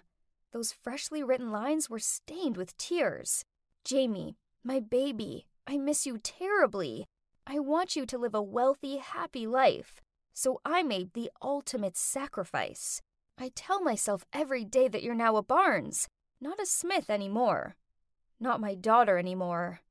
those 0.52 0.72
freshly 0.72 1.24
written 1.24 1.52
lines 1.52 1.90
were 1.90 2.00
stained 2.00 2.58
with 2.58 2.78
tears. 2.78 3.44
Jamie, 3.84 4.38
my 4.64 4.80
baby, 4.80 5.48
I 5.68 5.78
miss 5.78 6.06
you 6.06 6.18
terribly. 6.18 7.06
I 7.46 7.60
want 7.60 7.96
you 7.96 8.06
to 8.06 8.18
live 8.18 8.34
a 8.34 8.42
wealthy, 8.42 8.98
happy 8.98 9.46
life. 9.46 10.02
So 10.34 10.62
I 10.66 10.84
made 10.84 11.14
the 11.14 11.30
ultimate 11.42 11.98
sacrifice. 11.98 13.02
I 13.38 13.52
tell 13.54 13.82
myself 13.82 14.26
every 14.32 14.64
day 14.64 14.88
that 14.88 15.04
you're 15.04 15.16
now 15.16 15.36
a 15.36 15.44
Barnes, 15.44 16.08
not 16.40 16.60
a 16.60 16.66
Smith 16.66 17.10
anymore. 17.10 17.76
Not 18.40 18.62
my 18.62 18.76
daughter 18.76 19.18
anymore. 19.18 19.82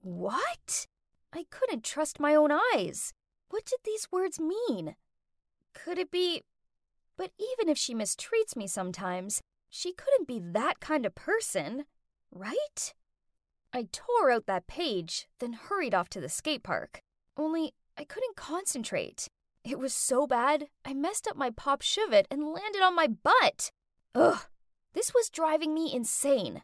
What? 0.00 0.86
I 1.32 1.44
couldn't 1.50 1.84
trust 1.84 2.20
my 2.20 2.34
own 2.34 2.50
eyes. 2.74 3.12
What 3.50 3.64
did 3.64 3.80
these 3.84 4.08
words 4.10 4.40
mean? 4.40 4.96
Could 5.74 5.98
it 5.98 6.10
be. 6.10 6.42
But 7.16 7.32
even 7.38 7.68
if 7.68 7.76
she 7.76 7.94
mistreats 7.94 8.56
me 8.56 8.66
sometimes, 8.66 9.42
she 9.68 9.92
couldn't 9.92 10.28
be 10.28 10.38
that 10.38 10.80
kind 10.80 11.04
of 11.04 11.14
person, 11.14 11.84
right? 12.30 12.94
I 13.72 13.88
tore 13.92 14.30
out 14.30 14.46
that 14.46 14.66
page, 14.66 15.28
then 15.38 15.52
hurried 15.52 15.94
off 15.94 16.08
to 16.10 16.20
the 16.20 16.28
skate 16.28 16.62
park. 16.62 17.00
Only 17.36 17.74
I 17.96 18.04
couldn't 18.04 18.36
concentrate. 18.36 19.28
It 19.64 19.78
was 19.78 19.92
so 19.92 20.26
bad, 20.26 20.68
I 20.84 20.94
messed 20.94 21.28
up 21.28 21.36
my 21.36 21.50
pop 21.50 21.82
shove 21.82 22.12
and 22.12 22.52
landed 22.52 22.82
on 22.82 22.94
my 22.94 23.06
butt. 23.08 23.70
Ugh, 24.14 24.46
this 24.94 25.12
was 25.14 25.28
driving 25.28 25.74
me 25.74 25.92
insane. 25.94 26.62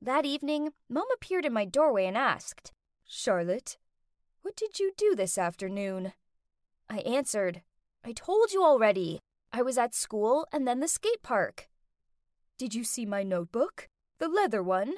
That 0.00 0.24
evening, 0.24 0.70
Mom 0.88 1.06
appeared 1.14 1.44
in 1.44 1.52
my 1.52 1.64
doorway 1.64 2.06
and 2.06 2.16
asked, 2.16 2.72
Charlotte, 3.06 3.76
what 4.42 4.56
did 4.56 4.78
you 4.78 4.92
do 4.96 5.14
this 5.14 5.38
afternoon? 5.38 6.12
I 6.88 6.98
answered, 6.98 7.62
I 8.04 8.12
told 8.12 8.52
you 8.52 8.62
already. 8.62 9.20
I 9.52 9.62
was 9.62 9.78
at 9.78 9.94
school 9.94 10.46
and 10.52 10.66
then 10.66 10.80
the 10.80 10.88
skate 10.88 11.22
park. 11.22 11.68
Did 12.58 12.74
you 12.74 12.84
see 12.84 13.06
my 13.06 13.22
notebook? 13.22 13.88
The 14.18 14.28
leather 14.28 14.62
one? 14.62 14.94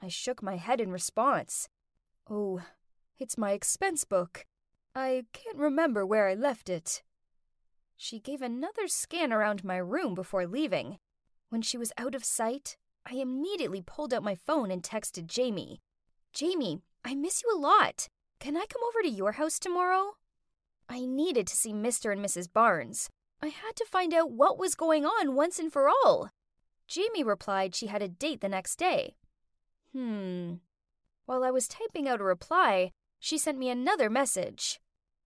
I 0.00 0.08
shook 0.08 0.42
my 0.42 0.56
head 0.56 0.80
in 0.80 0.92
response. 0.92 1.68
Oh, 2.30 2.60
it's 3.18 3.38
my 3.38 3.52
expense 3.52 4.04
book. 4.04 4.46
I 4.94 5.24
can't 5.32 5.58
remember 5.58 6.06
where 6.06 6.28
I 6.28 6.34
left 6.34 6.68
it. 6.68 7.02
She 7.96 8.20
gave 8.20 8.42
another 8.42 8.86
scan 8.86 9.32
around 9.32 9.64
my 9.64 9.76
room 9.76 10.14
before 10.14 10.46
leaving. 10.46 10.98
When 11.48 11.62
she 11.62 11.76
was 11.76 11.92
out 11.98 12.14
of 12.14 12.24
sight, 12.24 12.76
I 13.04 13.14
immediately 13.14 13.82
pulled 13.84 14.14
out 14.14 14.22
my 14.22 14.34
phone 14.34 14.70
and 14.70 14.82
texted 14.82 15.26
Jamie. 15.26 15.80
Jamie, 16.32 16.82
I 17.04 17.14
miss 17.14 17.42
you 17.42 17.52
a 17.52 17.58
lot. 17.58 18.08
Can 18.38 18.56
I 18.56 18.66
come 18.68 18.82
over 18.86 19.02
to 19.02 19.08
your 19.08 19.32
house 19.32 19.58
tomorrow? 19.58 20.12
I 20.88 21.06
needed 21.06 21.46
to 21.48 21.56
see 21.56 21.72
Mr. 21.72 22.12
and 22.12 22.24
Mrs. 22.24 22.52
Barnes. 22.52 23.10
I 23.42 23.48
had 23.48 23.76
to 23.76 23.86
find 23.86 24.14
out 24.14 24.30
what 24.30 24.58
was 24.58 24.74
going 24.74 25.04
on 25.04 25.34
once 25.34 25.58
and 25.58 25.72
for 25.72 25.88
all. 25.88 26.30
Jamie 26.86 27.24
replied 27.24 27.74
she 27.74 27.86
had 27.88 28.02
a 28.02 28.08
date 28.08 28.40
the 28.40 28.48
next 28.48 28.76
day. 28.76 29.14
Hmm. 29.98 30.54
While 31.26 31.42
I 31.42 31.50
was 31.50 31.66
typing 31.66 32.06
out 32.06 32.20
a 32.20 32.24
reply, 32.24 32.92
she 33.18 33.36
sent 33.36 33.58
me 33.58 33.68
another 33.68 34.08
message. 34.08 34.78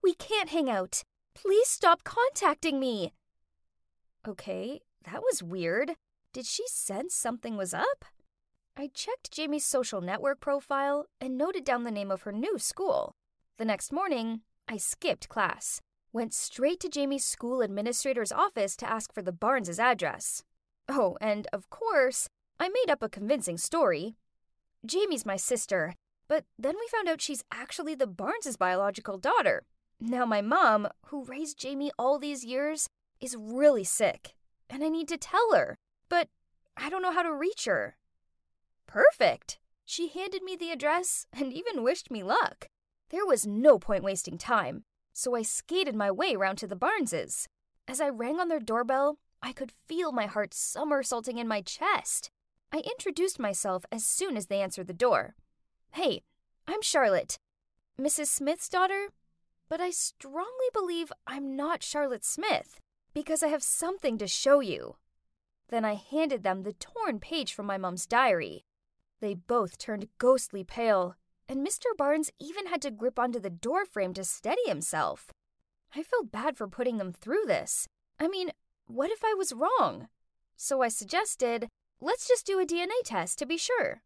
We 0.02 0.14
can't 0.14 0.48
hang 0.48 0.70
out. 0.70 1.02
Please 1.34 1.68
stop 1.68 2.04
contacting 2.04 2.80
me. 2.80 3.12
Okay, 4.26 4.80
that 5.04 5.20
was 5.20 5.42
weird. 5.42 5.92
Did 6.32 6.46
she 6.46 6.64
sense 6.68 7.14
something 7.14 7.58
was 7.58 7.74
up? 7.74 8.06
I 8.74 8.88
checked 8.94 9.30
Jamie's 9.30 9.66
social 9.66 10.00
network 10.00 10.40
profile 10.40 11.04
and 11.20 11.36
noted 11.36 11.64
down 11.64 11.84
the 11.84 11.90
name 11.90 12.10
of 12.10 12.22
her 12.22 12.32
new 12.32 12.58
school. 12.58 13.12
The 13.58 13.66
next 13.66 13.92
morning, 13.92 14.40
I 14.68 14.78
skipped 14.78 15.28
class, 15.28 15.82
went 16.14 16.32
straight 16.32 16.80
to 16.80 16.88
Jamie's 16.88 17.26
school 17.26 17.60
administrator's 17.60 18.32
office 18.32 18.74
to 18.76 18.90
ask 18.90 19.12
for 19.12 19.20
the 19.20 19.32
Barnes' 19.32 19.78
address. 19.78 20.42
Oh, 20.88 21.18
and 21.20 21.46
of 21.52 21.68
course, 21.68 22.30
I 22.58 22.70
made 22.70 22.90
up 22.90 23.02
a 23.02 23.10
convincing 23.10 23.58
story. 23.58 24.16
Jamie's 24.84 25.24
my 25.24 25.36
sister, 25.36 25.94
but 26.28 26.44
then 26.58 26.74
we 26.78 26.88
found 26.88 27.08
out 27.08 27.20
she's 27.20 27.44
actually 27.52 27.94
the 27.94 28.06
Barnes' 28.06 28.56
biological 28.56 29.18
daughter. 29.18 29.64
Now, 30.00 30.26
my 30.26 30.40
mom, 30.40 30.88
who 31.06 31.24
raised 31.24 31.58
Jamie 31.58 31.92
all 31.98 32.18
these 32.18 32.44
years, 32.44 32.88
is 33.20 33.36
really 33.38 33.84
sick, 33.84 34.34
and 34.68 34.82
I 34.82 34.88
need 34.88 35.06
to 35.08 35.16
tell 35.16 35.54
her, 35.54 35.78
but 36.08 36.28
I 36.76 36.90
don't 36.90 37.02
know 37.02 37.12
how 37.12 37.22
to 37.22 37.32
reach 37.32 37.66
her. 37.66 37.96
Perfect! 38.86 39.58
She 39.84 40.08
handed 40.08 40.42
me 40.42 40.56
the 40.56 40.70
address 40.70 41.26
and 41.32 41.52
even 41.52 41.84
wished 41.84 42.10
me 42.10 42.22
luck. 42.22 42.66
There 43.10 43.24
was 43.24 43.46
no 43.46 43.78
point 43.78 44.02
wasting 44.02 44.38
time, 44.38 44.82
so 45.12 45.36
I 45.36 45.42
skated 45.42 45.94
my 45.94 46.10
way 46.10 46.34
round 46.34 46.58
to 46.58 46.66
the 46.66 46.76
Barneses. 46.76 47.46
As 47.86 48.00
I 48.00 48.08
rang 48.08 48.40
on 48.40 48.48
their 48.48 48.58
doorbell, 48.58 49.18
I 49.40 49.52
could 49.52 49.70
feel 49.86 50.10
my 50.10 50.26
heart 50.26 50.54
somersaulting 50.54 51.38
in 51.38 51.46
my 51.46 51.60
chest. 51.60 52.31
I 52.74 52.78
introduced 52.78 53.38
myself 53.38 53.84
as 53.92 54.06
soon 54.06 54.34
as 54.34 54.46
they 54.46 54.62
answered 54.62 54.86
the 54.86 54.94
door. 54.94 55.34
Hey, 55.90 56.22
I'm 56.66 56.80
Charlotte, 56.80 57.36
Mrs. 58.00 58.28
Smith's 58.28 58.68
daughter, 58.68 59.08
but 59.68 59.78
I 59.78 59.90
strongly 59.90 60.70
believe 60.72 61.12
I'm 61.26 61.54
not 61.54 61.82
Charlotte 61.82 62.24
Smith 62.24 62.80
because 63.12 63.42
I 63.42 63.48
have 63.48 63.62
something 63.62 64.16
to 64.16 64.26
show 64.26 64.60
you. 64.60 64.96
Then 65.68 65.84
I 65.84 65.94
handed 65.94 66.44
them 66.44 66.62
the 66.62 66.72
torn 66.72 67.20
page 67.20 67.52
from 67.52 67.66
my 67.66 67.76
mum's 67.76 68.06
diary. 68.06 68.64
They 69.20 69.34
both 69.34 69.76
turned 69.76 70.08
ghostly 70.16 70.64
pale, 70.64 71.16
and 71.48 71.66
Mr. 71.66 71.94
Barnes 71.96 72.30
even 72.40 72.68
had 72.68 72.80
to 72.82 72.90
grip 72.90 73.18
onto 73.18 73.38
the 73.38 73.50
doorframe 73.50 74.14
to 74.14 74.24
steady 74.24 74.66
himself. 74.66 75.30
I 75.94 76.02
felt 76.02 76.32
bad 76.32 76.56
for 76.56 76.68
putting 76.68 76.96
them 76.96 77.12
through 77.12 77.44
this. 77.46 77.86
I 78.18 78.28
mean, 78.28 78.50
what 78.86 79.10
if 79.10 79.22
I 79.22 79.34
was 79.34 79.52
wrong? 79.52 80.08
So 80.56 80.80
I 80.80 80.88
suggested, 80.88 81.68
let's 82.02 82.26
just 82.26 82.44
do 82.44 82.60
a 82.60 82.66
DNA 82.66 83.00
test 83.04 83.38
to 83.38 83.46
be 83.46 83.56
sure. 83.56 84.02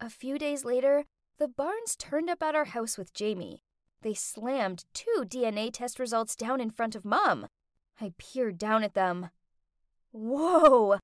A 0.00 0.10
few 0.10 0.36
days 0.38 0.64
later, 0.64 1.04
the 1.38 1.48
Barnes 1.48 1.96
turned 1.96 2.28
up 2.28 2.42
at 2.42 2.54
our 2.54 2.64
house 2.64 2.98
with 2.98 3.14
Jamie. 3.14 3.62
They 4.02 4.14
slammed 4.14 4.84
two 4.92 5.24
DNA 5.26 5.70
test 5.72 5.98
results 5.98 6.36
down 6.36 6.60
in 6.60 6.70
front 6.70 6.94
of 6.94 7.04
Mom. 7.04 7.46
I 8.00 8.12
peered 8.18 8.58
down 8.58 8.82
at 8.82 8.94
them. 8.94 9.30
Whoa! 10.10 10.98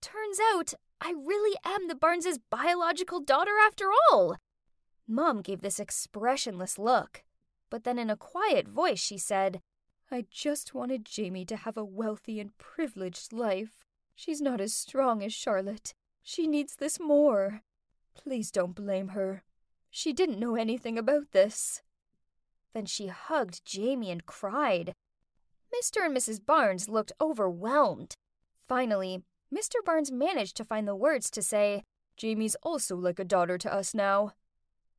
Turns 0.00 0.38
out 0.52 0.74
I 1.00 1.14
really 1.16 1.56
am 1.64 1.88
the 1.88 1.94
Barnes' 1.94 2.38
biological 2.50 3.20
daughter 3.20 3.58
after 3.66 3.86
all. 4.10 4.36
Mom 5.08 5.40
gave 5.40 5.62
this 5.62 5.80
expressionless 5.80 6.78
look, 6.78 7.24
but 7.70 7.84
then 7.84 7.98
in 7.98 8.10
a 8.10 8.16
quiet 8.16 8.68
voice 8.68 9.00
she 9.00 9.18
said, 9.18 9.60
I 10.10 10.26
just 10.30 10.74
wanted 10.74 11.04
Jamie 11.06 11.46
to 11.46 11.56
have 11.56 11.76
a 11.76 11.84
wealthy 11.84 12.38
and 12.38 12.56
privileged 12.58 13.32
life. 13.32 13.84
She's 14.14 14.40
not 14.40 14.60
as 14.60 14.74
strong 14.74 15.22
as 15.22 15.32
Charlotte. 15.32 15.94
She 16.22 16.46
needs 16.46 16.76
this 16.76 17.00
more. 17.00 17.62
Please 18.14 18.50
don't 18.50 18.74
blame 18.74 19.08
her. 19.08 19.42
She 19.90 20.12
didn't 20.12 20.40
know 20.40 20.54
anything 20.54 20.98
about 20.98 21.32
this. 21.32 21.82
Then 22.72 22.86
she 22.86 23.08
hugged 23.08 23.64
Jamie 23.64 24.10
and 24.10 24.26
cried. 24.26 24.94
Mr. 25.74 26.04
and 26.04 26.16
Mrs. 26.16 26.44
Barnes 26.44 26.88
looked 26.88 27.12
overwhelmed. 27.20 28.16
Finally, 28.68 29.22
Mr. 29.52 29.84
Barnes 29.84 30.10
managed 30.10 30.56
to 30.56 30.64
find 30.64 30.88
the 30.88 30.96
words 30.96 31.30
to 31.30 31.42
say, 31.42 31.84
Jamie's 32.16 32.56
also 32.62 32.96
like 32.96 33.18
a 33.18 33.24
daughter 33.24 33.58
to 33.58 33.72
us 33.72 33.94
now. 33.94 34.32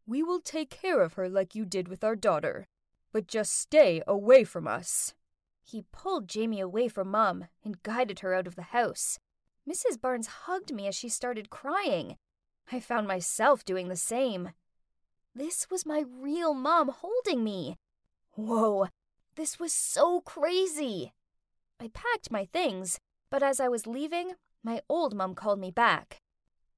We 0.06 0.22
will 0.22 0.40
take 0.40 0.70
care 0.70 1.02
of 1.02 1.14
her 1.14 1.28
like 1.28 1.56
you 1.56 1.66
did 1.66 1.88
with 1.88 2.04
our 2.04 2.16
daughter, 2.16 2.68
but 3.12 3.28
just 3.28 3.58
stay 3.58 4.02
away 4.08 4.44
from 4.44 4.68
us. 4.68 5.14
He 5.68 5.84
pulled 5.92 6.30
Jamie 6.30 6.62
away 6.62 6.88
from 6.88 7.10
Mom 7.10 7.46
and 7.64 7.82
guided 7.82 8.20
her 8.20 8.36
out 8.36 8.46
of 8.46 8.56
the 8.56 8.62
house. 8.62 9.18
Mrs. 9.68 10.00
Barnes 10.00 10.28
hugged 10.28 10.72
me 10.72 10.88
as 10.88 10.94
she 10.96 11.10
started 11.10 11.50
crying. 11.50 12.18
I 12.72 12.80
found 12.80 13.08
myself 13.08 13.66
doing 13.66 13.88
the 13.88 13.96
same. 13.96 14.52
This 15.34 15.68
was 15.72 15.86
my 15.86 16.06
real 16.08 16.54
mom 16.54 16.90
holding 16.90 17.44
me. 17.44 17.78
Whoa, 18.34 18.88
this 19.36 19.60
was 19.60 19.74
so 19.74 20.22
crazy. 20.22 21.14
I 21.80 21.90
packed 21.90 22.32
my 22.32 22.46
things, 22.46 23.00
but 23.32 23.42
as 23.42 23.60
I 23.60 23.68
was 23.68 23.88
leaving, 23.88 24.34
my 24.64 24.82
old 24.88 25.16
mom 25.16 25.34
called 25.34 25.60
me 25.60 25.72
back. 25.72 26.22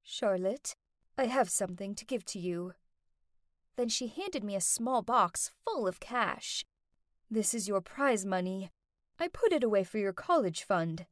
Charlotte, 0.02 0.74
I 1.18 1.26
have 1.26 1.50
something 1.50 1.94
to 1.94 2.06
give 2.06 2.24
to 2.26 2.38
you. 2.38 2.72
Then 3.76 3.90
she 3.90 4.08
handed 4.08 4.42
me 4.42 4.56
a 4.56 4.60
small 4.60 5.02
box 5.02 5.52
full 5.64 5.86
of 5.86 6.00
cash. 6.00 6.64
This 7.30 7.52
is 7.52 7.68
your 7.68 7.82
prize 7.82 8.24
money. 8.24 8.70
I 9.18 9.28
put 9.28 9.52
it 9.52 9.64
away 9.64 9.84
for 9.84 9.98
your 9.98 10.12
college 10.12 10.62
fund. 10.62 11.06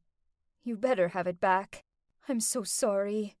You 0.63 0.77
better 0.77 1.09
have 1.09 1.27
it 1.27 1.39
back. 1.39 1.83
I'm 2.29 2.39
so 2.39 2.63
sorry. 2.63 3.35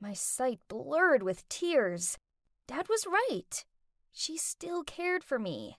My 0.00 0.12
sight 0.12 0.60
blurred 0.68 1.22
with 1.22 1.48
tears. 1.48 2.18
Dad 2.66 2.88
was 2.88 3.06
right. 3.06 3.64
She 4.12 4.36
still 4.36 4.82
cared 4.82 5.24
for 5.24 5.38
me. 5.38 5.78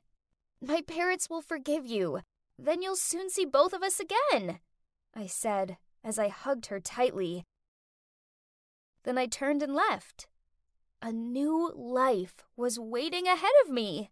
My 0.61 0.81
parents 0.81 1.29
will 1.29 1.41
forgive 1.41 1.85
you. 1.85 2.19
Then 2.57 2.81
you'll 2.81 2.95
soon 2.95 3.29
see 3.29 3.45
both 3.45 3.73
of 3.73 3.83
us 3.83 3.99
again, 3.99 4.59
I 5.15 5.27
said 5.27 5.77
as 6.03 6.17
I 6.19 6.29
hugged 6.29 6.67
her 6.67 6.79
tightly. 6.79 7.45
Then 9.03 9.17
I 9.17 9.25
turned 9.25 9.63
and 9.63 9.73
left. 9.73 10.27
A 11.01 11.11
new 11.11 11.71
life 11.75 12.35
was 12.57 12.79
waiting 12.79 13.27
ahead 13.27 13.51
of 13.63 13.71
me. 13.71 14.11